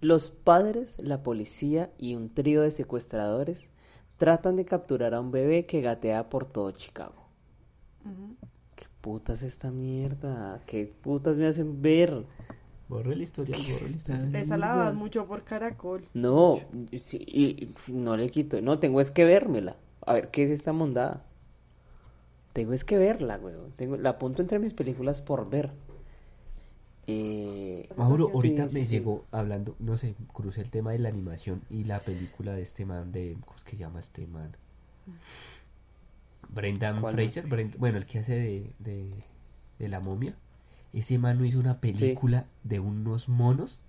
Los 0.01 0.31
padres, 0.31 0.97
la 0.99 1.23
policía 1.23 1.93
y 1.99 2.14
un 2.14 2.33
trío 2.35 2.62
de 2.62 2.71
secuestradores 2.71 3.71
tratan 4.18 4.57
de 4.57 4.64
capturar 4.66 5.14
a 5.14 5.20
un 5.20 5.31
bebé 5.31 5.66
que 5.66 5.81
gatea 5.81 6.28
por 6.31 6.44
todo 6.44 6.70
Chicago. 6.72 7.28
¿Qué 8.76 8.87
putas 9.02 9.42
esta 9.42 9.70
mierda? 9.70 10.61
¿Qué 10.66 10.87
putas 11.02 11.37
me 11.38 11.46
hacen 11.46 11.83
ver? 11.83 12.24
Borre 12.88 13.14
la 13.14 13.22
historia, 13.22 13.57
borre 13.59 13.88
la 13.90 13.96
historia. 13.96 14.40
Esa 14.40 14.57
la 14.57 14.74
das 14.76 14.94
mucho 14.94 15.26
por 15.26 15.44
caracol. 15.44 16.09
No, 16.14 16.68
sí, 16.98 17.18
y- 17.26 17.64
y 17.88 17.92
no 17.92 18.16
le 18.16 18.31
quito. 18.31 18.61
No, 18.61 18.78
tengo 18.78 19.00
es 19.00 19.11
que 19.11 19.24
vérmela. 19.24 19.76
A 20.07 20.14
ver, 20.14 20.31
¿qué 20.31 20.42
es 20.44 20.50
esta 20.50 20.72
mondada? 20.72 21.24
Tengo 22.52 22.72
es 22.74 22.85
que 22.85 22.98
verla, 22.98 23.38
weón. 23.42 23.72
Tengo, 23.76 23.96
la 23.96 24.11
apunto 24.11 24.42
entre 24.42 24.59
mis 24.59 24.74
películas 24.74 25.22
por 25.22 25.48
ver. 25.48 25.70
Eh, 27.09 27.88
Mauro, 27.97 28.31
ahorita 28.33 28.66
sí, 28.68 28.73
me 28.73 28.87
sí. 28.87 28.87
llegó 28.87 29.27
hablando, 29.31 29.77
no 29.79 29.99
sé, 29.99 30.14
crucé 30.33 30.62
el 30.62 30.71
tema 30.71 30.92
de 30.92 31.01
la 31.01 31.11
animación 31.11 31.64
y 31.68 31.85
la 31.85 32.03
película 32.03 32.55
de 32.55 32.62
este 32.62 32.87
man 32.87 33.12
de, 33.12 33.37
¿cómo 33.44 33.59
es 33.59 33.64
que 33.64 33.73
se 33.73 33.77
llama 33.77 34.01
este 34.01 34.27
man? 34.27 34.57
Brendan 36.49 37.01
¿Cuál 37.01 37.14
Fraser, 37.14 37.47
Brent- 37.49 37.77
bueno, 37.79 37.99
el 37.99 38.07
que 38.07 38.18
hace 38.18 38.35
de, 38.35 38.75
de, 38.81 39.25
de 39.79 39.88
la 39.88 40.01
momia. 40.01 40.37
Ese 40.92 41.18
man 41.18 41.38
no 41.38 41.44
hizo 41.44 41.61
una 41.61 41.81
película 41.81 42.47
de 42.64 42.81
unos 42.81 43.29
monos 43.29 43.81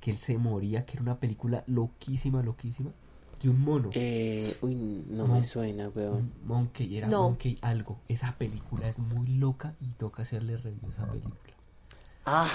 que 0.00 0.10
él 0.10 0.18
se 0.18 0.38
moría, 0.38 0.84
que 0.86 0.94
era 0.94 1.02
una 1.02 1.20
película 1.20 1.64
loquísima, 1.66 2.42
loquísima, 2.42 2.92
de 3.42 3.50
un 3.50 3.60
mono. 3.60 3.94
eh, 3.94 4.56
uy, 4.60 4.74
no 4.76 5.26
me 5.26 5.42
suena, 5.42 5.88
weón. 5.88 6.32
Monkey, 6.42 6.96
era 6.96 7.08
No. 7.08 7.20
Monkey 7.20 7.58
algo. 7.62 8.00
Esa 8.08 8.36
película 8.38 8.88
es 8.88 8.98
muy 8.98 9.26
loca 9.26 9.76
y 9.80 9.92
toca 9.94 10.22
hacerle 10.22 10.56
review 10.56 10.86
a 10.86 10.90
esa 10.90 11.06
película. 11.10 11.45
Ah, 12.26 12.50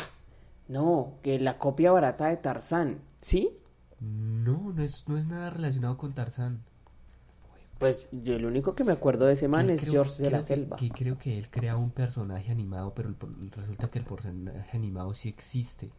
no, 0.67 1.13
que 1.23 1.39
la 1.39 1.57
copia 1.57 1.91
barata 1.91 2.27
de 2.27 2.37
Tarzán. 2.37 2.99
¿Sí? 3.21 3.57
No, 3.99 4.73
no 4.75 4.83
es, 4.83 5.07
no 5.07 5.17
es 5.17 5.25
nada 5.27 5.49
relacionado 5.49 5.97
con 5.97 6.13
Tarzán. 6.13 6.59
Pues 7.79 8.05
yo 8.11 8.37
lo 8.37 8.47
único 8.47 8.75
que 8.75 8.83
me 8.83 8.91
acuerdo 8.91 9.25
de 9.25 9.33
ese 9.33 9.47
man 9.47 9.69
es 9.69 9.81
creo- 9.81 9.91
George 9.93 10.21
de 10.21 10.29
la 10.29 10.39
que- 10.39 10.43
Selva. 10.43 10.77
Que 10.77 10.89
creo 10.89 11.17
que 11.17 11.37
él 11.37 11.49
crea 11.49 11.77
un 11.77 11.89
personaje 11.89 12.51
animado, 12.51 12.93
pero 12.93 13.09
el 13.09 13.15
resulta 13.51 13.89
que 13.89 13.99
el 13.99 14.05
personaje 14.05 14.77
animado 14.77 15.13
sí 15.13 15.29
existe. 15.29 15.89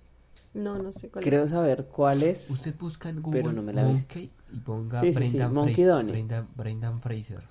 No, 0.54 0.78
no 0.78 0.92
sé 0.92 1.08
cuál 1.08 1.24
Creo 1.24 1.48
saber 1.48 1.86
cuál 1.86 2.22
es. 2.22 2.48
Usted 2.50 2.76
busca 2.78 3.08
en 3.08 3.22
Google 3.22 3.40
Pero 3.40 3.52
no 3.52 3.62
me 3.62 3.72
la. 3.72 3.84
Monkey 3.84 4.30
y 4.52 4.60
ponga 4.60 5.00
Sí, 5.00 5.06
sí, 5.06 5.12
sí, 5.12 5.18
Brendan, 5.18 5.54
Monkey 5.54 5.74
Fraser, 5.74 5.92
Donnie. 5.92 6.12
Brendan, 6.12 6.48
Brendan 6.54 7.00
Fraser. 7.00 7.42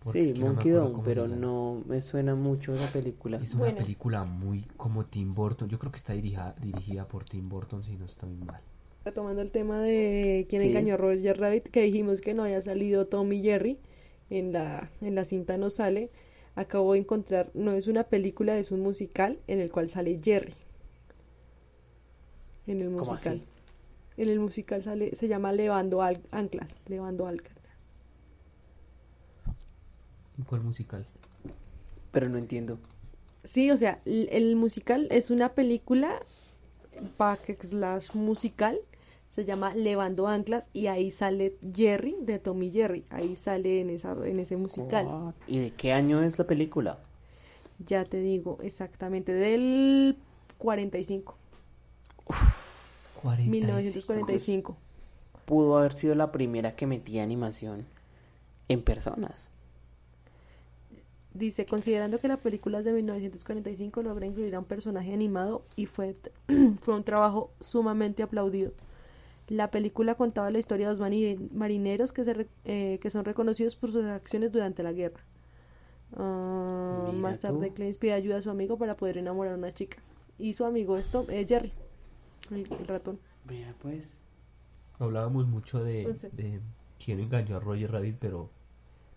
Sí, 0.00 0.34
no 0.34 0.46
Monkey 0.46 0.72
Down, 0.72 0.92
cómo 0.92 1.04
pero 1.04 1.28
no 1.28 1.82
me 1.86 2.00
suena 2.00 2.34
mucho 2.34 2.74
esa 2.74 2.92
película. 2.92 3.38
Es 3.38 3.54
una 3.54 3.62
Bueno. 3.62 3.76
película 3.76 4.24
muy 4.24 4.64
como 4.76 5.06
Tim 5.06 5.34
Burton. 5.34 5.68
Yo 5.68 5.78
creo 5.78 5.92
que 5.92 5.98
está 5.98 6.12
dirigida, 6.12 6.54
dirigida 6.60 7.06
por 7.08 7.24
Tim 7.24 7.48
Burton, 7.48 7.82
si 7.84 7.96
no 7.96 8.06
estoy 8.06 8.34
mal. 8.36 8.60
Retomando 9.04 9.42
el 9.42 9.52
tema 9.52 9.82
de 9.82 10.46
quién 10.48 10.62
Sí. 10.62 10.68
engañó 10.68 10.94
a 10.94 10.96
Roger 10.96 11.38
Rabbit, 11.38 11.68
que 11.68 11.82
dijimos 11.82 12.22
que 12.22 12.32
no 12.32 12.44
había 12.44 12.62
salido 12.62 13.06
Tom 13.08 13.30
y 13.34 13.42
Jerry, 13.42 13.78
en 14.30 14.52
la, 14.54 14.90
en 15.02 15.14
la 15.14 15.26
cinta 15.26 15.58
no 15.58 15.68
sale, 15.68 16.10
acabo 16.54 16.94
de 16.94 17.00
encontrar, 17.00 17.50
no 17.52 17.72
es 17.72 17.88
una 17.88 18.04
película, 18.04 18.58
es 18.58 18.70
un 18.70 18.80
musical 18.80 19.38
en 19.48 19.60
el 19.60 19.70
cual 19.70 19.90
sale 19.90 20.18
Jerry. 20.24 20.54
En 22.66 22.80
el 22.80 22.88
¿Cómo 22.96 23.12
musical. 23.12 23.42
así? 23.42 23.46
En 24.16 24.28
el 24.30 24.40
musical 24.40 24.82
sale, 24.82 25.16
se 25.16 25.28
llama 25.28 25.52
Levando 25.52 26.02
Al- 26.02 26.22
Anclas, 26.32 26.78
Levando 26.86 27.26
Anclas. 27.26 27.59
¿En 30.40 30.46
cuál 30.46 30.62
musical? 30.62 31.04
Pero 32.12 32.30
no 32.30 32.38
entiendo. 32.38 32.78
Sí, 33.44 33.70
o 33.70 33.76
sea, 33.76 34.00
el, 34.06 34.26
el 34.32 34.56
musical 34.56 35.06
es 35.10 35.28
una 35.28 35.50
película 35.50 36.22
back 37.18 37.62
slash 37.62 38.14
musical, 38.14 38.80
se 39.28 39.44
llama 39.44 39.74
Levando 39.74 40.28
Anclas 40.28 40.70
y 40.72 40.86
ahí 40.86 41.10
sale 41.10 41.58
Jerry 41.74 42.16
de 42.22 42.38
Tommy 42.38 42.70
Jerry, 42.70 43.04
ahí 43.10 43.36
sale 43.36 43.82
en 43.82 43.90
esa 43.90 44.12
en 44.24 44.38
ese 44.38 44.56
musical. 44.56 45.04
What? 45.04 45.34
¿Y 45.46 45.58
de 45.58 45.72
qué 45.72 45.92
año 45.92 46.22
es 46.22 46.38
la 46.38 46.46
película? 46.46 46.98
Ya 47.86 48.06
te 48.06 48.18
digo 48.18 48.56
exactamente 48.62 49.34
del 49.34 50.16
45, 50.56 51.36
45. 53.22 53.50
1945. 53.50 54.76
Pudo 55.44 55.76
haber 55.76 55.92
sido 55.92 56.14
la 56.14 56.32
primera 56.32 56.76
que 56.76 56.86
metía 56.86 57.22
animación 57.22 57.84
en 58.68 58.80
personas. 58.82 59.50
Dice, 61.32 61.66
considerando 61.66 62.20
que 62.20 62.26
la 62.28 62.36
película 62.38 62.80
es 62.80 62.84
de 62.84 62.92
1945, 62.92 64.02
logra 64.02 64.26
incluir 64.26 64.54
a 64.54 64.58
un 64.58 64.64
personaje 64.64 65.12
animado 65.14 65.64
y 65.76 65.86
fue, 65.86 66.14
fue 66.82 66.94
un 66.94 67.04
trabajo 67.04 67.50
sumamente 67.60 68.22
aplaudido. 68.24 68.72
La 69.48 69.70
película 69.70 70.14
contaba 70.16 70.50
la 70.50 70.58
historia 70.60 70.88
de 70.90 70.96
dos 70.96 71.00
marineros 71.52 72.12
que, 72.12 72.24
se 72.24 72.34
re- 72.34 72.48
eh, 72.64 72.98
que 73.02 73.10
son 73.10 73.24
reconocidos 73.24 73.76
por 73.76 73.92
sus 73.92 74.04
acciones 74.06 74.52
durante 74.52 74.82
la 74.82 74.92
guerra. 74.92 75.20
Ah, 76.16 77.10
Mira 77.12 77.18
más 77.18 77.40
tarde. 77.40 77.72
Clemens 77.72 77.98
pide 77.98 78.12
ayuda 78.14 78.38
a 78.38 78.42
su 78.42 78.50
amigo 78.50 78.78
para 78.78 78.96
poder 78.96 79.18
enamorar 79.18 79.54
a 79.54 79.58
una 79.58 79.72
chica. 79.72 79.98
Y 80.38 80.54
su 80.54 80.64
amigo 80.64 80.98
esto 80.98 81.26
es 81.28 81.46
Jerry, 81.48 81.72
el, 82.50 82.68
el 82.80 82.86
ratón. 82.86 83.18
Vea 83.44 83.74
pues. 83.82 84.18
Hablábamos 84.98 85.46
mucho 85.48 85.82
de, 85.84 86.06
de 86.32 86.60
quién 87.04 87.20
engañó 87.20 87.56
a 87.56 87.60
Roger 87.60 87.92
Rabbit, 87.92 88.18
pero 88.20 88.50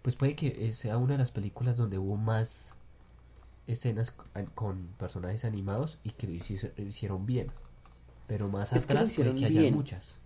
pues 0.04 0.16
puede 0.18 0.36
que 0.36 0.72
sea 0.74 0.98
una 1.00 1.14
de 1.16 1.20
las 1.20 1.32
películas 1.32 1.78
donde 1.78 1.98
hubo 2.00 2.18
más 2.18 2.76
escenas 3.68 4.12
con, 4.56 4.96
personajes 4.98 5.46
animados 5.46 6.00
y 6.04 6.12
que 6.12 6.28
lo 6.28 6.34
hici- 6.34 6.74
lo 6.78 6.84
hicieron 6.88 7.26
bien. 7.26 7.54
Pero 8.28 8.50
más 8.50 8.74
Es 8.74 8.86
que 8.86 8.96
atrás 8.96 9.12
puede 9.14 9.34
hicieron 9.34 9.36
que 9.36 9.46
haya 9.46 9.66
muchas. 9.66 10.20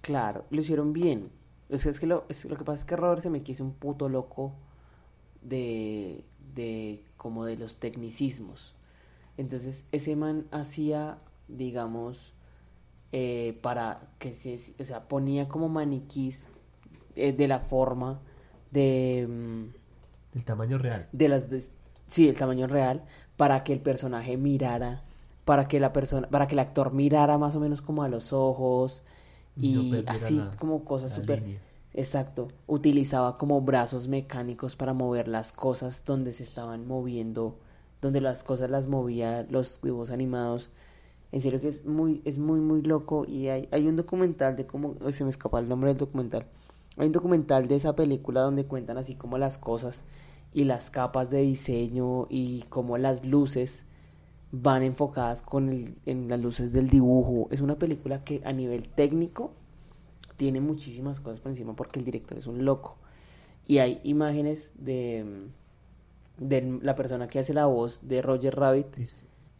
Claro, 0.00 0.44
lo 0.50 0.60
hicieron 0.60 0.92
bien. 0.92 1.30
O 1.70 1.76
sea, 1.76 1.90
es 1.90 2.00
que 2.00 2.06
lo, 2.06 2.24
es- 2.28 2.44
lo 2.44 2.56
que 2.56 2.64
pasa 2.64 2.80
es 2.80 2.84
que 2.84 2.96
Robert 2.96 3.22
se 3.22 3.30
me 3.30 3.42
quiso 3.42 3.64
un 3.64 3.72
puto 3.74 4.08
loco 4.08 4.54
de, 5.42 6.24
de 6.54 7.04
como 7.16 7.44
de 7.46 7.56
los 7.56 7.78
tecnicismos. 7.78 8.74
Entonces, 9.38 9.84
ese 9.92 10.16
man 10.16 10.46
hacía, 10.52 11.18
digamos, 11.48 12.34
eh, 13.12 13.58
para 13.62 14.10
que 14.18 14.32
se, 14.32 14.58
o 14.80 14.84
sea, 14.84 15.08
ponía 15.08 15.48
como 15.48 15.68
maniquís 15.68 16.46
eh, 17.16 17.32
de 17.32 17.48
la 17.48 17.60
forma 17.60 18.20
de, 18.70 19.20
El 20.34 20.44
tamaño 20.44 20.78
real. 20.78 21.06
de 21.12 21.28
las, 21.28 21.50
de- 21.50 21.64
sí, 22.08 22.28
el 22.28 22.36
tamaño 22.36 22.66
real, 22.66 23.02
para 23.36 23.64
que 23.64 23.72
el 23.72 23.80
personaje 23.80 24.36
mirara, 24.36 25.02
para 25.44 25.68
que 25.68 25.80
la 25.80 25.92
persona, 25.92 26.28
para 26.28 26.46
que 26.46 26.54
el 26.54 26.58
actor 26.60 26.92
mirara 26.92 27.38
más 27.38 27.56
o 27.56 27.60
menos 27.60 27.82
como 27.82 28.02
a 28.02 28.08
los 28.08 28.32
ojos 28.32 29.02
Y 29.56 29.90
no 29.90 30.02
así 30.08 30.34
la- 30.36 30.50
como 30.58 30.84
cosas 30.84 31.12
súper. 31.14 31.42
Exacto. 31.94 32.48
Utilizaba 32.66 33.36
como 33.38 33.60
brazos 33.62 34.06
mecánicos 34.08 34.76
para 34.76 34.92
mover 34.92 35.28
las 35.28 35.52
cosas 35.52 36.04
donde 36.04 36.32
se 36.34 36.42
estaban 36.42 36.86
moviendo, 36.86 37.56
donde 38.02 38.20
las 38.20 38.42
cosas 38.44 38.68
las 38.68 38.86
movía 38.86 39.46
los 39.48 39.80
dibujos 39.82 40.10
animados. 40.10 40.70
En 41.32 41.40
serio 41.40 41.60
que 41.60 41.68
es 41.68 41.86
muy, 41.86 42.20
es 42.26 42.38
muy, 42.38 42.60
muy 42.60 42.82
loco. 42.82 43.24
Y 43.26 43.48
hay, 43.48 43.68
hay 43.72 43.86
un 43.86 43.96
documental 43.96 44.56
de 44.56 44.66
cómo, 44.66 44.94
se 45.10 45.24
me 45.24 45.30
escapa 45.30 45.58
el 45.58 45.68
nombre 45.68 45.88
del 45.88 45.96
documental. 45.98 46.44
Hay 46.96 47.06
un 47.06 47.12
documental 47.12 47.68
de 47.68 47.76
esa 47.76 47.94
película 47.96 48.40
donde 48.42 48.66
cuentan 48.66 48.98
así 48.98 49.14
como 49.14 49.38
las 49.38 49.58
cosas 49.58 50.04
y 50.52 50.64
las 50.64 50.90
capas 50.90 51.30
de 51.30 51.42
diseño 51.42 52.26
y 52.30 52.62
cómo 52.70 52.98
las 52.98 53.24
luces 53.24 53.84
van 54.52 54.82
enfocadas 54.82 55.42
con 55.42 55.70
el, 55.70 55.96
en 56.06 56.28
las 56.28 56.40
luces 56.40 56.72
del 56.72 56.88
dibujo. 56.90 57.48
Es 57.50 57.60
una 57.62 57.76
película 57.78 58.24
que 58.24 58.42
a 58.44 58.52
nivel 58.52 58.88
técnico 58.88 59.52
tiene 60.36 60.60
muchísimas 60.60 61.20
cosas 61.20 61.40
por 61.40 61.52
encima 61.52 61.74
porque 61.76 61.98
el 62.00 62.04
director 62.06 62.38
es 62.38 62.46
un 62.46 62.64
loco. 62.64 62.96
y 63.66 63.78
hay 63.78 64.00
imágenes 64.04 64.72
de, 64.76 65.48
de 66.38 66.78
la 66.82 66.94
persona 66.94 67.28
que 67.28 67.38
hace 67.38 67.54
la 67.54 67.66
voz 67.66 68.00
de 68.08 68.22
Roger 68.22 68.54
Rabbit 68.56 68.96
Dis- 68.96 69.14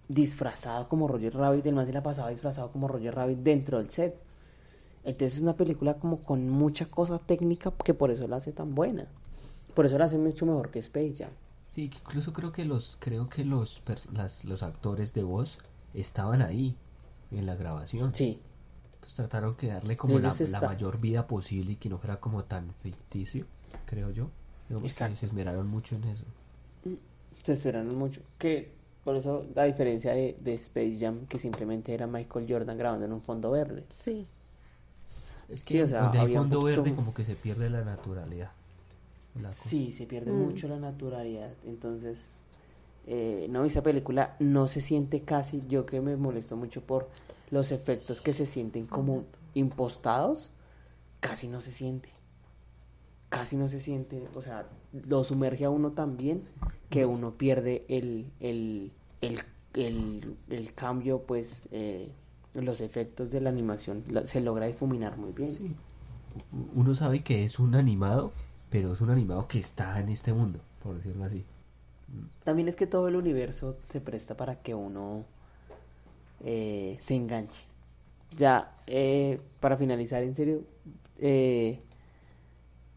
disfrazado 0.09 0.89
como 0.89 1.09
Roger 1.09 1.35
Rabbit, 1.35 1.67
el 1.67 1.75
más 1.75 1.87
se 1.89 1.93
la 1.93 2.03
pasaba 2.03 2.31
disfrazado 2.31 2.71
como 2.73 2.89
Roger 2.89 3.15
Rabbit 3.15 3.39
dentro 3.39 3.79
del 3.79 3.91
set. 3.91 4.17
Entonces 5.07 5.37
es 5.37 5.43
una 5.43 5.55
película 5.57 5.95
como 5.95 6.19
con 6.19 6.49
mucha 6.51 6.87
cosa 6.87 7.19
técnica 7.19 7.73
que 7.85 7.95
por 7.95 8.11
eso 8.11 8.27
la 8.29 8.37
hace 8.37 8.53
tan 8.53 8.75
buena. 8.75 9.07
Por 9.75 9.87
eso 9.87 9.97
la 9.99 10.07
hace 10.07 10.19
mucho 10.19 10.45
mejor 10.47 10.71
que 10.71 10.81
Space 10.81 11.15
Jam. 11.17 11.31
Sí, 11.75 11.89
que 11.89 11.99
incluso 11.99 12.33
creo 12.33 12.51
que 12.53 12.65
los 12.65 12.97
creo 12.99 13.29
que 13.29 13.45
los 13.45 13.81
las- 14.13 14.45
los 14.45 14.63
actores 14.63 15.13
de 15.15 15.23
voz 15.23 15.59
estaban 15.95 16.43
ahí 16.43 16.75
en 17.31 17.47
la 17.47 17.55
grabación. 17.55 18.13
Sí, 18.15 18.41
Entonces 18.95 19.15
trataron 19.17 19.55
que 19.55 19.69
darle 19.69 19.97
como 19.97 20.19
la, 20.19 20.35
la 20.51 20.61
mayor 20.61 20.99
vida 21.01 21.27
posible 21.27 21.73
y 21.73 21.77
que 21.77 21.89
no 21.89 21.99
fuera 21.99 22.19
como 22.19 22.43
tan 22.45 22.73
ficticio, 22.83 23.45
creo 23.85 24.11
yo. 24.11 24.29
Digamos 24.69 24.83
que 24.83 24.89
Exacto. 24.89 25.17
se 25.19 25.27
esmeraron 25.27 25.69
mucho 25.69 25.95
en 25.95 26.05
eso. 26.05 26.25
se 27.45 27.53
esperaron 27.53 27.97
mucho. 27.97 28.21
Que 28.39 28.73
por 29.05 29.15
eso 29.15 29.45
la 29.55 29.65
diferencia 29.65 30.13
de, 30.13 30.37
de 30.41 30.55
Space 30.55 30.97
Jam, 30.99 31.27
que 31.29 31.39
simplemente 31.39 31.95
era 31.95 32.07
Michael 32.09 32.47
Jordan 32.49 32.77
grabando 32.77 33.05
en 33.07 33.13
un 33.13 33.23
fondo 33.23 33.51
verde. 33.53 33.85
Sí. 33.91 34.27
Es 35.49 35.63
que 35.63 35.75
Sí, 35.75 35.81
o 35.83 35.89
sea, 35.89 36.03
donde 36.03 36.19
hay 36.19 36.35
fondo 36.35 36.61
poquito- 36.61 36.83
verde 36.83 36.97
como 36.97 37.15
que 37.15 37.25
se 37.25 37.37
pierde 37.37 37.71
la 37.71 37.83
naturalidad. 37.85 38.51
La. 39.41 39.53
Sí, 39.53 39.93
se 39.93 40.07
pierde 40.07 40.33
Mm. 40.33 40.37
mucho 40.37 40.67
la 40.69 40.79
naturalidad. 40.79 41.53
Entonces, 41.67 42.41
eh, 43.07 43.47
no, 43.51 43.65
esa 43.65 43.83
película 43.83 44.35
no 44.41 44.67
se 44.67 44.81
siente 44.81 45.23
casi, 45.23 45.63
yo 45.69 45.87
que 45.87 46.01
me 46.01 46.17
molesto 46.17 46.57
mucho 46.57 46.81
por 46.81 47.09
los 47.51 47.71
efectos 47.71 48.21
que 48.23 48.33
se 48.33 48.47
sienten 48.47 48.87
como 48.87 49.25
impostados, 49.55 50.51
casi 51.21 51.49
no 51.49 51.61
se 51.61 51.71
siente. 51.73 52.09
Casi 53.29 53.57
no 53.57 53.69
se 53.69 53.81
siente, 53.81 54.27
o 54.35 54.43
sea, 54.43 54.67
lo 55.09 55.23
sumerge 55.25 55.65
a 55.65 55.71
uno 55.71 55.91
tan 55.93 56.17
bien 56.17 56.43
que 56.91 57.05
uno 57.07 57.33
pierde 57.35 57.85
el, 57.89 58.31
el, 58.41 58.93
el, 59.21 59.41
el, 59.75 60.37
el 60.49 60.73
cambio, 60.75 61.23
pues, 61.23 61.67
eh, 61.73 62.09
los 62.63 62.81
efectos 62.81 63.31
de 63.31 63.41
la 63.41 63.51
animación, 63.51 64.05
la- 64.11 64.27
se 64.27 64.41
logra 64.41 64.67
difuminar 64.67 65.17
muy 65.17 65.33
bien. 65.33 65.53
Sí. 65.53 65.71
Uno 66.75 66.95
sabe 66.95 67.23
que 67.23 67.45
es 67.45 67.59
un 67.59 67.75
animado, 67.75 68.33
pero 68.71 68.93
es 68.93 69.01
un 69.01 69.11
animado 69.11 69.49
que 69.49 69.59
está 69.59 69.99
en 70.01 70.09
este 70.09 70.33
mundo, 70.33 70.61
por 70.83 70.97
decirlo 70.97 71.25
así. 71.25 71.45
También 72.45 72.69
es 72.69 72.77
que 72.77 72.87
todo 72.87 73.09
el 73.09 73.17
universo 73.17 73.77
se 73.91 74.01
presta 74.01 74.37
para 74.37 74.57
que 74.57 74.75
uno 74.75 75.25
eh, 76.45 76.99
se 77.03 77.15
enganche. 77.15 77.61
Ya, 78.37 78.73
eh, 78.87 79.41
para 79.61 79.77
finalizar, 79.77 80.23
en 80.23 80.35
serio, 80.35 80.63
eh, 81.19 81.81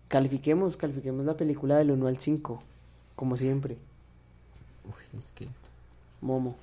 califiquemos, 0.07 0.76
califiquemos 0.78 1.26
la 1.26 1.38
película 1.38 1.78
del 1.78 1.91
1 1.91 2.07
al 2.07 2.18
5, 2.18 2.62
como 3.16 3.38
siempre. 3.38 3.78
Uy, 4.86 5.20
es 5.20 5.26
que 5.36 5.47
Momo. 6.22 6.55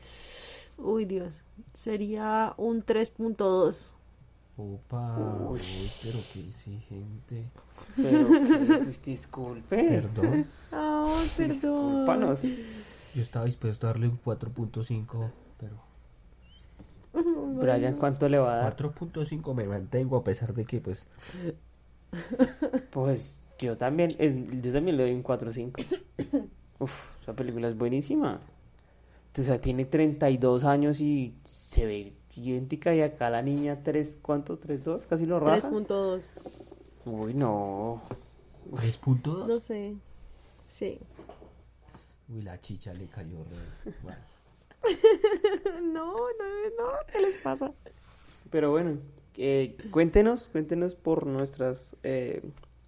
Uy, 0.78 1.04
Dios. 1.04 1.40
Sería 1.74 2.54
un 2.56 2.82
3.2. 2.82 3.94
Opa, 4.58 5.50
Uy. 5.50 5.60
uy, 5.60 5.92
pero 6.00 6.26
qué 6.28 6.40
exigente. 6.40 7.50
Pero 8.00 8.40
que 8.42 8.58
dis- 8.58 9.00
disculpe. 9.02 9.76
Perdón, 9.88 10.46
Ay, 10.70 11.28
perdón. 11.36 11.48
Discúlpanos. 11.48 12.54
yo 13.14 13.22
estaba 13.22 13.46
dispuesto 13.46 13.86
a 13.86 13.90
darle 13.90 14.08
un 14.08 14.18
4.5, 14.18 15.32
pero 15.58 15.76
Brian, 17.60 17.94
¿cuánto 17.96 18.28
le 18.28 18.38
va 18.38 18.52
a 18.54 18.56
dar? 18.56 18.76
4.5 18.76 19.54
me 19.54 19.66
mantengo 19.66 20.16
a 20.16 20.24
pesar 20.24 20.54
de 20.54 20.64
que 20.64 20.80
pues 20.80 21.06
Pues 22.90 23.42
yo 23.58 23.76
también, 23.76 24.16
eh, 24.18 24.44
yo 24.62 24.72
también 24.72 24.96
le 24.96 25.04
doy 25.04 25.12
un 25.14 25.22
4 25.22 25.50
5. 25.52 25.80
Uf, 26.78 26.94
esa 27.22 27.34
película 27.34 27.68
es 27.68 27.76
buenísima. 27.76 28.40
O 29.38 29.42
sea, 29.42 29.60
tiene 29.60 29.84
32 29.84 30.64
años 30.64 31.00
y 31.00 31.34
se 31.44 31.84
ve 31.84 32.12
idéntica 32.34 32.94
y 32.94 33.02
acá 33.02 33.28
la 33.28 33.42
niña 33.42 33.82
3, 33.82 34.18
¿cuánto? 34.22 34.58
3 34.58 34.82
2, 34.82 35.06
casi 35.06 35.26
lo 35.26 35.40
raja. 35.40 35.68
3.2. 35.68 36.22
Uy, 37.04 37.34
no. 37.34 38.02
3.2. 38.72 39.46
No 39.46 39.60
sé. 39.60 39.94
Sí. 40.68 40.98
Uy, 42.28 42.42
la 42.42 42.60
chicha 42.60 42.92
le 42.94 43.06
cayó 43.06 43.44
re 43.44 43.92
mal. 44.04 44.24
No, 45.82 46.14
no, 46.14 46.46
no. 46.78 46.90
¿Qué 47.12 47.20
les 47.20 47.36
pasa? 47.38 47.72
Pero 48.50 48.70
bueno, 48.70 48.98
eh, 49.36 49.76
cuéntenos, 49.90 50.48
cuéntenos 50.48 50.94
por 50.94 51.26
nuestras 51.26 51.96
eh, 52.02 52.42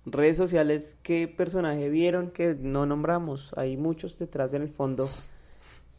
redes 0.07 0.36
sociales 0.36 0.96
qué 1.03 1.28
personaje 1.28 1.88
vieron 1.88 2.30
que 2.30 2.55
no 2.55 2.86
nombramos. 2.86 3.53
Hay 3.57 3.76
muchos 3.76 4.18
detrás 4.18 4.55
en 4.55 4.62
el 4.62 4.68
fondo 4.68 5.11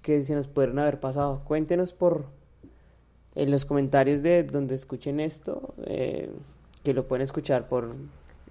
que 0.02 0.24
se 0.26 0.36
nos 0.36 0.48
pueden 0.48 0.80
haber 0.80 1.00
pasado. 1.00 1.42
Cuéntenos 1.46 1.94
por 1.94 2.26
en 3.36 3.52
los 3.52 3.66
comentarios 3.66 4.22
de 4.24 4.44
donde 4.44 4.76
escuchen 4.76 5.20
esto, 5.20 5.74
eh, 5.86 6.32
que 6.84 6.94
lo 6.94 7.08
pueden 7.08 7.24
escuchar 7.24 7.68
por 7.70 7.96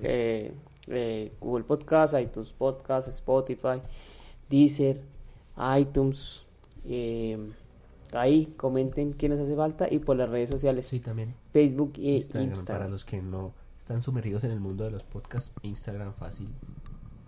eh, 0.01 0.53
eh, 0.87 1.33
Google 1.41 1.65
Podcast, 1.65 2.15
iTunes 2.19 2.53
Podcast, 2.53 3.09
Spotify, 3.09 3.81
Deezer, 4.49 5.01
iTunes. 5.79 6.45
eh, 6.87 7.39
ahí 8.13 8.47
comenten 8.57 9.13
qué 9.13 9.29
nos 9.29 9.39
hace 9.41 9.55
falta 9.55 9.87
y 9.93 9.99
por 9.99 10.17
las 10.17 10.31
redes 10.31 10.49
sociales 10.49 10.87
Sí, 10.87 11.01
también. 11.01 11.35
Facebook 11.53 11.93
e 11.97 12.13
Instagram, 12.17 12.51
Instagram. 12.51 12.79
para 12.81 12.91
los 12.91 13.05
que 13.05 13.21
no 13.21 13.53
están 13.79 14.03
sumergidos 14.03 14.45
en 14.45 14.53
el 14.53 14.61
mundo 14.61 14.85
de 14.85 14.93
los 14.93 15.03
podcasts, 15.03 15.51
Instagram 15.63 16.15
fácil, 16.15 16.49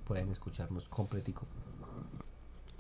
pueden 0.07 0.31
escucharnos 0.31 0.89
completico. 0.89 1.43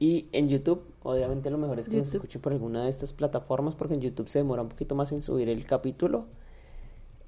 Y 0.00 0.28
en 0.32 0.48
YouTube, 0.48 0.82
obviamente 1.02 1.50
lo 1.50 1.58
mejor 1.58 1.78
es 1.78 1.88
que 1.88 1.98
nos 1.98 2.08
escuchen 2.08 2.40
por 2.40 2.52
alguna 2.52 2.84
de 2.84 2.90
estas 2.90 3.12
plataformas 3.12 3.74
porque 3.76 3.94
en 3.94 4.00
YouTube 4.00 4.28
se 4.30 4.38
demora 4.38 4.62
un 4.62 4.68
poquito 4.70 4.94
más 4.94 5.12
en 5.12 5.22
subir 5.22 5.48
el 5.50 5.66
capítulo. 5.66 6.26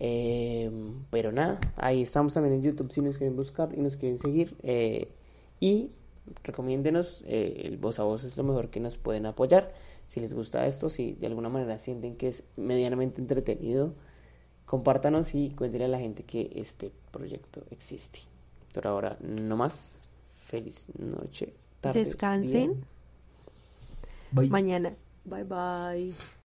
Eh, 0.00 0.70
pero 1.10 1.32
nada, 1.32 1.60
ahí 1.76 2.02
estamos 2.02 2.32
también 2.34 2.54
en 2.56 2.62
YouTube 2.62 2.90
si 2.92 3.02
nos 3.02 3.18
quieren 3.18 3.36
buscar 3.36 3.72
y 3.76 3.80
nos 3.82 3.96
quieren 3.96 4.18
seguir. 4.18 4.56
eh, 4.62 5.08
y 5.60 5.90
recomiéndenos, 6.42 7.22
eh, 7.26 7.62
el 7.66 7.76
voz 7.78 7.98
a 8.00 8.04
voz 8.04 8.24
es 8.24 8.36
lo 8.36 8.42
mejor 8.44 8.70
que 8.70 8.80
nos 8.80 8.96
pueden 8.96 9.26
apoyar. 9.26 9.72
Si 10.08 10.20
les 10.20 10.34
gusta 10.34 10.66
esto, 10.66 10.88
si 10.88 11.12
de 11.12 11.26
alguna 11.26 11.48
manera 11.50 11.78
sienten 11.78 12.16
que 12.16 12.28
es 12.28 12.42
medianamente 12.56 13.20
entretenido, 13.20 13.94
compártanos 14.66 15.34
y 15.34 15.50
cuéntenle 15.50 15.86
a 15.86 15.88
la 15.88 16.00
gente 16.00 16.24
que 16.24 16.50
este 16.54 16.90
proyecto 17.10 17.64
existe. 17.70 18.20
Por 18.72 18.86
ahora, 18.86 19.18
no 19.20 19.56
más. 19.56 20.08
Feliz 20.34 20.88
noche. 20.98 21.54
Descansen. 21.90 22.84
Bye. 24.32 24.48
Mañana. 24.48 24.94
Bye 25.24 25.44
bye. 25.44 26.14